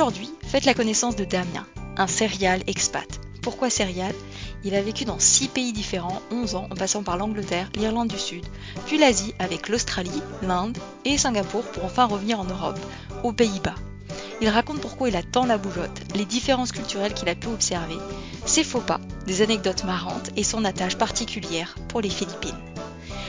Aujourd'hui, 0.00 0.32
faites 0.40 0.64
la 0.64 0.72
connaissance 0.72 1.14
de 1.14 1.26
Damien, 1.26 1.66
un 1.98 2.06
serial 2.06 2.62
expat. 2.66 3.20
Pourquoi 3.42 3.68
serial 3.68 4.14
Il 4.64 4.74
a 4.74 4.80
vécu 4.80 5.04
dans 5.04 5.18
6 5.18 5.48
pays 5.48 5.74
différents, 5.74 6.22
11 6.30 6.54
ans, 6.54 6.68
en 6.70 6.74
passant 6.74 7.02
par 7.02 7.18
l'Angleterre, 7.18 7.68
l'Irlande 7.74 8.08
du 8.08 8.18
Sud, 8.18 8.46
puis 8.86 8.96
l'Asie 8.96 9.34
avec 9.38 9.68
l'Australie, 9.68 10.22
l'Inde 10.40 10.78
et 11.04 11.18
Singapour 11.18 11.64
pour 11.64 11.84
enfin 11.84 12.06
revenir 12.06 12.40
en 12.40 12.44
Europe, 12.44 12.80
aux 13.24 13.34
Pays-Bas. 13.34 13.74
Il 14.40 14.48
raconte 14.48 14.80
pourquoi 14.80 15.10
il 15.10 15.16
a 15.16 15.22
tant 15.22 15.44
la 15.44 15.58
bougeotte, 15.58 16.00
les 16.14 16.24
différences 16.24 16.72
culturelles 16.72 17.12
qu'il 17.12 17.28
a 17.28 17.34
pu 17.34 17.48
observer, 17.48 17.98
ses 18.46 18.64
faux 18.64 18.80
pas, 18.80 19.02
des 19.26 19.42
anecdotes 19.42 19.84
marrantes 19.84 20.30
et 20.34 20.44
son 20.44 20.64
attache 20.64 20.96
particulière 20.96 21.74
pour 21.88 22.00
les 22.00 22.08
Philippines. 22.08 22.56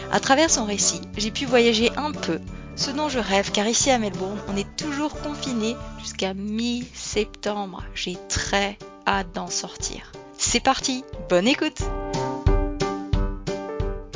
À 0.10 0.22
travers 0.22 0.50
son 0.50 0.64
récit, 0.64 1.02
j'ai 1.18 1.32
pu 1.32 1.46
voyager 1.46 1.92
un 1.98 2.14
peu 2.14 2.40
ce 2.76 2.92
dont 2.92 3.10
je 3.10 3.20
rêve, 3.20 3.52
car 3.52 3.68
ici 3.68 3.92
à 3.92 3.98
Melbourne, 3.98 4.40
on 4.48 4.56
est 4.56 4.76
toujours 4.76 5.20
confiné 5.22 5.76
jusqu'à 6.00 6.34
mi-septembre. 6.34 7.84
J'ai 7.94 8.18
très 8.30 8.78
hâte 9.08 9.32
d'en 9.34 9.48
sortir. 9.48 10.12
C'est 10.38 10.60
parti, 10.60 11.04
bonne 11.30 11.48
écoute 11.48 11.82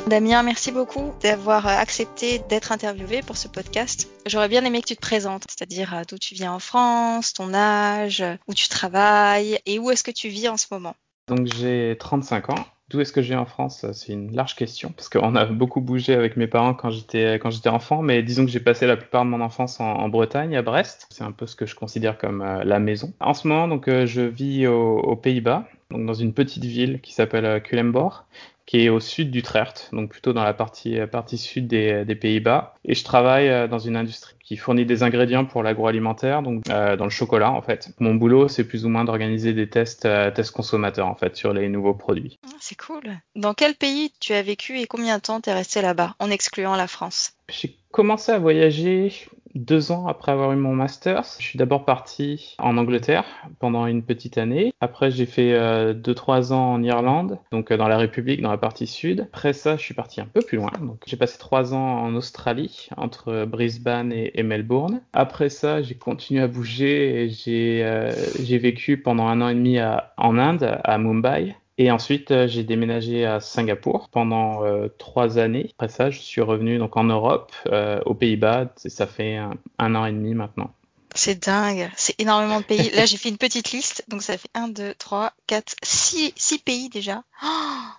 Damien, 0.06 0.44
merci 0.44 0.70
beaucoup 0.70 1.12
d'avoir 1.20 1.66
accepté 1.66 2.38
d'être 2.48 2.70
interviewé 2.70 3.22
pour 3.22 3.36
ce 3.36 3.48
podcast. 3.48 4.08
J'aurais 4.24 4.48
bien 4.48 4.64
aimé 4.64 4.80
que 4.80 4.86
tu 4.86 4.94
te 4.94 5.00
présentes, 5.00 5.42
c'est-à-dire 5.48 5.94
euh, 5.94 6.02
d'où 6.08 6.16
tu 6.16 6.36
viens 6.36 6.52
en 6.52 6.60
France, 6.60 7.32
ton 7.32 7.52
âge, 7.52 8.22
où 8.46 8.54
tu 8.54 8.68
travailles 8.68 9.58
et 9.66 9.80
où 9.80 9.90
est-ce 9.90 10.04
que 10.04 10.12
tu 10.12 10.28
vis 10.28 10.48
en 10.48 10.56
ce 10.56 10.66
moment. 10.70 10.94
Donc 11.26 11.46
j'ai 11.46 11.96
35 11.98 12.50
ans. 12.50 12.66
D'où 12.88 13.00
est-ce 13.00 13.12
que 13.12 13.20
viens 13.20 13.40
en 13.40 13.46
France 13.46 13.84
C'est 13.92 14.12
une 14.12 14.32
large 14.32 14.54
question 14.54 14.92
parce 14.96 15.08
qu'on 15.08 15.34
a 15.34 15.44
beaucoup 15.46 15.80
bougé 15.80 16.14
avec 16.14 16.36
mes 16.36 16.46
parents 16.46 16.72
quand 16.72 16.90
j'étais 16.90 17.34
quand 17.34 17.50
j'étais 17.50 17.68
enfant, 17.68 18.00
mais 18.00 18.22
disons 18.22 18.44
que 18.44 18.50
j'ai 18.50 18.60
passé 18.60 18.86
la 18.86 18.96
plupart 18.96 19.24
de 19.24 19.30
mon 19.30 19.40
enfance 19.40 19.80
en, 19.80 20.08
Bretagne, 20.08 20.56
à 20.56 20.62
Brest. 20.62 21.08
C'est 21.10 21.24
un 21.24 21.32
peu 21.32 21.46
ce 21.46 21.56
que 21.56 21.66
je 21.66 21.74
considère 21.74 22.16
comme 22.16 22.42
euh, 22.42 22.62
la 22.62 22.78
maison. 22.78 23.12
En 23.18 23.34
ce 23.34 23.48
moment, 23.48 23.66
donc 23.66 23.88
euh, 23.88 24.06
je 24.06 24.22
vis 24.22 24.68
aux 24.68 25.16
Pays-Bas, 25.16 25.68
donc 25.90 26.06
dans 26.06 26.14
une 26.14 26.32
petite 26.32 26.64
ville 26.64 27.00
qui 27.00 27.12
s'appelle 27.12 27.60
Culemborg 27.62 28.24
qui 28.66 28.84
est 28.84 28.88
au 28.88 29.00
sud 29.00 29.30
d'Utrecht, 29.30 29.90
donc 29.92 30.10
plutôt 30.10 30.32
dans 30.32 30.42
la 30.42 30.52
partie, 30.52 30.98
euh, 30.98 31.06
partie 31.06 31.38
sud 31.38 31.68
des, 31.68 32.04
des 32.04 32.14
Pays-Bas. 32.16 32.74
Et 32.84 32.94
je 32.94 33.04
travaille 33.04 33.48
euh, 33.48 33.68
dans 33.68 33.78
une 33.78 33.96
industrie 33.96 34.34
qui 34.44 34.56
fournit 34.56 34.84
des 34.84 35.02
ingrédients 35.02 35.44
pour 35.44 35.62
l'agroalimentaire, 35.62 36.42
donc 36.42 36.68
euh, 36.68 36.96
dans 36.96 37.04
le 37.04 37.10
chocolat 37.10 37.50
en 37.50 37.62
fait. 37.62 37.90
Mon 37.98 38.14
boulot, 38.14 38.48
c'est 38.48 38.64
plus 38.64 38.84
ou 38.84 38.88
moins 38.88 39.04
d'organiser 39.04 39.52
des 39.52 39.68
tests, 39.68 40.06
euh, 40.06 40.30
tests 40.30 40.52
consommateurs 40.52 41.08
en 41.08 41.14
fait 41.14 41.36
sur 41.36 41.52
les 41.52 41.68
nouveaux 41.68 41.94
produits. 41.94 42.38
Ah, 42.44 42.56
c'est 42.60 42.78
cool. 42.78 43.02
Dans 43.34 43.54
quel 43.54 43.74
pays 43.74 44.12
tu 44.20 44.32
as 44.34 44.42
vécu 44.42 44.78
et 44.78 44.86
combien 44.86 45.16
de 45.16 45.22
temps 45.22 45.40
t'es 45.40 45.52
resté 45.52 45.82
là-bas, 45.82 46.14
en 46.18 46.30
excluant 46.30 46.76
la 46.76 46.86
France? 46.86 47.32
J'ai 47.48 47.76
commencé 47.90 48.30
à 48.32 48.38
voyager 48.38 49.12
deux 49.56 49.92
ans 49.92 50.06
après 50.06 50.32
avoir 50.32 50.52
eu 50.52 50.56
mon 50.56 50.74
master. 50.74 51.24
Je 51.38 51.44
suis 51.44 51.58
d'abord 51.58 51.84
parti 51.84 52.54
en 52.58 52.76
Angleterre 52.76 53.24
pendant 53.58 53.86
une 53.86 54.02
petite 54.02 54.38
année. 54.38 54.72
Après, 54.80 55.10
j'ai 55.10 55.26
fait 55.26 55.52
euh, 55.54 55.94
deux 55.94 56.14
trois 56.14 56.52
ans 56.52 56.74
en 56.74 56.82
Irlande, 56.82 57.38
donc 57.52 57.70
euh, 57.70 57.76
dans 57.76 57.88
la 57.88 57.98
République, 57.98 58.42
dans 58.42 58.50
la 58.50 58.58
partie 58.58 58.86
sud. 58.86 59.28
Après 59.32 59.52
ça, 59.52 59.76
je 59.76 59.82
suis 59.82 59.94
parti 59.94 60.20
un 60.20 60.26
peu 60.26 60.40
plus 60.40 60.56
loin. 60.56 60.70
Donc, 60.80 61.02
j'ai 61.06 61.16
passé 61.16 61.38
trois 61.38 61.74
ans 61.74 62.02
en 62.02 62.14
Australie, 62.14 62.88
entre 62.96 63.44
Brisbane 63.44 64.12
et, 64.12 64.42
Melbourne. 64.42 65.00
Après 65.12 65.48
ça, 65.48 65.82
j'ai 65.82 65.96
continué 65.96 66.40
à 66.40 66.46
bouger 66.46 67.24
et 67.24 67.28
j'ai 67.30 67.84
euh, 67.84 68.12
j'ai 68.40 68.58
vécu 68.58 68.96
pendant 68.96 69.26
un 69.26 69.40
an 69.40 69.48
et 69.48 69.54
demi 69.54 69.78
en 69.80 70.38
Inde, 70.38 70.78
à 70.84 70.98
Mumbai. 70.98 71.56
Et 71.78 71.90
ensuite, 71.90 72.30
euh, 72.30 72.48
j'ai 72.48 72.62
déménagé 72.62 73.26
à 73.26 73.40
Singapour 73.40 74.08
pendant 74.08 74.64
euh, 74.64 74.88
trois 74.98 75.38
années. 75.38 75.74
Après 75.78 75.88
ça, 75.88 76.10
je 76.10 76.20
suis 76.20 76.40
revenu 76.40 76.78
donc 76.78 76.96
en 76.96 77.04
Europe, 77.04 77.52
euh, 77.66 78.00
aux 78.06 78.14
Pays-Bas. 78.14 78.72
Ça 78.76 79.06
fait 79.06 79.36
un, 79.36 79.94
an 79.94 80.06
et 80.06 80.12
demi 80.12 80.34
maintenant. 80.34 80.72
C'est 81.14 81.46
dingue, 81.46 81.90
c'est 81.96 82.18
énormément 82.20 82.60
de 82.60 82.64
pays. 82.64 82.90
Là, 82.90 83.04
j'ai 83.06 83.16
fait 83.18 83.28
une 83.28 83.38
petite 83.38 83.72
liste, 83.72 84.04
donc 84.08 84.22
ça 84.22 84.38
fait 84.38 84.48
1, 84.54 84.68
2, 84.68 84.94
3, 84.94 85.32
4, 85.46 85.76
6, 85.82 86.32
six 86.36 86.58
pays 86.58 86.88
déjà. 86.88 87.22
Oh 87.42 87.46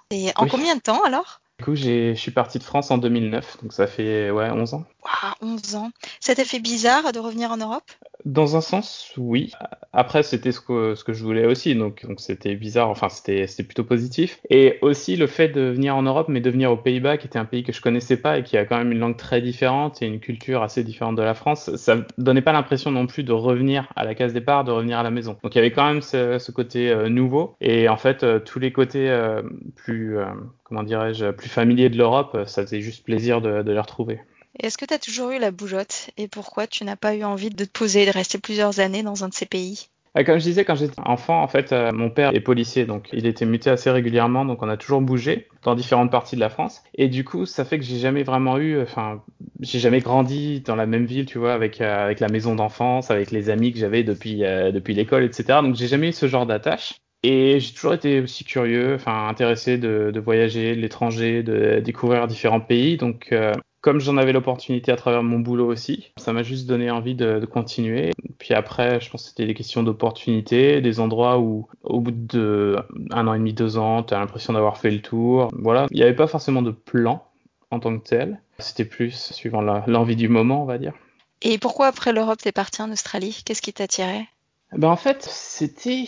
et 0.10 0.32
en 0.36 0.48
combien 0.48 0.76
de 0.76 0.82
temps 0.82 1.04
alors? 1.04 1.42
Du 1.60 1.66
coup, 1.66 1.76
je 1.76 2.14
suis 2.14 2.32
parti 2.32 2.60
de 2.60 2.64
France 2.64 2.92
en 2.92 2.98
2009, 2.98 3.58
donc 3.64 3.74
ça 3.74 3.88
fait 3.88 4.30
ouais 4.30 4.50
11 4.50 4.76
ans. 4.76 4.86
Waouh, 5.04 5.54
11 5.54 5.76
ans. 5.76 5.92
Ça 6.20 6.36
t'a 6.36 6.46
fait 6.46 6.60
bizarre 6.60 7.12
de 7.12 7.20
revenir 7.20 7.52
en 7.52 7.58
Europe? 7.58 7.90
Dans 8.26 8.58
un 8.58 8.62
sens, 8.62 9.14
oui. 9.18 9.52
Après, 9.94 10.22
c'était 10.22 10.52
ce 10.52 10.60
que, 10.60 10.96
ce 10.96 11.04
que 11.04 11.14
je 11.14 11.24
voulais 11.24 11.46
aussi, 11.46 11.74
donc 11.76 12.06
donc 12.06 12.20
c'était 12.20 12.56
bizarre. 12.56 12.90
Enfin, 12.90 13.10
c'était 13.10 13.48
c'était 13.48 13.64
plutôt 13.64 13.84
positif. 13.84 14.40
Et 14.50 14.78
aussi 14.82 15.16
le 15.16 15.28
fait 15.28 15.50
de 15.50 15.62
venir 15.62 15.96
en 15.96 16.04
Europe, 16.04 16.28
mais 16.30 16.42
de 16.42 16.50
venir 16.50 16.72
aux 16.72 16.78
Pays-Bas, 16.78 17.18
qui 17.18 17.28
était 17.28 17.40
un 17.40 17.46
pays 17.46 17.64
que 17.64 17.72
je 17.72 17.82
connaissais 17.82 18.18
pas 18.18 18.38
et 18.38 18.44
qui 18.44 18.58
a 18.58 18.66
quand 18.66 18.78
même 18.78 18.92
une 18.92 19.00
langue 19.00 19.18
très 19.18 19.42
différente 19.42 20.02
et 20.02 20.08
une 20.08 20.20
culture 20.20 20.62
assez 20.62 20.84
différente 20.84 21.16
de 21.16 21.22
la 21.22 21.34
France, 21.34 21.76
ça 21.76 21.98
donnait 22.18 22.42
pas 22.42 22.54
l'impression 22.54 22.92
non 22.92 23.08
plus 23.08 23.24
de 23.24 23.32
revenir 23.32 23.88
à 23.96 24.04
la 24.04 24.14
case 24.16 24.34
départ, 24.34 24.64
de 24.64 24.72
revenir 24.72 25.00
à 25.00 25.04
la 25.04 25.12
maison. 25.12 25.38
Donc 25.44 25.56
il 25.56 25.58
y 25.58 25.62
avait 25.62 25.72
quand 25.72 25.88
même 25.88 26.02
ce, 26.02 26.38
ce 26.38 26.52
côté 26.52 26.90
euh, 26.90 27.10
nouveau 27.10 27.56
et 27.62 27.90
en 27.90 27.98
fait 27.98 28.24
euh, 28.24 28.40
tous 28.40 28.60
les 28.60 28.72
côtés 28.72 29.10
euh, 29.10 29.42
plus 29.76 30.18
comment 30.68 30.84
dirais-je, 30.84 31.32
plus 31.32 31.50
familier 31.50 31.90
de 31.90 31.98
l'Europe, 31.98 32.38
ça 32.46 32.62
faisait 32.64 32.82
juste 32.82 33.04
plaisir 33.04 33.42
de, 33.42 33.64
les 33.72 33.80
retrouver. 33.80 34.20
Est-ce 34.60 34.78
que 34.78 34.86
tu 34.86 34.94
as 34.94 35.00
toujours 35.00 35.32
eu 35.32 35.40
la 35.40 35.52
bougeotte? 35.52 36.10
Et 36.18 36.28
pourquoi 36.28 36.68
tu 36.68 36.84
n'as 36.84 36.96
pas 36.96 37.16
eu 37.16 37.24
envie 37.24 37.50
de 37.50 37.64
te 37.64 37.70
poser 37.70 38.04
et 38.04 38.06
de 38.06 38.12
rester 38.12 38.38
plusieurs 38.38 38.80
années 38.80 39.04
dans 39.04 39.24
un 39.24 39.30
de 39.30 39.34
ces 39.34 39.46
pays? 39.46 39.90
Euh, 40.18 40.24
comme 40.24 40.40
je 40.40 40.44
disais, 40.44 40.66
quand 40.66 40.76
j'étais 40.76 41.00
enfant, 41.06 41.42
en 41.42 41.48
fait, 41.48 41.72
euh, 41.72 41.92
mon 41.92 42.10
père 42.10 42.36
est 42.36 42.40
policier, 42.40 42.86
donc 42.86 43.10
il 43.14 43.28
était 43.28 43.46
muté 43.46 43.70
assez 43.70 43.92
régulièrement, 43.92 44.46
donc 44.46 44.64
on 44.64 44.70
a 44.70 44.78
toujours 44.78 45.02
bougé 45.02 45.48
dans 45.64 45.76
différentes 45.76 46.12
parties 46.12 46.36
de 46.36 46.42
la 46.42 46.50
France. 46.50 46.84
Et 46.96 47.08
du 47.08 47.24
coup, 47.24 47.46
ça 47.46 47.66
fait 47.66 47.78
que 47.78 47.86
j'ai 47.86 48.00
jamais 48.00 48.24
vraiment 48.24 48.58
eu, 48.58 48.82
enfin, 48.82 49.22
j'ai 49.60 49.80
jamais 49.80 50.00
grandi 50.00 50.62
dans 50.62 50.76
la 50.76 50.86
même 50.86 51.06
ville, 51.06 51.26
tu 51.26 51.38
vois, 51.38 51.54
avec 51.54 51.82
euh, 51.82 52.06
avec 52.06 52.20
la 52.20 52.30
maison 52.30 52.56
d'enfance, 52.56 53.12
avec 53.12 53.32
les 53.32 53.50
amis 53.50 53.72
que 53.72 53.80
j'avais 53.80 54.04
depuis 54.04 54.40
depuis 54.40 54.94
l'école, 54.94 55.24
etc. 55.24 55.60
Donc 55.62 55.76
j'ai 55.76 55.88
jamais 55.88 56.10
eu 56.10 56.14
ce 56.14 56.28
genre 56.28 56.46
d'attache. 56.46 56.96
Et 57.24 57.60
j'ai 57.60 57.74
toujours 57.74 57.94
été 57.94 58.22
aussi 58.22 58.44
curieux, 58.44 58.96
enfin 58.96 59.28
intéressé 59.28 59.78
de, 59.78 60.20
voyager, 60.24 60.76
de 60.76 60.82
l'étranger, 60.82 61.44
de 61.44 61.80
découvrir 61.80 62.28
différents 62.28 62.60
pays. 62.60 62.98
Donc, 62.98 63.30
euh, 63.32 63.54
comme 63.82 64.00
j'en 64.00 64.18
avais 64.18 64.34
l'opportunité 64.34 64.92
à 64.92 64.96
travers 64.96 65.24
mon 65.24 65.40
boulot 65.40 65.68
aussi, 65.72 66.12
ça 66.18 66.34
m'a 66.34 66.44
juste 66.44 66.68
donné 66.68 66.92
envie 66.92 67.16
de, 67.16 67.40
de, 67.40 67.46
continuer. 67.46 68.12
Puis 68.38 68.54
après, 68.54 69.00
je 69.00 69.10
pense 69.10 69.24
que 69.24 69.30
c'était 69.30 69.46
des 69.46 69.54
questions 69.54 69.84
d'opportunité, 69.84 70.82
des 70.82 71.00
endroits 71.00 71.40
où, 71.40 71.68
au 71.84 72.02
bout 72.02 72.12
de 72.12 72.76
un 73.12 73.28
an 73.28 73.34
et 73.34 73.40
demi, 73.40 73.54
deux 73.54 73.78
ans, 73.78 74.04
tu 74.04 74.14
as 74.14 74.20
l'impression 74.20 74.54
d'avoir 74.54 74.78
fait 74.78 74.92
le 74.92 75.02
tour. 75.02 75.50
Voilà, 75.54 75.88
il 75.92 75.98
n'y 75.98 76.04
avait 76.04 76.16
pas 76.16 76.28
forcément 76.28 76.62
de 76.62 76.72
plan 76.72 77.26
en 77.72 77.80
tant 77.80 77.98
que 77.98 78.08
tel. 78.08 78.42
C'était 78.60 78.86
plus 78.86 79.32
suivant 79.34 79.62
l'envie 79.62 80.16
du 80.16 80.30
moment, 80.30 80.64
on 80.64 80.66
va 80.66 80.78
dire. 80.78 80.94
Et 81.42 81.58
pourquoi 81.58 81.88
après 81.88 82.14
l'Europe, 82.14 82.40
t'es 82.42 82.52
parti 82.52 82.82
en 82.82 82.92
Australie? 82.92 83.42
Qu'est-ce 83.46 83.62
qui 83.62 83.74
t'attirait 83.74 84.28
ben 84.74 84.90
en 84.90 84.98
fait, 84.98 85.24
c'était 85.24 86.06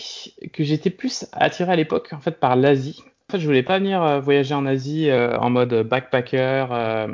que 0.52 0.64
j'étais 0.64 0.90
plus 0.90 1.26
attiré 1.32 1.72
à 1.72 1.76
l'époque 1.76 2.10
en 2.12 2.20
fait 2.20 2.40
par 2.40 2.56
l'Asie. 2.56 3.02
En 3.30 3.34
fait, 3.34 3.40
je 3.40 3.46
voulais 3.46 3.64
pas 3.64 3.80
venir 3.80 4.04
euh, 4.04 4.20
voyager 4.20 4.56
en 4.56 4.66
Asie 4.66 5.10
euh, 5.10 5.38
en 5.38 5.50
mode 5.50 5.88
backpacker. 5.88 6.66
Euh, 6.72 7.08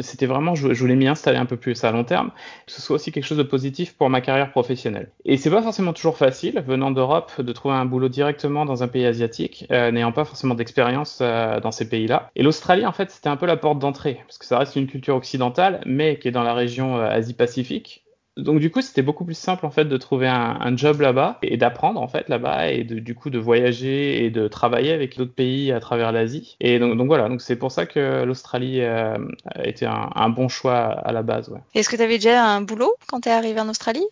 c'était 0.00 0.26
vraiment, 0.26 0.54
je, 0.54 0.68
voulais 0.68 0.94
m'y 0.94 1.08
installer 1.08 1.38
un 1.38 1.46
peu 1.46 1.56
plus 1.56 1.82
à 1.82 1.90
long 1.90 2.04
terme, 2.04 2.30
que 2.66 2.72
ce 2.72 2.80
soit 2.80 2.94
aussi 2.94 3.10
quelque 3.10 3.24
chose 3.24 3.38
de 3.38 3.42
positif 3.42 3.96
pour 3.96 4.08
ma 4.08 4.20
carrière 4.20 4.50
professionnelle. 4.50 5.10
Et 5.24 5.36
c'est 5.36 5.50
pas 5.50 5.62
forcément 5.62 5.92
toujours 5.92 6.16
facile, 6.16 6.62
venant 6.66 6.90
d'Europe, 6.90 7.40
de 7.40 7.52
trouver 7.52 7.74
un 7.74 7.86
boulot 7.86 8.08
directement 8.08 8.64
dans 8.64 8.82
un 8.82 8.88
pays 8.88 9.06
asiatique, 9.06 9.66
n'ayant 9.70 10.12
pas 10.12 10.24
forcément 10.24 10.54
d'expérience 10.54 11.20
dans 11.20 11.70
ces 11.72 11.88
pays-là. 11.88 12.30
Et 12.36 12.42
l'Australie, 12.42 12.84
en 12.84 12.92
fait, 12.92 13.10
c'était 13.10 13.30
un 13.30 13.36
peu 13.36 13.46
la 13.46 13.56
porte 13.56 13.78
d'entrée, 13.78 14.20
parce 14.26 14.36
que 14.36 14.44
ça 14.44 14.58
reste 14.58 14.76
une 14.76 14.86
culture 14.86 15.16
occidentale, 15.16 15.80
mais 15.86 16.18
qui 16.18 16.28
est 16.28 16.32
dans 16.32 16.44
la 16.44 16.54
région 16.54 17.00
Asie-Pacifique 17.00 18.04
donc 18.38 18.60
du 18.60 18.70
coup, 18.70 18.80
c'était 18.80 19.02
beaucoup 19.02 19.24
plus 19.24 19.36
simple 19.36 19.66
en 19.66 19.70
fait 19.70 19.84
de 19.84 19.96
trouver 19.96 20.28
un, 20.28 20.58
un 20.60 20.76
job 20.76 21.00
là-bas 21.00 21.38
et 21.42 21.56
d'apprendre 21.56 22.00
en 22.00 22.08
fait 22.08 22.28
là-bas 22.28 22.70
et 22.70 22.84
de, 22.84 23.00
du 23.00 23.14
coup 23.14 23.30
de 23.30 23.38
voyager 23.38 24.24
et 24.24 24.30
de 24.30 24.46
travailler 24.48 24.92
avec 24.92 25.16
d'autres 25.18 25.34
pays 25.34 25.72
à 25.72 25.80
travers 25.80 26.12
l'Asie. 26.12 26.56
Et 26.60 26.78
donc, 26.78 26.96
donc, 26.96 27.08
voilà, 27.08 27.28
donc 27.28 27.42
c'est 27.42 27.56
pour 27.56 27.72
ça 27.72 27.86
que 27.86 28.24
l'Australie 28.24 28.80
euh, 28.80 29.18
a 29.46 29.66
été 29.66 29.86
un, 29.86 30.10
un, 30.14 30.28
bon 30.28 30.48
choix 30.48 30.76
à 30.76 31.12
la 31.12 31.22
base. 31.22 31.48
Ouais. 31.48 31.60
Est-ce 31.74 31.88
que 31.88 31.96
tu 31.96 32.02
avais 32.02 32.18
déjà 32.18 32.44
un 32.44 32.60
boulot 32.60 32.94
quand 33.08 33.20
tu 33.22 33.28
es 33.28 33.32
arrivé 33.32 33.60
en 33.60 33.68
Australie? 33.68 34.06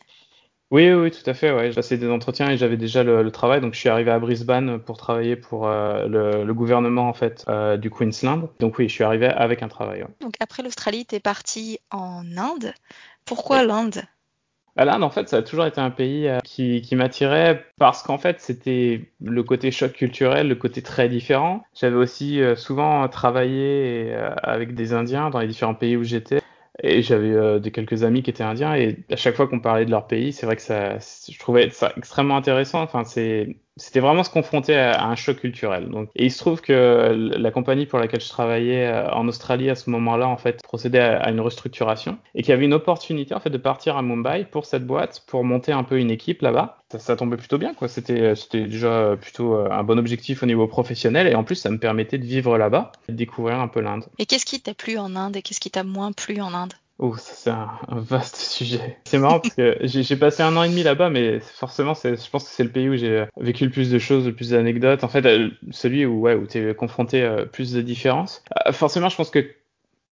Oui, 0.73 0.93
oui, 0.93 1.13
tout 1.13 1.31
à 1.31 1.35
fait. 1.35 1.53
Ouais. 1.53 1.69
J'ai 1.69 1.77
passé 1.77 1.97
des 1.97 2.09
entretiens 2.09 2.51
et 2.51 2.57
j'avais 2.57 2.77
déjà 2.77 3.05
le, 3.05 3.23
le, 3.23 3.31
travail. 3.31 3.61
Donc, 3.61 3.75
je 3.75 3.79
suis 3.79 3.89
arrivé 3.89 4.11
à 4.11 4.19
Brisbane 4.19 4.81
pour 4.81 4.97
travailler 4.97 5.37
pour 5.37 5.69
euh, 5.69 6.09
le, 6.09 6.45
le, 6.45 6.55
gouvernement 6.55 7.09
en 7.09 7.13
fait 7.13 7.45
euh, 7.49 7.77
du 7.77 7.89
Queensland. 7.89 8.49
Donc, 8.59 8.79
oui, 8.79 8.89
je 8.89 8.95
suis 8.95 9.05
arrivé 9.05 9.27
avec 9.29 9.63
un 9.63 9.69
travail. 9.69 10.03
Ouais. 10.03 10.09
Donc, 10.21 10.35
après 10.41 10.65
l'Australie, 10.65 11.07
tu 11.07 11.15
es 11.15 11.21
parti 11.21 11.79
en 11.93 12.25
Inde. 12.37 12.75
Pourquoi 13.25 13.63
l'Inde? 13.63 14.03
L'Inde, 14.85 15.03
en 15.03 15.11
fait, 15.11 15.29
ça 15.29 15.39
a 15.39 15.43
toujours 15.43 15.67
été 15.67 15.81
un 15.81 15.91
pays 15.91 16.29
euh, 16.29 16.41
qui, 16.45 16.83
qui 16.83 16.97
m'attirait 16.97 17.65
parce 17.79 18.03
qu'en 18.03 18.19
fait, 18.19 18.41
c'était 18.41 19.11
le 19.23 19.43
côté 19.43 19.71
choc 19.71 19.93
culturel, 19.93 20.49
le 20.49 20.55
côté 20.55 20.83
très 20.83 21.09
différent. 21.09 21.65
J'avais 21.75 21.97
aussi 21.97 22.43
euh, 22.43 22.57
souvent 22.57 23.09
travaillé 23.09 24.13
euh, 24.13 24.31
avec 24.43 24.75
des 24.75 24.93
Indiens 24.93 25.31
dans 25.31 25.41
les 25.41 25.49
différents 25.49 25.75
pays 25.75 25.97
où 25.97 26.05
j'étais. 26.05 26.41
Et 26.83 27.01
j'avais 27.01 27.59
des 27.59 27.71
quelques 27.71 28.05
amis 28.05 28.23
qui 28.23 28.29
étaient 28.29 28.45
indiens 28.45 28.75
et 28.75 28.99
à 29.11 29.17
chaque 29.17 29.35
fois 29.35 29.49
qu'on 29.49 29.61
parlait 29.61 29.87
de 29.87 29.91
leur 29.91 30.07
pays, 30.07 30.35
c'est 30.35 30.45
vrai 30.45 30.57
que 30.57 30.63
ça, 30.63 30.99
je 30.99 31.39
trouvais 31.39 31.71
ça 31.71 31.91
extrêmement 31.97 32.37
intéressant. 32.37 32.83
Enfin, 32.83 33.03
c'est 33.05 33.57
c'était 33.79 34.01
vraiment 34.01 34.25
se 34.25 34.31
confronter 34.31 34.75
à, 34.75 35.05
un 35.05 35.17
choc 35.17 35.39
culturel. 35.39 35.91
Et 36.15 36.27
il 36.27 36.31
se 36.31 36.39
trouve 36.39 36.63
que 36.63 37.13
la 37.37 37.51
compagnie 37.51 37.85
pour 37.85 37.99
laquelle 37.99 38.23
je 38.23 38.29
travaillais 38.29 38.87
euh, 38.87 39.11
en 39.11 39.29
Australie 39.29 39.69
à 39.69 39.75
ce 39.75 39.91
moment-là, 39.91 40.27
en 40.29 40.39
fait, 40.39 40.63
procédait 40.63 41.01
à, 41.01 41.31
une 41.31 41.41
restructuration 41.41 42.19
et 42.35 42.43
qu'il 42.43 42.51
y 42.51 42.53
avait 42.53 42.65
une 42.65 42.75
opportunité 42.75 43.35
en 43.35 43.41
fait 43.41 43.51
de 43.51 43.59
partir 43.59 43.97
à 43.97 44.03
Mumbai 44.03 44.47
pour 44.51 44.65
cette 44.65 44.87
boîte, 44.87 45.25
pour 45.27 45.45
monter 45.45 45.73
un 45.73 45.85
peu 45.85 45.99
une 45.99 46.11
équipe 46.11 46.41
là-bas. 46.41 46.79
Ça, 46.97 47.17
tombait 47.17 47.37
plutôt 47.37 47.59
bien, 47.59 47.75
quoi. 47.75 47.89
C'était, 47.89 48.35
c'était 48.35 48.65
déjà 48.65 49.17
plutôt 49.21 49.57
euh, 49.57 49.69
un 49.71 49.83
bon 49.83 49.99
objectif 49.99 50.43
au 50.43 50.47
niveau 50.47 50.67
professionnel 50.69 51.27
et 51.27 51.35
en 51.35 51.45
plus, 51.45 51.57
ça 51.57 51.71
me 51.71 51.79
permettait 51.79 52.19
de 52.19 52.25
vivre 52.25 52.57
là-bas, 52.57 52.93
de 53.09 53.15
découvrir 53.15 53.61
un 53.61 53.69
peu 53.69 53.81
l'Inde. 53.81 54.05
Et 54.19 54.27
qu'est-ce 54.27 54.47
qui 54.47 54.61
t'a 54.61 54.73
plu 54.73 54.97
en 54.97 55.17
Inde 55.17 55.37
et 55.37 55.43
qu'est-ce 55.43 55.61
qui 55.61 55.71
t'a 55.71 55.85
moins 55.85 56.13
plu 56.13 56.41
en 56.41 56.55
Inde? 56.55 56.73
Oh, 56.99 57.15
c'est 57.19 57.51
un, 57.51 57.79
vaste 57.89 58.37
sujet. 58.37 58.99
C'est 59.05 59.19
marrant 59.19 59.41
parce 59.41 59.55
que 59.55 59.77
j'ai 59.83 60.17
passé 60.17 60.43
un 60.43 60.57
an 60.57 60.63
et 60.63 60.69
demi 60.69 60.83
là-bas, 60.83 61.11
mais 61.11 61.41
forcément, 61.41 61.93
je 61.95 62.31
pense 62.31 62.45
que 62.45 62.51
c'est 62.51 62.65
le 62.65 62.71
pays 62.71 62.89
où 62.89 62.97
j'ai 62.97 63.27
vécu 63.37 63.65
le 63.65 63.71
plus 63.71 63.91
de 63.91 63.99
choses, 63.99 64.27
le 64.27 64.35
plus 64.35 64.51
d'anecdotes. 64.51 65.05
En 65.05 65.09
fait, 65.09 65.27
euh, 65.27 65.51
celui 65.71 66.07
où, 66.07 66.21
ouais, 66.21 66.35
où 66.35 66.47
tu 66.47 66.59
es 66.59 66.75
confronté 66.75 67.23
à 67.23 67.45
plus 67.45 67.73
de 67.73 67.83
différences. 67.83 68.43
Euh, 68.67 68.73
forcément, 68.73 69.11
je 69.11 69.17
pense 69.17 69.31
que 69.31 69.47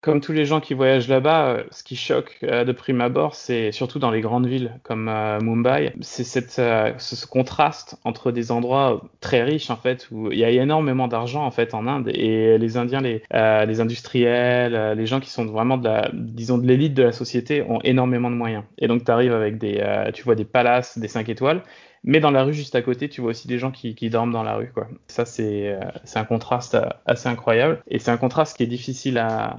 comme 0.03 0.21
tous 0.21 0.33
les 0.33 0.45
gens 0.45 0.61
qui 0.61 0.75
voyagent 0.75 1.07
là-bas, 1.07 1.47
euh, 1.47 1.65
ce 1.71 1.85
qui 1.85 1.95
choque 1.95 2.37
euh, 2.43 2.65
de 2.65 2.73
prime 2.73 3.01
abord, 3.01 3.37
c'est 3.37 3.71
surtout 3.71 4.01
dans 4.01 4.11
les 4.11 4.21
grandes 4.21 4.49
villes 4.49 4.73
comme 4.83 5.09
euh, 5.09 5.39
Mumbai, 5.41 5.95
c'est 6.01 6.25
cette, 6.25 6.51
ce, 6.51 7.27
contraste 7.27 7.97
entre 8.05 8.33
des 8.33 8.51
endroits 8.51 9.01
très 9.21 9.45
riches 9.45 9.71
en 9.71 9.77
fait 9.77 10.09
où 10.11 10.33
il 10.33 10.39
y 10.39 10.45
a 10.45 10.51
énormément 10.51 11.07
d'argent 11.07 11.47
en 11.47 11.53
fait 11.53 11.73
en 11.73 11.87
Inde 11.87 12.09
et 12.13 12.59
les 12.59 12.77
Indiens, 12.77 13.01
les, 13.01 13.23
les 13.33 13.81
industriels, 13.81 14.95
les 14.97 15.07
gens 15.07 15.21
qui 15.21 15.31
sont 15.31 15.47
vraiment 15.47 15.79
de 15.79 15.85
la, 15.85 16.11
disons 16.13 16.59
de 16.59 16.67
l'élite 16.67 16.95
de 16.95 17.05
la 17.05 17.13
société 17.13 17.63
ont 17.63 17.81
énormément 17.85 18.31
de 18.31 18.35
moyens. 18.35 18.65
Et 18.79 18.89
donc 18.89 19.05
tu 19.05 19.11
arrives 19.11 19.33
avec 19.33 19.57
des, 19.59 19.83
tu 20.13 20.25
vois 20.25 20.35
des 20.35 20.45
palaces, 20.45 20.99
des 20.99 21.09
5 21.09 21.29
étoiles, 21.29 21.63
mais 22.03 22.19
dans 22.19 22.33
la 22.33 22.43
rue 22.43 22.55
juste 22.55 22.75
à 22.75 22.83
côté, 22.83 23.09
tu 23.09 23.21
vois 23.21 23.31
aussi 23.31 23.47
des 23.47 23.59
gens 23.59 23.71
qui, 23.71 23.95
qui 23.95 24.11
dorment 24.11 24.33
dans 24.33 24.43
la 24.43 24.57
rue. 24.57 24.73
Quoi. 24.75 24.89
Ça, 25.07 25.25
c'est 25.25 25.79
un 26.17 26.25
contraste 26.25 26.77
assez 27.07 27.29
incroyable. 27.29 27.83
Et 27.87 28.01
c'est 28.01 28.11
un 28.11 28.17
contraste 28.17 28.57
qui 28.57 28.65
est 28.65 28.67
difficile 28.67 29.19
à, 29.19 29.57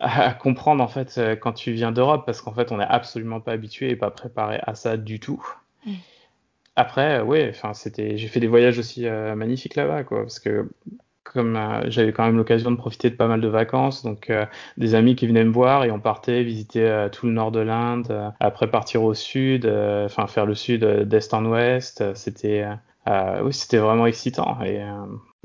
à 0.00 0.32
comprendre 0.34 0.82
en 0.82 0.88
fait 0.88 1.16
euh, 1.18 1.36
quand 1.36 1.52
tu 1.52 1.72
viens 1.72 1.92
d'Europe 1.92 2.24
parce 2.26 2.40
qu'en 2.40 2.52
fait 2.52 2.72
on 2.72 2.78
n'est 2.78 2.84
absolument 2.84 3.40
pas 3.40 3.52
habitué 3.52 3.90
et 3.90 3.96
pas 3.96 4.10
préparé 4.10 4.60
à 4.62 4.74
ça 4.74 4.96
du 4.96 5.20
tout. 5.20 5.44
Mm. 5.84 5.92
Après, 6.78 7.20
euh, 7.20 7.24
ouais, 7.24 7.48
enfin 7.50 7.72
c'était, 7.74 8.18
j'ai 8.18 8.28
fait 8.28 8.40
des 8.40 8.48
voyages 8.48 8.78
aussi 8.78 9.06
euh, 9.06 9.34
magnifiques 9.34 9.76
là-bas 9.76 10.04
quoi, 10.04 10.20
parce 10.20 10.38
que 10.38 10.70
comme 11.24 11.58
j'avais 11.88 12.12
quand 12.12 12.24
même 12.24 12.36
l'occasion 12.36 12.70
de 12.70 12.76
profiter 12.76 13.10
de 13.10 13.16
pas 13.16 13.26
mal 13.26 13.40
de 13.40 13.48
vacances, 13.48 14.04
donc 14.04 14.32
des 14.76 14.94
amis 14.94 15.16
qui 15.16 15.26
venaient 15.26 15.44
me 15.44 15.50
voir 15.50 15.84
et 15.84 15.90
on 15.90 15.98
partait 15.98 16.44
visiter 16.44 17.08
tout 17.10 17.26
le 17.26 17.32
nord 17.32 17.50
de 17.50 17.58
l'Inde, 17.58 18.32
après 18.38 18.70
partir 18.70 19.02
au 19.02 19.12
sud, 19.12 19.66
enfin 19.66 20.28
faire 20.28 20.46
le 20.46 20.54
sud 20.54 20.84
d'est 20.84 21.34
en 21.34 21.44
ouest, 21.44 22.14
c'était 22.14 22.64
oui 23.42 23.52
c'était 23.52 23.78
vraiment 23.78 24.06
excitant 24.06 24.62
et 24.62 24.80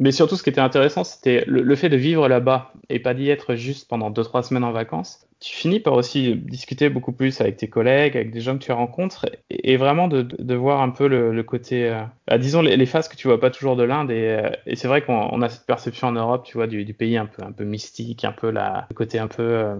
mais 0.01 0.11
surtout, 0.11 0.35
ce 0.35 0.41
qui 0.41 0.49
était 0.49 0.59
intéressant, 0.59 1.03
c'était 1.03 1.43
le, 1.45 1.75
fait 1.75 1.87
de 1.87 1.95
vivre 1.95 2.27
là-bas 2.27 2.73
et 2.89 2.97
pas 2.97 3.13
d'y 3.13 3.29
être 3.29 3.53
juste 3.53 3.87
pendant 3.87 4.09
deux 4.09 4.23
trois 4.23 4.41
semaines 4.41 4.63
en 4.63 4.71
vacances. 4.71 5.27
Tu 5.39 5.55
finis 5.55 5.79
par 5.79 5.93
aussi 5.93 6.35
discuter 6.35 6.89
beaucoup 6.89 7.11
plus 7.11 7.39
avec 7.39 7.57
tes 7.57 7.67
collègues, 7.67 8.17
avec 8.17 8.31
des 8.31 8.41
gens 8.41 8.57
que 8.57 8.63
tu 8.63 8.71
rencontres, 8.71 9.27
et, 9.51 9.77
vraiment 9.77 10.07
de, 10.07 10.55
voir 10.55 10.81
un 10.81 10.89
peu 10.89 11.07
le, 11.07 11.43
côté, 11.43 11.87
euh, 11.87 12.01
bah, 12.27 12.39
disons 12.39 12.63
les, 12.63 12.77
les, 12.77 12.85
faces 12.87 13.09
que 13.09 13.15
tu 13.15 13.27
vois 13.27 13.39
pas 13.39 13.51
toujours 13.51 13.75
de 13.75 13.83
l'Inde. 13.83 14.09
Et, 14.09 14.39
euh, 14.39 14.49
c'est 14.73 14.87
vrai 14.87 15.03
qu'on 15.03 15.39
a 15.43 15.49
cette 15.49 15.67
perception 15.67 16.07
en 16.07 16.13
Europe, 16.13 16.45
tu 16.45 16.57
vois, 16.57 16.65
du, 16.65 16.83
du, 16.83 16.95
pays 16.95 17.15
un 17.15 17.27
peu 17.27 17.43
un 17.43 17.51
peu 17.51 17.63
mystique, 17.63 18.25
un 18.25 18.31
peu 18.31 18.49
la, 18.49 18.87
le 18.89 18.95
côté 18.95 19.19
un 19.19 19.27
peu 19.27 19.43
euh, 19.43 19.75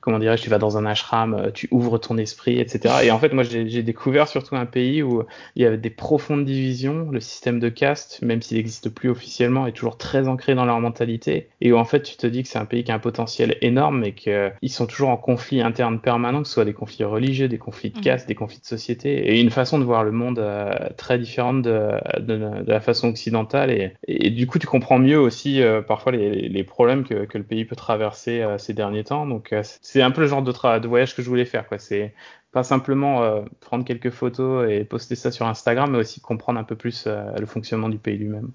comment 0.00 0.18
dirais-je, 0.18 0.42
tu 0.42 0.50
vas 0.50 0.58
dans 0.58 0.76
un 0.76 0.86
ashram, 0.86 1.34
euh, 1.34 1.50
tu 1.50 1.68
ouvres 1.70 1.98
ton 1.98 2.18
esprit, 2.18 2.58
etc. 2.58 2.94
Et 3.04 3.10
en 3.10 3.18
fait, 3.18 3.32
moi, 3.32 3.44
j'ai 3.44 3.82
découvert 3.82 4.28
surtout 4.28 4.56
un 4.56 4.66
pays 4.66 5.02
où 5.02 5.22
il 5.56 5.62
y 5.62 5.66
avait 5.66 5.78
des 5.78 5.90
profondes 5.90 6.44
divisions. 6.44 7.08
Le 7.10 7.20
système 7.20 7.60
de 7.60 7.68
caste, 7.68 8.20
même 8.22 8.42
s'il 8.42 8.56
n'existe 8.56 8.88
plus 8.88 9.08
officiellement, 9.08 9.66
est 9.66 9.72
toujours 9.72 9.96
très 9.96 10.28
ancré 10.28 10.54
dans 10.54 10.64
leur 10.64 10.80
mentalité. 10.80 11.48
Et 11.60 11.72
où 11.72 11.76
en 11.76 11.84
fait, 11.84 12.02
tu 12.02 12.16
te 12.16 12.26
dis 12.26 12.42
que 12.42 12.48
c'est 12.48 12.58
un 12.58 12.64
pays 12.64 12.84
qui 12.84 12.92
a 12.92 12.94
un 12.94 12.98
potentiel 12.98 13.56
énorme, 13.60 14.00
mais 14.00 14.12
qu'ils 14.12 14.70
sont 14.70 14.86
toujours 14.86 15.10
en 15.10 15.16
conflit 15.16 15.60
interne 15.60 16.00
permanent, 16.00 16.42
que 16.42 16.48
ce 16.48 16.54
soit 16.54 16.64
des 16.64 16.72
conflits 16.72 17.04
religieux, 17.04 17.48
des 17.48 17.58
conflits 17.58 17.90
de 17.90 17.98
mmh. 17.98 18.02
caste, 18.02 18.28
des 18.28 18.34
conflits 18.34 18.60
de 18.60 18.66
société, 18.66 19.32
et 19.32 19.40
une 19.40 19.50
façon 19.50 19.78
de 19.78 19.84
voir 19.84 20.04
le 20.04 20.12
monde 20.12 20.38
euh, 20.38 20.72
très 20.96 21.18
différente 21.18 21.62
de, 21.62 21.92
de, 22.18 22.36
de, 22.36 22.70
la 22.70 22.80
façon 22.80 23.08
occidentale. 23.08 23.70
Et, 23.70 23.92
et, 24.08 24.30
du 24.30 24.46
coup, 24.46 24.58
tu 24.58 24.66
comprends 24.66 24.98
mieux 24.98 25.18
aussi 25.18 25.62
euh, 25.62 25.82
parfois 25.82 26.12
les, 26.12 26.48
les, 26.48 26.64
problèmes 26.64 27.04
que, 27.04 27.24
que, 27.26 27.38
le 27.38 27.44
pays 27.44 27.64
peut 27.64 27.76
traverser 27.76 28.44
ces 28.58 28.72
derniers 28.72 29.04
temps. 29.04 29.26
Donc, 29.26 29.54
c'est 29.84 30.00
un 30.00 30.10
peu 30.10 30.22
le 30.22 30.26
genre 30.26 30.42
de, 30.42 30.78
de 30.78 30.88
voyage 30.88 31.14
que 31.14 31.22
je 31.22 31.28
voulais 31.28 31.44
faire. 31.44 31.68
Quoi. 31.68 31.78
C'est 31.78 32.14
pas 32.52 32.62
simplement 32.62 33.22
euh, 33.22 33.42
prendre 33.60 33.84
quelques 33.84 34.10
photos 34.10 34.68
et 34.70 34.82
poster 34.82 35.14
ça 35.14 35.30
sur 35.30 35.46
Instagram, 35.46 35.90
mais 35.90 35.98
aussi 35.98 36.22
comprendre 36.22 36.58
un 36.58 36.64
peu 36.64 36.74
plus 36.74 37.04
euh, 37.06 37.22
le 37.38 37.44
fonctionnement 37.44 37.90
du 37.90 37.98
pays 37.98 38.16
lui-même. 38.16 38.50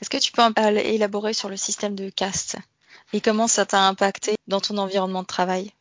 Est-ce 0.00 0.08
que 0.08 0.18
tu 0.18 0.30
peux 0.30 0.42
élaborer 0.84 1.32
sur 1.32 1.48
le 1.48 1.56
système 1.56 1.96
de 1.96 2.10
caste 2.10 2.58
et 3.12 3.20
comment 3.20 3.48
ça 3.48 3.66
t'a 3.66 3.88
impacté 3.88 4.36
dans 4.46 4.60
ton 4.60 4.78
environnement 4.78 5.22
de 5.22 5.26
travail? 5.26 5.72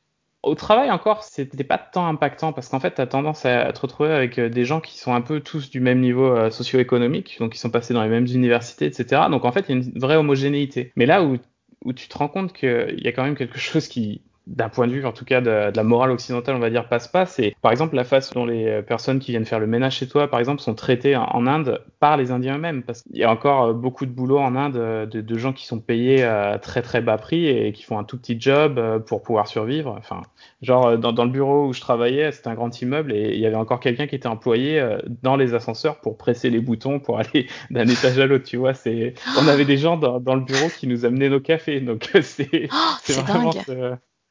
Au 0.42 0.56
travail 0.56 0.90
encore, 0.90 1.24
c'était 1.24 1.64
pas 1.64 1.78
tant 1.78 2.08
impactant 2.08 2.52
parce 2.52 2.70
qu'en 2.70 2.80
fait, 2.80 2.96
tu 2.96 3.02
as 3.02 3.08
tendance 3.08 3.46
à 3.46 3.72
te 3.74 3.80
retrouver 3.80 4.12
avec 4.12 4.40
euh, 4.40 4.50
des 4.50 4.66
gens 4.66 4.82
qui 4.82 4.98
sont 4.98 5.14
un 5.14 5.22
peu 5.22 5.42
tous 5.42 5.70
du 5.70 5.80
même 5.80 6.00
niveau 6.00 6.50
socio-économique, 6.50 7.38
donc 7.40 7.52
qui 7.52 7.60
sont 7.60 7.70
passés 7.70 7.94
dans 7.94 8.02
les 8.02 8.10
mêmes 8.10 8.26
universités, 8.26 8.88
etc. 8.88 9.24
Donc 9.30 9.46
en 9.46 9.52
fait, 9.52 9.66
il 9.70 9.76
y 9.76 9.80
a 9.80 9.84
une 9.84 10.00
vraie 10.00 10.16
homogénéité. 10.16 10.92
Mais 10.96 11.06
là 11.06 11.24
où, 11.24 11.38
où 11.86 11.94
tu 11.94 12.08
te 12.08 12.18
rends 12.18 12.30
compte 12.30 12.54
qu'il 12.54 13.00
y 13.04 13.08
a 13.08 13.12
quand 13.12 13.24
même 13.24 13.36
quelque 13.36 13.60
chose 13.60 13.88
qui, 13.88 14.22
d'un 14.48 14.70
point 14.70 14.88
de 14.88 14.94
vue 14.94 15.06
en 15.06 15.12
tout 15.12 15.26
cas 15.26 15.42
de, 15.42 15.76
la 15.76 15.84
morale 15.84 16.12
occidentale, 16.12 16.56
on 16.56 16.60
va 16.60 16.70
dire, 16.70 16.88
passe 16.88 17.08
pas. 17.08 17.26
C'est 17.26 17.56
par 17.62 17.72
exemple 17.72 17.96
la 17.96 18.06
façon 18.06 18.40
dont 18.40 18.46
les 18.46 18.66
euh, 18.68 18.82
personnes 18.82 19.20
qui 19.20 19.32
viennent 19.32 19.46
faire 19.46 19.60
le 19.60 19.68
ménage 19.68 19.98
chez 19.98 20.08
toi, 20.08 20.30
par 20.30 20.40
exemple, 20.40 20.62
sont 20.62 20.74
traitées 20.74 21.16
en, 21.16 21.48
Inde 21.48 21.82
par 22.00 22.18
les 22.18 22.32
Indiens 22.32 22.56
eux-mêmes. 22.56 22.84
Parce 22.84 23.04
qu'il 23.04 23.18
y 23.18 23.24
a 23.24 23.32
encore 23.32 23.64
euh, 23.64 23.74
beaucoup 23.74 24.06
de 24.06 24.12
boulot 24.12 24.40
en 24.40 24.56
Inde 24.56 24.78
euh, 24.78 25.06
de, 25.06 25.38
gens 25.38 25.54
qui 25.54 25.68
sont 25.68 25.80
payés 25.80 26.24
à 26.24 26.58
très 26.60 26.82
très 26.82 27.02
bas 27.02 27.18
prix 27.18 27.48
et 27.48 27.74
qui 27.74 27.84
font 27.84 28.00
un 28.00 28.04
tout 28.04 28.18
petit 28.18 28.40
job 28.40 28.82
pour 29.06 29.22
pouvoir 29.22 29.48
survivre. 29.48 29.96
Enfin, 30.00 30.22
genre 30.62 30.98
dans, 30.98 31.24
le 31.24 31.30
bureau 31.30 31.68
où 31.68 31.74
je 31.74 31.82
travaillais, 31.82 32.32
c'était 32.32 32.48
un 32.48 32.56
grand 32.56 32.82
immeuble 32.82 33.14
et 33.14 33.34
il 33.34 33.40
y 33.40 33.46
avait 33.46 33.56
encore 33.56 33.80
quelqu'un 33.80 34.08
qui 34.08 34.16
était 34.16 34.28
employé 34.28 34.84
dans 35.22 35.36
les 35.36 35.54
ascenseurs 35.54 36.00
pour 36.02 36.18
presser 36.18 36.50
les 36.50 36.60
boutons 36.60 37.00
pour 37.00 37.20
aller 37.20 37.48
d'un 37.70 37.88
étage 37.88 38.18
à 38.18 38.26
l'autre. 38.26 38.46
Tu 38.46 38.58
vois, 38.58 38.74
c'est 38.74 39.14
on 39.40 39.48
avait 39.48 39.66
des 39.66 39.78
gens 39.78 39.98
dans, 39.98 40.36
le 40.36 40.42
bureau 40.42 40.70
qui 40.70 40.88
nous 40.88 41.06
amenaient 41.06 41.30
nos 41.30 41.40
cafés. 41.40 41.82
Donc 41.82 42.10
c'est 42.22 42.70
oh, 42.72 42.94
c'est 43.04 43.22
vraiment 43.22 43.52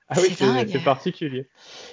ah 0.09 0.17
oui, 0.21 0.29
c'est 0.31 0.85
particulier. 0.85 1.49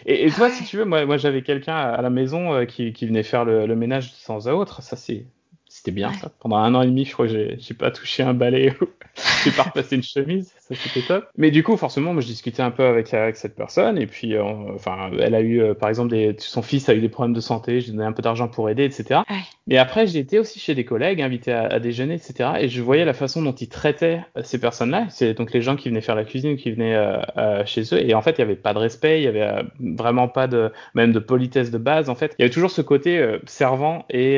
Et, 0.05 0.27
et 0.27 0.31
toi, 0.31 0.51
si 0.51 0.63
tu 0.65 0.77
veux, 0.77 0.85
moi, 0.85 1.05
moi 1.05 1.17
j'avais 1.17 1.41
quelqu'un 1.41 1.75
à 1.75 2.01
la 2.01 2.09
maison 2.09 2.53
euh, 2.53 2.65
qui, 2.65 2.93
qui, 2.93 3.07
venait 3.07 3.23
faire 3.23 3.43
le, 3.43 3.65
le 3.65 3.75
ménage 3.75 4.11
de 4.11 4.25
temps 4.25 4.45
à 4.45 4.53
autre. 4.53 4.83
Ça, 4.83 4.95
c'est 4.95 5.25
c'était 5.73 5.91
bien 5.91 6.13
ça. 6.13 6.29
Pendant 6.39 6.57
un 6.57 6.75
an 6.75 6.83
et 6.83 6.85
demi, 6.85 7.03
je 7.03 7.13
crois 7.13 7.27
que 7.27 7.55
j'ai 7.57 7.73
pas 7.73 7.89
touché 7.89 8.21
un 8.21 8.35
balai 8.35 8.75
ou 8.79 8.85
j'ai 9.43 9.49
pas 9.49 9.63
repassé 9.63 9.95
une 9.95 10.03
chemise, 10.03 10.53
ça 10.67 10.75
c'était 10.75 11.05
top. 11.05 11.25
Mais 11.37 11.51
du 11.51 11.63
coup, 11.63 11.77
forcément, 11.77 12.13
moi 12.13 12.21
je 12.21 12.27
discutais 12.27 12.61
un 12.61 12.71
peu 12.71 12.83
avec, 12.83 13.13
avec 13.13 13.35
cette 13.35 13.55
personne 13.55 13.97
et 13.97 14.07
puis, 14.07 14.35
euh, 14.35 14.43
enfin, 14.75 15.11
elle 15.19 15.35
a 15.35 15.41
eu, 15.41 15.61
euh, 15.61 15.73
par 15.73 15.89
exemple, 15.89 16.11
des, 16.11 16.35
son 16.39 16.61
fils 16.61 16.89
a 16.89 16.93
eu 16.93 17.01
des 17.01 17.09
problèmes 17.09 17.33
de 17.33 17.41
santé, 17.41 17.81
j'ai 17.81 17.91
donné 17.91 18.05
un 18.05 18.13
peu 18.13 18.21
d'argent 18.21 18.47
pour 18.47 18.69
aider, 18.69 18.83
etc. 18.83 19.21
Ouais. 19.29 19.35
Mais 19.67 19.77
après, 19.77 20.15
été 20.15 20.39
aussi 20.39 20.59
chez 20.59 20.75
des 20.75 20.85
collègues, 20.85 21.21
invité 21.21 21.51
à, 21.51 21.63
à, 21.63 21.79
déjeuner, 21.79 22.15
etc. 22.15 22.51
Et 22.59 22.69
je 22.69 22.81
voyais 22.81 23.05
la 23.05 23.13
façon 23.13 23.41
dont 23.41 23.53
ils 23.53 23.69
traitaient 23.69 24.21
euh, 24.37 24.41
ces 24.43 24.59
personnes-là. 24.59 25.07
C'est 25.09 25.33
donc 25.33 25.53
les 25.53 25.61
gens 25.61 25.75
qui 25.75 25.89
venaient 25.89 26.01
faire 26.01 26.15
la 26.15 26.25
cuisine, 26.25 26.57
qui 26.57 26.71
venaient 26.71 26.95
euh, 26.95 27.65
chez 27.65 27.83
eux. 27.93 27.99
Et 27.99 28.13
en 28.13 28.21
fait, 28.21 28.31
il 28.31 28.39
y 28.39 28.41
avait 28.41 28.55
pas 28.55 28.73
de 28.73 28.79
respect, 28.79 29.21
il 29.21 29.23
y 29.23 29.27
avait 29.27 29.63
vraiment 29.79 30.27
pas 30.27 30.47
de, 30.47 30.71
même 30.93 31.11
de 31.11 31.19
politesse 31.19 31.71
de 31.71 31.77
base. 31.77 32.09
En 32.09 32.15
fait, 32.15 32.35
il 32.37 32.41
y 32.41 32.45
avait 32.45 32.53
toujours 32.53 32.71
ce 32.71 32.81
côté 32.81 33.25
servant 33.45 34.05
et, 34.09 34.35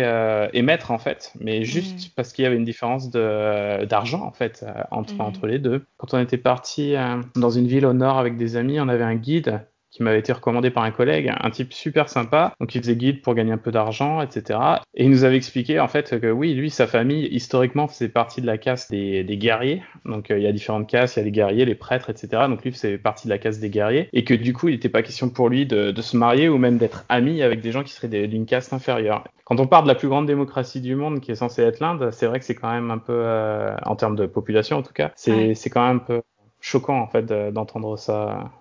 et 0.54 0.62
maître 0.62 0.92
en 0.92 0.98
fait 0.98 1.34
mais 1.40 1.64
juste 1.64 2.08
mm. 2.08 2.12
parce 2.16 2.34
qu'il 2.34 2.44
y 2.44 2.46
avait 2.46 2.56
une 2.56 2.64
différence 2.64 3.10
d'argent 3.10 4.24
en 4.24 4.32
fait 4.32 4.64
euh, 4.64 4.84
entre, 4.92 5.16
mm. 5.16 5.22
entre 5.22 5.48
les 5.48 5.60
deux. 5.60 5.86
Quand 5.98 6.14
on 6.16 6.22
était 6.22 6.38
parti 6.38 6.96
euh, 6.96 7.22
dans 7.36 7.50
une 7.50 7.68
ville 7.68 7.86
au 7.86 7.94
nord 7.94 8.18
avec 8.18 8.38
des 8.38 8.56
amis, 8.56 8.80
on 8.80 8.88
avait 8.88 9.04
un 9.04 9.16
guide 9.16 9.68
qui 9.96 10.04
m'avait 10.04 10.20
été 10.20 10.34
recommandé 10.34 10.72
par 10.72 10.84
un 10.84 10.92
collègue, 10.92 11.32
un 11.40 11.50
type 11.50 11.72
super 11.72 12.10
sympa, 12.10 12.54
donc 12.60 12.76
il 12.76 12.82
faisait 12.82 12.98
guide 12.98 13.22
pour 13.22 13.34
gagner 13.34 13.54
un 13.54 13.58
peu 13.58 13.72
d'argent, 13.72 14.22
etc. 14.22 14.60
Et 14.94 15.06
il 15.06 15.10
nous 15.10 15.24
avait 15.24 15.38
expliqué 15.38 15.80
en 15.80 15.88
fait 15.88 16.20
que 16.20 16.30
oui, 16.30 16.54
lui, 16.54 16.70
sa 16.70 16.86
famille, 16.86 17.28
historiquement, 17.32 17.88
faisait 17.88 18.10
partie 18.10 18.42
de 18.42 18.46
la 18.46 18.58
caste 18.58 18.92
des, 18.92 19.24
des 19.24 19.38
guerriers. 19.38 19.84
Donc 20.04 20.32
euh, 20.32 20.38
il 20.38 20.44
y 20.44 20.48
a 20.48 20.52
différentes 20.52 20.90
castes, 20.90 21.16
il 21.16 21.20
y 21.20 21.22
a 21.22 21.26
les 21.26 21.32
guerriers, 21.32 21.64
les 21.64 21.76
prêtres, 21.76 22.10
etc. 22.10 22.44
Donc 22.50 22.66
lui, 22.66 22.74
faisait 22.74 22.98
partie 22.98 23.28
de 23.28 23.30
la 23.30 23.38
caste 23.38 23.62
des 23.62 23.70
guerriers. 23.70 24.10
Et 24.12 24.26
que 24.26 24.34
du 24.34 24.52
coup, 24.52 24.68
il 24.68 24.74
n'était 24.74 24.90
pas 24.90 25.02
question 25.02 25.30
pour 25.30 25.48
lui 25.48 25.66
de, 25.66 25.92
de, 25.92 26.02
se 26.02 26.18
marier 26.18 26.50
ou 26.50 26.58
même 26.58 26.78
d'être 26.78 27.06
ami 27.08 27.42
avec 27.42 27.62
des 27.62 27.72
gens 27.72 27.84
qui 27.84 27.94
seraient 27.94 28.28
d'une 28.28 28.46
caste 28.46 28.74
inférieure. 28.74 29.24
Quand 29.46 29.62
on 29.62 29.68
parle 29.68 29.86
de 29.86 29.90
la 29.90 29.96
plus 29.96 30.10
grande 30.10 30.26
démocratie 30.26 30.82
du 30.82 30.96
monde, 30.96 31.22
qui 31.22 31.32
est 31.32 31.36
censée 31.36 31.62
être 31.62 31.80
l'Inde, 31.80 32.10
c'est 32.12 32.26
vrai 32.26 32.40
que 32.40 32.46
c'est 32.46 32.56
quand 32.56 32.72
même 32.72 32.92
un 32.92 32.98
peu, 32.98 33.14
euh, 33.16 33.74
en 33.86 33.96
termes 33.96 34.18
de 34.18 34.26
population 34.26 34.76
en 34.76 34.84
tout 34.84 34.92
cas, 34.92 35.14
c'est 35.16 35.32
ouais. 35.32 35.70
quand 35.72 35.88
même 35.88 35.98
un 35.98 36.00
peu 36.00 36.22
choquant 36.60 37.00
en 37.00 37.08
fait 37.08 37.26
d'entendre 37.54 37.98
ça 37.98 38.52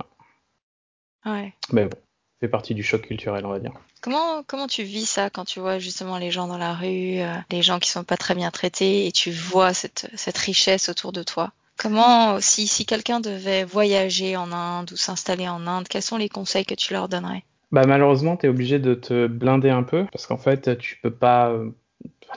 Ouais. 1.25 1.53
Mais 1.73 1.85
bon. 1.85 1.97
fait 2.41 2.49
partie 2.49 2.75
du 2.75 2.83
choc 2.83 3.03
culturel, 3.03 3.45
on 3.47 3.51
va 3.51 3.59
dire. 3.59 3.73
Comment, 4.01 4.43
comment 4.43 4.67
tu 4.67 4.83
vis 4.83 5.07
ça 5.07 5.31
quand 5.31 5.45
tu 5.45 5.61
vois 5.61 5.79
justement 5.79 6.19
les 6.19 6.31
gens 6.31 6.47
dans 6.47 6.59
la 6.59 6.75
rue, 6.75 7.21
euh, 7.21 7.35
les 7.51 7.63
gens 7.63 7.79
qui 7.79 7.91
sont 7.91 8.05
pas 8.05 8.17
très 8.17 8.35
bien 8.35 8.51
traités 8.51 9.07
et 9.07 9.13
tu 9.13 9.31
vois 9.31 9.73
cette, 9.73 10.11
cette 10.15 10.39
richesse 10.39 10.89
autour 10.89 11.13
de 11.13 11.23
toi? 11.23 11.53
Comment, 11.77 12.41
si, 12.41 12.67
si 12.67 12.87
quelqu'un 12.87 13.21
devait 13.21 13.65
voyager 13.65 14.37
en 14.37 14.53
Inde 14.53 14.93
ou 14.93 14.97
s'installer 14.97 15.49
en 15.49 15.67
Inde, 15.67 15.89
quels 15.89 16.03
sont 16.03 16.19
les 16.19 16.29
conseils 16.29 16.67
que 16.67 16.75
tu 16.75 16.93
leur 16.93 17.09
donnerais? 17.09 17.45
Bah 17.73 17.83
malheureusement, 17.87 18.37
tu 18.37 18.47
es 18.47 18.49
obligé 18.49 18.79
de 18.79 18.95
te 18.95 19.27
blinder 19.27 19.71
un 19.71 19.83
peu 19.83 20.07
parce 20.13 20.27
qu'en 20.27 20.39
fait, 20.39 20.79
tu 20.79 21.01
peux 21.03 21.11
pas 21.11 21.53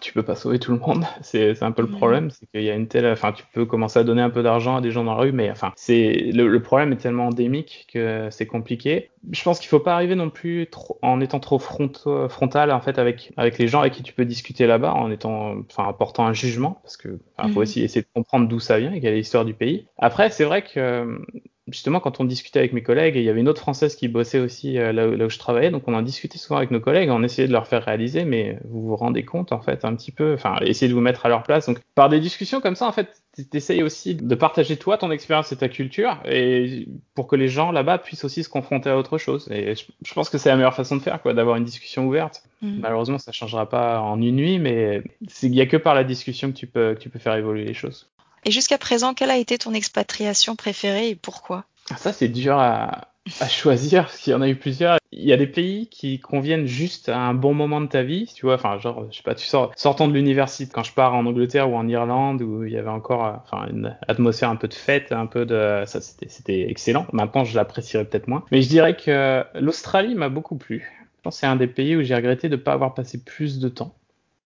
tu 0.02 0.14
peux 0.14 0.24
pas 0.24 0.36
sauver 0.36 0.60
tout 0.60 0.72
le 0.72 0.80
monde. 0.80 1.06
C'est 1.22 1.62
un 1.64 1.72
peu 1.72 1.82
le 1.82 1.88
problème, 1.88 2.30
c'est 2.30 2.46
qu'il 2.48 2.64
y 2.64 2.70
a 2.70 2.76
une 2.76 2.88
telle, 2.88 3.06
enfin, 3.08 3.32
tu 3.32 3.44
peux 3.54 3.66
commencer 3.66 4.00
à 4.00 4.04
donner 4.04 4.22
un 4.22 4.30
peu 4.30 4.44
d'argent 4.44 4.78
à 4.78 4.82
des 4.82 4.92
gens 4.92 5.04
dans 5.04 5.16
la 5.16 5.22
rue, 5.22 5.32
mais 5.32 5.50
enfin, 5.50 5.74
c'est 5.76 6.32
le, 6.34 6.62
problème 6.62 6.94
est 6.94 6.98
tellement 6.98 7.28
endémique 7.28 7.88
que 7.94 8.28
c'est 8.32 8.46
compliqué. 8.46 9.12
Je 9.32 9.44
pense 9.44 9.60
qu'il 9.60 9.70
faut 9.70 9.80
pas 9.80 9.94
arriver 9.94 10.16
non 10.16 10.30
plus 10.30 10.68
trop, 10.70 10.98
en 11.02 11.20
étant 11.22 11.40
trop 11.40 11.60
frontal 11.60 12.72
en 12.72 12.82
fait 12.82 13.00
avec 13.00 13.32
avec 13.38 13.58
les 13.58 13.68
gens 13.68 13.82
avec 13.82 13.94
qui 13.94 14.04
tu 14.04 14.14
peux 14.14 14.26
discuter 14.26 14.68
là-bas, 14.68 14.94
en 14.94 15.12
étant, 15.12 15.56
enfin, 15.70 15.88
apportant 15.88 16.26
un 16.26 16.34
jugement, 16.34 16.80
parce 16.84 16.98
que 16.98 17.20
faut 17.42 17.48
mhm. 17.48 17.58
aussi 17.58 17.84
essayer 17.84 18.02
de 18.02 18.08
comprendre 18.14 18.48
d'où 18.48 18.60
ça 18.60 18.80
vient 18.80 18.92
et 18.92 19.02
quelle 19.02 19.14
est 19.14 19.18
l'histoire 19.18 19.46
du 19.46 19.54
pays. 19.54 19.88
Après, 19.98 20.30
c'est 20.30 20.46
vrai 20.46 20.64
que 20.64 21.20
justement, 21.70 22.00
quand 22.00 22.20
on 22.20 22.26
discutait 22.26 22.60
avec 22.60 22.74
mes 22.74 22.82
collègues, 22.82 23.18
et 23.18 23.20
il 23.20 23.26
y 23.26 23.30
avait 23.30 23.42
une 23.42 23.50
autre 23.50 23.62
française 23.62 23.96
qui 23.96 24.08
bossait 24.08 24.40
aussi 24.40 24.78
euh, 24.78 24.92
là, 24.92 25.08
où, 25.08 25.30
je 25.30 25.40
travaillais, 25.40 25.72
donc 25.72 25.84
on 25.88 25.94
en 25.94 26.02
discutait 26.02 26.38
souvent 26.38 26.58
avec 26.58 26.72
nos 26.72 26.80
collègues, 26.80 27.10
on 27.10 27.24
essayait 27.24 27.48
de 27.48 27.54
leur 27.54 27.68
faire 27.68 27.84
réaliser, 27.84 28.26
mais 28.26 28.58
vous 28.66 28.82
vous 28.82 28.96
rendez 28.96 29.24
compte, 29.24 29.52
en 29.52 29.62
fait, 29.62 29.86
un 29.86 29.96
petit 29.96 30.12
peu, 30.12 30.34
enfin, 30.34 30.58
essayez 30.62 30.90
de 30.90 30.94
vous 30.94 31.02
mettre 31.02 31.26
à 31.26 31.30
leur 31.30 31.44
place. 31.44 31.68
Donc, 31.68 31.80
par 31.96 32.10
des 32.10 32.20
discussions 32.20 32.62
comme 32.62 32.76
ça, 32.76 32.88
en 32.88 32.92
fait, 32.92 33.22
t'essayes 33.52 33.84
aussi 33.84 34.16
de 34.16 34.36
partager 34.36 34.78
toi, 34.78 34.98
ton 34.98 35.12
expérience 35.12 35.52
et 35.52 35.58
ta 35.58 35.70
culture, 35.70 36.18
et 36.26 36.88
pour 37.14 37.28
que 37.28 37.36
les 37.36 37.50
gens 37.50 37.72
là-bas 37.72 37.98
puissent 37.98 38.24
aussi 38.24 38.44
se 38.44 38.50
confronter 38.50 38.90
à 38.90 38.98
autre 38.98 39.18
chose. 39.18 39.48
Et 39.52 39.76
je, 39.76 40.14
pense 40.14 40.30
que 40.30 40.38
c'est 40.38 40.50
la 40.50 40.56
meilleure 40.56 40.76
façon 40.76 40.96
de 40.96 41.02
faire, 41.02 41.22
quoi, 41.22 41.34
d'avoir 41.34 41.58
une 41.58 41.66
discussion 41.66 42.08
ouverte. 42.08 42.44
Mm. 42.62 42.80
Malheureusement, 42.80 43.18
ça 43.18 43.32
changera 43.32 43.68
pas 43.70 44.00
en 44.00 44.22
une 44.22 44.36
nuit, 44.36 44.60
mais 44.60 45.04
il 45.44 45.52
n'y 45.52 45.62
a 45.62 45.66
que 45.66 45.78
par 45.78 45.96
la 45.96 46.04
discussion 46.04 46.52
que 46.52 46.58
tu 46.58 46.68
peux, 46.68 46.96
que 46.96 47.00
tu 47.00 47.10
peux 47.10 47.20
faire 47.20 47.36
évoluer 47.36 47.66
les 47.66 47.74
choses. 47.74 48.10
Et 48.48 48.52
jusqu'à 48.52 48.78
présent, 48.78 49.14
quelle 49.14 49.30
a 49.30 49.36
été 49.36 49.58
ton 49.58 49.74
expatriation 49.74 50.56
préférée 50.56 51.10
et 51.10 51.16
pourquoi? 51.16 51.66
Ça, 51.98 52.14
c'est 52.14 52.30
dur 52.30 52.58
à, 52.58 53.10
choisir 53.50 54.04
parce 54.06 54.20
qu'il 54.20 54.32
y 54.32 54.36
en 54.38 54.42
a 54.42 54.48
eu 54.48 54.56
plusieurs. 54.56 55.00
Il 55.12 55.26
y 55.26 55.34
a 55.34 55.38
des 55.38 55.48
pays 55.48 55.90
qui 55.90 56.22
conviennent 56.22 56.66
juste 56.66 57.10
à 57.10 57.20
un 57.20 57.34
bon 57.34 57.54
moment 57.54 57.82
de 57.82 57.88
ta 57.88 58.04
vie, 58.04 58.32
tu 58.34 58.46
vois. 58.46 58.56
Enfin, 58.56 58.80
genre, 58.80 59.06
je 59.12 59.18
sais 59.18 59.24
pas, 59.24 59.36
tu 59.36 59.46
sors, 59.46 59.74
sortant 59.76 60.08
de 60.08 60.14
l'université, 60.14 60.72
quand 60.74 60.84
je 60.84 60.94
pars 60.94 61.14
en 61.14 61.26
Angleterre 61.26 61.70
ou 61.70 61.76
en 61.76 61.90
Irlande 61.90 62.42
où 62.42 62.64
il 62.64 62.72
y 62.72 62.78
avait 62.78 62.88
encore, 62.88 63.26
euh, 63.26 63.34
enfin, 63.44 63.68
une 63.70 63.98
atmosphère 64.08 64.50
un 64.50 64.56
peu 64.56 64.70
de 64.70 64.74
fête, 64.74 65.12
un 65.12 65.26
peu 65.26 65.46
de, 65.46 65.84
ça, 65.86 66.00
c'était 66.00 66.70
excellent. 66.70 67.06
Maintenant, 67.12 67.44
je 67.44 67.54
l'apprécierais 67.54 68.06
peut-être 68.06 68.30
moins. 68.30 68.46
Mais 68.52 68.62
je 68.62 68.70
dirais 68.70 68.96
que 68.96 69.44
l'Australie 69.56 70.16
m'a 70.16 70.30
beaucoup 70.30 70.56
plu. 70.56 70.90
Je 71.18 71.22
pense 71.24 71.36
que 71.36 71.40
c'est 71.42 71.48
un 71.48 71.58
des 71.58 71.68
pays 71.68 71.98
où 71.98 72.02
j'ai 72.02 72.16
regretté 72.16 72.48
de 72.48 72.56
ne 72.56 72.62
pas 72.62 72.72
avoir 72.72 72.94
passé 72.94 73.22
plus 73.22 73.60
de 73.60 73.68
temps. 73.68 73.94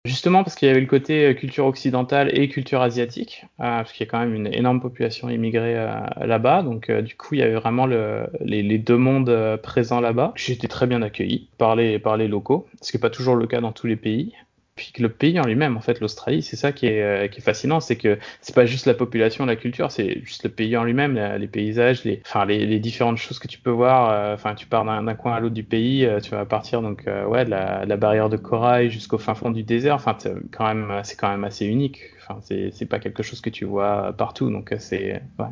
Justement 0.07 0.42
parce 0.45 0.57
qu'il 0.57 0.66
y 0.66 0.71
avait 0.71 0.80
le 0.80 0.87
côté 0.87 1.26
euh, 1.26 1.35
culture 1.35 1.66
occidentale 1.66 2.30
et 2.33 2.49
culture 2.49 2.80
asiatique, 2.80 3.45
euh, 3.61 3.64
parce 3.64 3.92
qu'il 3.92 4.07
y 4.07 4.09
a 4.09 4.11
quand 4.11 4.19
même 4.19 4.35
une 4.35 4.47
énorme 4.47 4.80
population 4.80 5.28
immigrée 5.28 5.76
euh, 5.76 6.00
là-bas, 6.25 6.62
donc 6.62 6.90
du 6.90 7.16
coup 7.16 7.35
il 7.35 7.40
y 7.40 7.42
avait 7.42 7.54
vraiment 7.54 7.85
les, 7.85 8.78
deux 8.78 8.97
mondes 8.97 9.59
présents 9.62 10.00
là-bas. 10.00 10.33
J'ai 10.37 10.54
été 10.54 10.69
très 10.69 10.87
bien 10.87 11.02
accueilli 11.02 11.50
par 11.59 11.76
les, 11.76 11.99
par 11.99 12.16
les 12.16 12.28
locaux, 12.28 12.66
ce 12.80 12.90
qui 12.90 12.97
n'est 12.97 13.00
pas 13.02 13.11
toujours 13.11 13.37
le 13.37 13.47
cas 13.47 13.61
dans 13.61 13.73
tous 13.73 13.87
les 13.87 13.97
pays 13.97 14.35
puis 14.81 14.93
que 14.93 15.03
le 15.03 15.11
pays 15.11 15.39
en 15.39 15.45
lui-même, 15.45 15.77
en 15.77 15.83
fait, 15.83 16.01
l'Australie, 16.01 16.43
c'est 16.43 16.57
ça 16.57 16.73
qui 16.73 16.87
est, 16.87 17.03
euh, 17.03 17.29
qui 17.29 17.41
est 17.41 17.43
fascinant, 17.43 17.81
c'est 17.81 17.97
que 17.97 18.19
c'est 18.41 18.55
pas 18.55 18.65
juste 18.65 18.87
la 18.87 18.95
population, 18.95 19.45
la 19.45 19.55
culture, 19.55 19.93
c'est 19.93 20.25
juste 20.25 20.43
le 20.43 20.49
pays 20.49 20.75
en 20.75 20.85
lui-même, 20.85 21.17
les 21.37 21.49
paysages, 21.49 22.03
les, 22.05 22.23
enfin, 22.25 22.47
les, 22.47 22.65
les, 22.65 22.81
différentes 22.81 23.19
choses 23.19 23.39
que 23.39 23.47
tu 23.47 23.59
peux 23.59 23.71
voir. 23.71 24.09
Euh, 24.09 24.33
enfin, 24.33 24.55
tu 24.55 24.67
pars 24.67 24.87
d'un 24.87 25.15
coin 25.17 25.35
à 25.35 25.41
l'autre 25.41 25.53
du 25.53 25.65
pays, 25.65 26.07
euh, 26.07 26.19
tu 26.19 26.31
vas 26.31 26.47
partir 26.47 26.81
donc 26.81 27.05
ouais 27.29 27.45
de 27.45 27.51
la, 27.51 27.85
la 27.85 27.97
barrière 27.99 28.31
de 28.31 28.39
corail 28.39 28.91
jusqu'au 28.91 29.19
fin 29.19 29.35
fond 29.35 29.51
du 29.51 29.65
désert. 29.65 29.97
Enfin, 29.97 30.17
quand 30.51 30.67
même, 30.67 31.03
c'est 31.05 31.17
quand 31.17 31.29
même 31.29 31.45
assez 31.45 31.67
unique. 31.67 32.01
Enfin, 32.23 32.41
c'est 32.41 32.87
pas 32.87 33.01
quelque 33.01 33.23
chose 33.23 33.43
que 33.43 33.51
tu 33.51 33.67
vois 33.67 34.15
partout, 34.17 34.51
donc 34.51 34.75
c'est 34.79 35.21
ouais, 35.39 35.47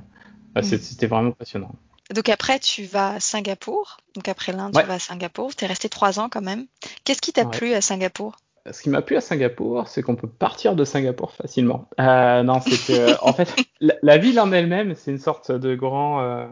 mm. 0.57 0.63
c'était 0.63 1.07
vraiment 1.07 1.33
passionnant. 1.33 1.73
Donc 2.15 2.31
après, 2.31 2.59
tu 2.61 2.85
vas 2.85 3.17
à 3.17 3.21
Singapour. 3.21 3.99
Donc 4.15 4.27
après 4.29 4.53
l'Inde, 4.53 4.75
tu 4.75 4.87
vas 4.87 4.95
à 4.95 4.99
Singapour. 4.99 5.55
Tu 5.55 5.67
es 5.67 5.69
resté 5.69 5.91
trois 5.91 6.19
ans 6.19 6.31
quand 6.31 6.41
même. 6.41 6.65
Qu'est-ce 7.05 7.21
qui 7.21 7.35
t'a 7.35 7.45
plu 7.45 7.75
à 7.75 7.83
Singapour? 7.83 8.37
Ce 8.73 8.83
qui 8.83 8.91
m'a 8.91 9.03
plu 9.03 9.17
à 9.17 9.21
Singapour, 9.21 9.89
c'est 9.89 10.03
qu'on 10.03 10.17
peut 10.17 10.29
partir 10.29 10.75
de 10.77 10.85
Singapour 10.85 11.33
facilement. 11.33 11.89
Euh, 12.01 12.43
non, 12.43 12.61
c'est 12.61 12.93
que, 12.93 13.23
en 13.25 13.33
fait, 13.33 13.55
la, 13.81 14.19
ville 14.19 14.41
en 14.41 14.53
elle-même, 14.53 14.95
c'est 14.95 15.11
une 15.11 15.19
sorte 15.19 15.53
de 15.53 15.75
grand, 15.75 16.21
euh, 16.21 16.47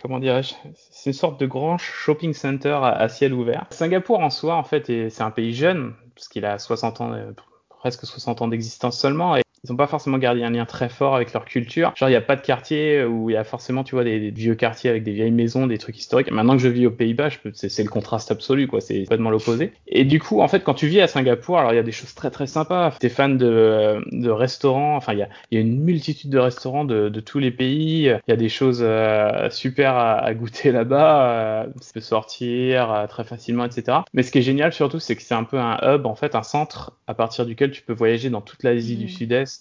comment 0.00 0.18
dirais-je, 0.18 0.54
c'est 0.74 1.10
une 1.10 1.14
sorte 1.14 1.40
de 1.40 1.46
grand 1.46 1.78
shopping 1.78 2.32
center 2.32 2.78
à, 2.82 3.08
ciel 3.08 3.32
ouvert. 3.32 3.66
Singapour 3.70 4.20
en 4.20 4.30
soi, 4.30 4.56
en 4.56 4.64
fait, 4.64 4.86
c'est 4.86 5.22
un 5.22 5.30
pays 5.30 5.52
jeune, 5.52 5.94
parce 6.14 6.28
qu'il 6.28 6.44
a 6.44 6.58
60 6.58 7.00
ans, 7.00 7.12
euh, 7.12 7.32
presque 7.68 8.04
60 8.04 8.42
ans 8.42 8.48
d'existence 8.48 8.98
seulement, 8.98 9.36
et 9.36 9.42
ils 9.64 9.70
n'ont 9.70 9.76
pas 9.76 9.86
forcément 9.86 10.18
gardé 10.18 10.42
un 10.42 10.50
lien 10.50 10.64
très 10.64 10.88
fort 10.88 11.14
avec 11.14 11.32
leur 11.32 11.44
culture. 11.44 11.92
Genre, 11.96 12.08
il 12.08 12.12
n'y 12.12 12.16
a 12.16 12.22
pas 12.22 12.36
de 12.36 12.40
quartier 12.40 13.04
où 13.04 13.28
il 13.28 13.34
y 13.34 13.36
a 13.36 13.44
forcément, 13.44 13.84
tu 13.84 13.94
vois, 13.94 14.04
des, 14.04 14.30
vieux 14.30 14.54
quartiers 14.54 14.88
avec 14.88 15.02
des 15.02 15.12
vieilles 15.12 15.30
maisons, 15.30 15.66
des 15.66 15.76
trucs 15.76 15.98
historiques. 15.98 16.30
Maintenant 16.30 16.56
que 16.56 16.62
je 16.62 16.68
vis 16.68 16.86
aux 16.86 16.90
Pays-Bas, 16.90 17.28
c'est 17.52 17.82
le 17.82 17.90
contraste 17.90 18.30
absolu, 18.30 18.66
quoi. 18.66 18.80
C'est 18.80 19.00
complètement 19.00 19.30
l'opposé. 19.30 19.72
Et 19.86 20.04
du 20.04 20.18
coup, 20.18 20.40
en 20.40 20.48
fait, 20.48 20.64
quand 20.64 20.74
tu 20.74 20.86
vis 20.86 21.00
à 21.00 21.06
Singapour, 21.06 21.58
alors 21.58 21.72
il 21.72 21.76
y 21.76 21.78
a 21.80 21.82
des 21.82 21.92
choses 21.92 22.14
très 22.14 22.30
très 22.30 22.46
sympas. 22.46 22.94
T'es 22.98 23.10
fan 23.10 23.36
de, 23.36 24.02
de 24.12 24.30
restaurants, 24.30 24.96
enfin, 24.96 25.12
il 25.12 25.18
y 25.18 25.22
a, 25.22 25.28
y 25.50 25.58
a, 25.58 25.60
une 25.60 25.78
multitude 25.80 26.30
de 26.30 26.38
restaurants 26.38 26.86
de, 26.86 27.10
de 27.10 27.20
tous 27.20 27.38
les 27.38 27.50
pays. 27.50 28.04
Il 28.04 28.30
y 28.30 28.32
a 28.32 28.36
des 28.36 28.48
choses 28.48 28.80
euh, 28.82 29.50
super 29.50 29.96
à, 29.96 30.32
goûter 30.32 30.72
là-bas. 30.72 31.30
Euh, 31.30 31.66
ça 31.80 31.92
peut 31.92 32.00
sortir 32.00 32.92
euh, 32.92 33.06
très 33.06 33.24
facilement, 33.24 33.64
etc. 33.64 33.98
Mais 34.14 34.22
ce 34.22 34.32
qui 34.32 34.38
est 34.38 34.42
génial 34.42 34.72
surtout, 34.72 35.00
c'est 35.00 35.16
que 35.16 35.22
c'est 35.22 35.34
un 35.34 35.44
peu 35.44 35.58
un 35.58 35.78
hub, 35.82 36.06
en 36.06 36.14
fait, 36.14 36.34
un 36.34 36.42
centre 36.42 36.92
à 37.06 37.14
partir 37.14 37.44
duquel 37.44 37.72
tu 37.72 37.82
peux 37.82 37.92
voyager 37.92 38.30
dans 38.30 38.40
toute 38.40 38.62
l'Asie 38.62 38.96
du 38.96 39.06
mmh. 39.06 39.08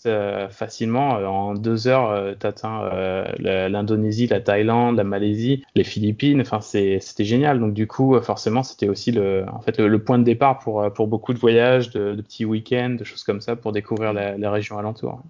Euh, 0.06 0.50
facilement. 0.50 1.18
Euh, 1.18 1.26
en 1.26 1.54
deux 1.54 1.88
heures, 1.88 2.10
euh, 2.12 2.34
tu 2.40 2.46
atteins 2.48 2.90
l'Indonésie, 3.40 4.28
la 4.28 4.42
Thaïlande, 4.42 4.98
la 4.98 5.04
Malaisie, 5.04 5.64
les 5.76 5.84
Philippines. 5.84 6.42
Enfin, 6.42 6.62
c'était 6.62 7.26
génial. 7.26 7.60
Donc 7.60 7.74
du 7.74 7.88
coup, 7.88 8.20
forcément, 8.22 8.64
c'était 8.64 8.90
aussi 8.90 9.12
le, 9.12 9.46
en 9.52 9.62
fait, 9.62 9.80
le, 9.80 10.04
point 10.04 10.18
de 10.18 10.24
départ 10.24 10.60
pour, 10.60 10.92
pour 10.94 11.08
beaucoup 11.08 11.34
de 11.34 11.40
voyages, 11.40 11.90
de, 11.92 12.22
petits 12.22 12.46
week-ends, 12.46 12.96
de 12.98 13.04
choses 13.04 13.24
comme 13.24 13.42
ça 13.42 13.56
pour 13.56 13.72
découvrir 13.72 14.14
la, 14.14 14.52
région 14.52 14.78
alentour. 14.78 15.22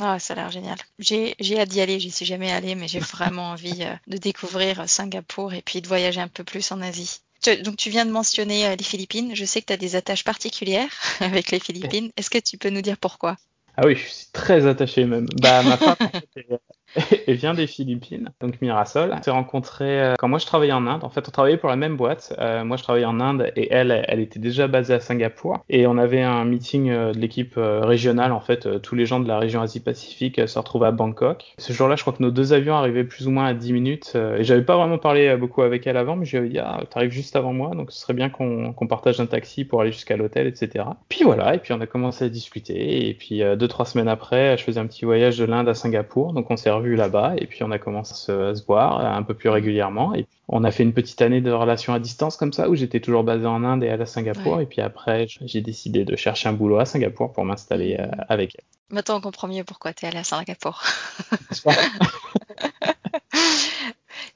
Ah, 0.00 0.18
ça 0.18 0.34
a 0.34 0.36
l'air 0.36 0.50
génial. 0.50 0.78
J'ai 0.98 1.34
hâte 1.58 1.68
d'y 1.68 1.80
aller, 1.80 2.00
j'y 2.00 2.10
suis 2.10 2.26
jamais 2.26 2.50
allée, 2.50 2.74
mais 2.74 2.88
j'ai 2.88 3.00
vraiment 3.00 3.50
envie 3.52 3.84
de 4.06 4.16
découvrir 4.16 4.88
Singapour 4.88 5.52
et 5.54 5.62
puis 5.62 5.80
de 5.80 5.88
voyager 5.88 6.20
un 6.20 6.28
peu 6.28 6.44
plus 6.44 6.70
en 6.72 6.80
Asie. 6.80 7.20
Donc 7.64 7.76
tu 7.76 7.90
viens 7.90 8.06
de 8.06 8.12
mentionner 8.12 8.76
les 8.76 8.84
Philippines. 8.84 9.34
Je 9.34 9.44
sais 9.44 9.60
que 9.60 9.66
tu 9.66 9.72
as 9.72 9.76
des 9.76 9.96
attaches 9.96 10.24
particulières 10.24 10.92
avec 11.20 11.50
les 11.50 11.58
Philippines. 11.58 12.10
Est-ce 12.16 12.30
que 12.30 12.38
tu 12.38 12.58
peux 12.58 12.70
nous 12.70 12.82
dire 12.82 12.98
pourquoi? 12.98 13.36
Ah 13.76 13.86
oui, 13.86 13.96
je 13.96 14.08
suis 14.08 14.26
très 14.32 14.66
attaché 14.66 15.04
même. 15.04 15.26
Bah, 15.40 15.62
ma 15.62 15.76
femme, 15.76 15.96
elle 17.26 17.36
vient 17.36 17.54
des 17.54 17.66
Philippines, 17.66 18.30
donc 18.40 18.60
Mirasol. 18.60 19.14
On 19.16 19.22
s'est 19.22 19.30
rencontrés 19.30 20.00
euh, 20.00 20.14
quand 20.18 20.28
moi 20.28 20.38
je 20.38 20.46
travaillais 20.46 20.72
en 20.72 20.86
Inde. 20.86 21.04
En 21.04 21.08
fait, 21.08 21.26
on 21.26 21.30
travaillait 21.30 21.56
pour 21.56 21.68
la 21.68 21.76
même 21.76 21.96
boîte. 21.96 22.34
Euh, 22.38 22.64
moi, 22.64 22.76
je 22.76 22.82
travaillais 22.82 23.06
en 23.06 23.20
Inde 23.20 23.50
et 23.56 23.72
elle, 23.72 24.04
elle 24.08 24.20
était 24.20 24.40
déjà 24.40 24.68
basée 24.68 24.94
à 24.94 25.00
Singapour. 25.00 25.64
Et 25.68 25.86
on 25.86 25.96
avait 25.98 26.22
un 26.22 26.44
meeting 26.44 26.90
euh, 26.90 27.12
de 27.12 27.18
l'équipe 27.18 27.54
régionale. 27.56 28.32
En 28.32 28.40
fait, 28.40 28.80
tous 28.82 28.94
les 28.94 29.06
gens 29.06 29.20
de 29.20 29.28
la 29.28 29.38
région 29.38 29.62
Asie-Pacifique 29.62 30.46
se 30.46 30.58
retrouvaient 30.58 30.88
à 30.88 30.92
Bangkok. 30.92 31.54
Ce 31.58 31.72
jour-là, 31.72 31.96
je 31.96 32.02
crois 32.02 32.12
que 32.12 32.22
nos 32.22 32.30
deux 32.30 32.52
avions 32.52 32.74
arrivaient 32.74 33.04
plus 33.04 33.26
ou 33.26 33.30
moins 33.30 33.46
à 33.46 33.54
10 33.54 33.72
minutes. 33.72 34.16
et 34.16 34.44
j'avais 34.44 34.62
pas 34.62 34.76
vraiment 34.76 34.98
parlé 34.98 35.36
beaucoup 35.36 35.62
avec 35.62 35.86
elle 35.86 35.96
avant, 35.96 36.16
mais 36.16 36.24
je 36.24 36.32
lui 36.32 36.38
avais 36.38 36.48
dit, 36.48 36.58
ah, 36.58 36.80
t'arrives 36.90 37.10
juste 37.10 37.36
avant 37.36 37.52
moi, 37.52 37.70
donc 37.74 37.92
ce 37.92 38.00
serait 38.00 38.14
bien 38.14 38.28
qu'on 38.28 38.74
partage 38.88 39.20
un 39.20 39.26
taxi 39.26 39.64
pour 39.64 39.80
aller 39.80 39.92
jusqu'à 39.92 40.16
l'hôtel, 40.16 40.46
etc. 40.46 40.84
Puis 41.08 41.24
voilà, 41.24 41.54
et 41.54 41.58
puis 41.58 41.72
on 41.72 41.80
a 41.80 41.86
commencé 41.86 42.24
à 42.24 42.28
discuter. 42.28 43.08
Et 43.08 43.14
puis 43.14 43.42
deux, 43.56 43.68
trois 43.68 43.86
semaines 43.86 44.08
après, 44.08 44.56
je 44.56 44.64
faisais 44.64 44.80
un 44.80 44.86
petit 44.86 45.04
voyage 45.04 45.38
de 45.38 45.44
l'Inde 45.44 45.68
à 45.68 45.74
Singapour. 45.74 46.32
Donc 46.32 46.50
on 46.50 46.56
s'est 46.56 46.70
là-bas 46.90 47.34
et 47.38 47.46
puis 47.46 47.62
on 47.62 47.70
a 47.70 47.78
commencé 47.78 48.12
à 48.12 48.16
se, 48.54 48.64
voir 48.66 49.00
un 49.00 49.22
peu 49.22 49.34
plus 49.34 49.48
régulièrement. 49.48 50.14
Et 50.14 50.26
on 50.48 50.64
a 50.64 50.70
fait 50.70 50.82
une 50.82 50.92
petite 50.92 51.22
année 51.22 51.40
de 51.40 51.50
relation 51.50 51.94
à 51.94 51.98
distance 51.98 52.36
comme 52.36 52.52
ça 52.52 52.68
où 52.68 52.74
j'étais 52.74 53.00
toujours 53.00 53.24
basé 53.24 53.46
en 53.46 53.64
Inde 53.64 53.84
et 53.84 53.90
à 53.90 54.06
Singapour. 54.06 54.60
Et 54.60 54.66
puis 54.66 54.80
après, 54.80 55.26
j'ai 55.28 55.60
décidé 55.60 56.04
de 56.04 56.16
chercher 56.16 56.48
un 56.48 56.52
boulot 56.52 56.78
à 56.78 56.84
Singapour 56.84 57.32
pour 57.32 57.44
m'installer 57.44 57.96
euh, 57.98 58.06
avec 58.28 58.56
elle. 58.56 58.64
Maintenant, 58.90 59.16
on 59.16 59.20
comprend 59.20 59.48
mieux 59.48 59.64
pourquoi 59.64 59.92
tu 59.94 60.04
es 60.04 60.08
allé 60.08 60.18
à 60.18 60.24
Singapour. 60.24 60.82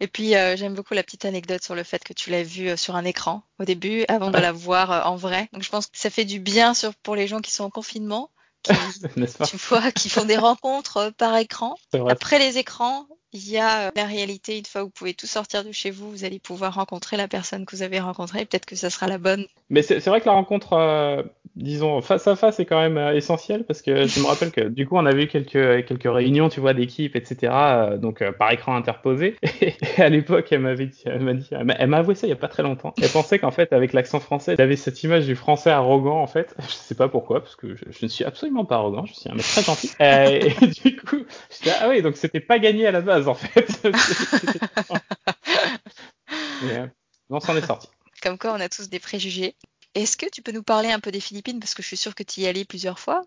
Et 0.00 0.08
puis 0.08 0.34
euh, 0.34 0.56
j'aime 0.56 0.74
beaucoup 0.74 0.92
la 0.94 1.02
petite 1.02 1.24
anecdote 1.24 1.62
sur 1.62 1.74
le 1.74 1.82
fait 1.82 2.04
que 2.04 2.12
tu 2.12 2.30
l'as 2.30 2.42
vue 2.42 2.68
euh, 2.68 2.76
sur 2.76 2.96
un 2.96 3.04
écran 3.04 3.42
au 3.58 3.64
début 3.64 4.04
avant 4.08 4.30
de 4.30 4.38
la 4.38 4.52
voir 4.52 5.10
en 5.10 5.16
vrai. 5.16 5.48
Donc 5.52 5.62
je 5.62 5.70
pense 5.70 5.86
que 5.86 5.96
ça 5.98 6.10
fait 6.10 6.26
du 6.26 6.38
bien 6.38 6.74
sur, 6.74 6.94
pour 6.94 7.16
les 7.16 7.26
gens 7.26 7.40
qui 7.40 7.50
sont 7.50 7.64
en 7.64 7.70
confinement 7.70 8.30
tu 9.46 9.56
vois, 9.56 9.92
qui 9.92 10.08
font 10.08 10.24
des 10.24 10.36
rencontres 10.36 10.96
euh, 10.98 11.10
par 11.10 11.36
écran. 11.36 11.76
Après 12.08 12.38
les 12.38 12.58
écrans, 12.58 13.06
il 13.32 13.50
y 13.50 13.58
a 13.58 13.88
euh, 13.88 13.90
la 13.94 14.04
réalité. 14.04 14.58
Une 14.58 14.64
fois 14.64 14.82
que 14.82 14.86
vous 14.86 14.90
pouvez 14.90 15.14
tout 15.14 15.26
sortir 15.26 15.64
de 15.64 15.72
chez 15.72 15.90
vous, 15.90 16.10
vous 16.10 16.24
allez 16.24 16.38
pouvoir 16.38 16.74
rencontrer 16.74 17.16
la 17.16 17.28
personne 17.28 17.66
que 17.66 17.74
vous 17.76 17.82
avez 17.82 18.00
rencontrée. 18.00 18.44
Peut-être 18.44 18.66
que 18.66 18.76
ça 18.76 18.90
sera 18.90 19.06
la 19.06 19.18
bonne. 19.18 19.46
Mais 19.68 19.82
c'est 19.82 20.04
vrai 20.06 20.20
que 20.20 20.26
la 20.26 20.32
rencontre, 20.32 20.74
euh, 20.74 21.22
disons, 21.56 22.00
face 22.00 22.26
à 22.28 22.36
face, 22.36 22.56
c'est 22.56 22.64
quand 22.64 22.80
même 22.80 22.98
euh, 22.98 23.14
essentiel 23.14 23.64
parce 23.64 23.82
que 23.82 24.06
je 24.06 24.20
me 24.20 24.26
rappelle 24.26 24.52
que 24.52 24.68
du 24.68 24.86
coup, 24.86 24.96
on 24.96 25.06
avait 25.06 25.24
eu 25.24 25.28
quelques, 25.28 25.86
quelques 25.86 26.12
réunions, 26.12 26.48
tu 26.48 26.60
vois, 26.60 26.72
d'équipe, 26.72 27.16
etc. 27.16 27.52
donc, 28.00 28.22
par 28.38 28.52
écran 28.52 28.76
interposé. 28.76 29.36
Et, 29.60 29.74
à 29.98 30.08
l'époque, 30.08 30.46
elle 30.52 30.60
m'avait 30.60 30.86
dit, 30.86 31.02
elle 31.06 31.20
m'a 31.20 31.34
dit, 31.34 31.48
elle 31.50 31.88
m'a- 31.88 31.96
avoué 31.96 32.14
ça 32.14 32.26
il 32.26 32.30
y 32.30 32.32
a 32.32 32.36
pas 32.36 32.48
très 32.48 32.62
longtemps. 32.62 32.94
Elle 33.02 33.08
pensait 33.08 33.38
qu'en 33.38 33.50
fait, 33.50 33.72
avec 33.72 33.92
l'accent 33.92 34.20
français, 34.20 34.54
elle 34.56 34.60
avait 34.60 34.76
cette 34.76 35.02
image 35.02 35.26
du 35.26 35.34
français 35.34 35.70
arrogant, 35.70 36.20
en 36.20 36.26
fait. 36.26 36.54
Je 36.60 36.72
sais 36.72 36.94
pas 36.94 37.08
pourquoi, 37.08 37.40
parce 37.40 37.56
que 37.56 37.74
je, 37.74 37.84
je 37.90 38.04
ne 38.04 38.08
suis 38.08 38.24
absolument 38.24 38.64
pas 38.64 38.76
arrogant, 38.76 39.04
je 39.06 39.14
suis 39.14 39.28
un 39.28 39.34
mec 39.34 39.44
très 39.44 39.62
gentil. 39.62 39.90
Et 40.00 40.66
du 40.84 40.96
coup, 40.96 41.24
j'étais, 41.50 41.76
ah 41.80 41.88
oui, 41.88 42.02
donc 42.02 42.16
c'était 42.16 42.40
pas 42.40 42.58
gagné 42.58 42.86
à 42.86 42.92
la 42.92 43.00
base, 43.00 43.15
en 43.24 43.34
fait. 43.34 43.82
Mais, 46.62 46.78
euh, 46.78 46.86
on 47.30 47.40
s'en 47.40 47.56
est 47.56 47.66
sorti. 47.66 47.88
Comme 48.22 48.38
quoi, 48.38 48.52
on 48.52 48.60
a 48.60 48.68
tous 48.68 48.88
des 48.88 49.00
préjugés. 49.00 49.56
Est-ce 49.94 50.16
que 50.16 50.26
tu 50.30 50.42
peux 50.42 50.52
nous 50.52 50.62
parler 50.62 50.90
un 50.90 51.00
peu 51.00 51.10
des 51.10 51.20
Philippines? 51.20 51.60
Parce 51.60 51.74
que 51.74 51.82
je 51.82 51.88
suis 51.88 51.96
sûre 51.96 52.14
que 52.14 52.22
tu 52.22 52.40
y 52.40 52.44
es 52.44 52.48
allé 52.48 52.64
plusieurs 52.64 52.98
fois 52.98 53.22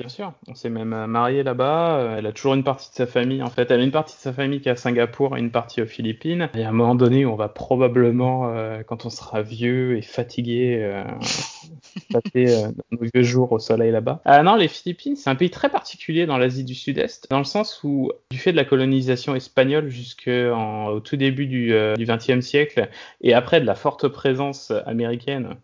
Bien 0.00 0.08
sûr, 0.08 0.32
on 0.48 0.54
s'est 0.54 0.70
même 0.70 0.94
euh, 0.94 1.06
marié 1.06 1.42
là-bas. 1.42 1.98
Euh, 1.98 2.16
Elle 2.16 2.24
a 2.24 2.32
toujours 2.32 2.54
une 2.54 2.64
partie 2.64 2.88
de 2.88 2.94
sa 2.94 3.06
famille. 3.06 3.42
En 3.42 3.50
fait, 3.50 3.70
elle 3.70 3.80
a 3.80 3.82
une 3.82 3.90
partie 3.90 4.16
de 4.16 4.20
sa 4.20 4.32
famille 4.32 4.62
qui 4.62 4.70
est 4.70 4.72
à 4.72 4.76
Singapour 4.76 5.36
et 5.36 5.40
une 5.40 5.50
partie 5.50 5.82
aux 5.82 5.86
Philippines. 5.86 6.48
Et 6.54 6.64
à 6.64 6.70
un 6.70 6.72
moment 6.72 6.94
donné, 6.94 7.26
on 7.26 7.36
va 7.36 7.50
probablement, 7.50 8.48
euh, 8.48 8.82
quand 8.82 9.04
on 9.04 9.10
sera 9.10 9.42
vieux 9.42 9.98
et 9.98 10.00
fatigué, 10.00 10.78
euh, 10.80 11.04
passer 12.14 12.64
euh, 12.64 12.68
nos 12.92 13.00
vieux 13.14 13.22
jours 13.22 13.52
au 13.52 13.58
soleil 13.58 13.90
là-bas. 13.90 14.22
Ah 14.24 14.42
non, 14.42 14.56
les 14.56 14.68
Philippines, 14.68 15.16
c'est 15.16 15.28
un 15.28 15.34
pays 15.34 15.50
très 15.50 15.68
particulier 15.68 16.24
dans 16.24 16.38
l'Asie 16.38 16.64
du 16.64 16.74
Sud-Est, 16.74 17.28
dans 17.28 17.36
le 17.36 17.44
sens 17.44 17.84
où, 17.84 18.10
du 18.30 18.38
fait 18.38 18.52
de 18.52 18.56
la 18.56 18.64
colonisation 18.64 19.34
espagnole 19.34 19.90
jusqu'au 19.90 21.00
tout 21.00 21.16
début 21.16 21.46
du 21.46 21.74
XXe 21.98 22.40
siècle, 22.40 22.88
et 23.20 23.34
après 23.34 23.60
de 23.60 23.66
la 23.66 23.74
forte 23.74 24.08
présence 24.08 24.72
américaine, 24.86 25.56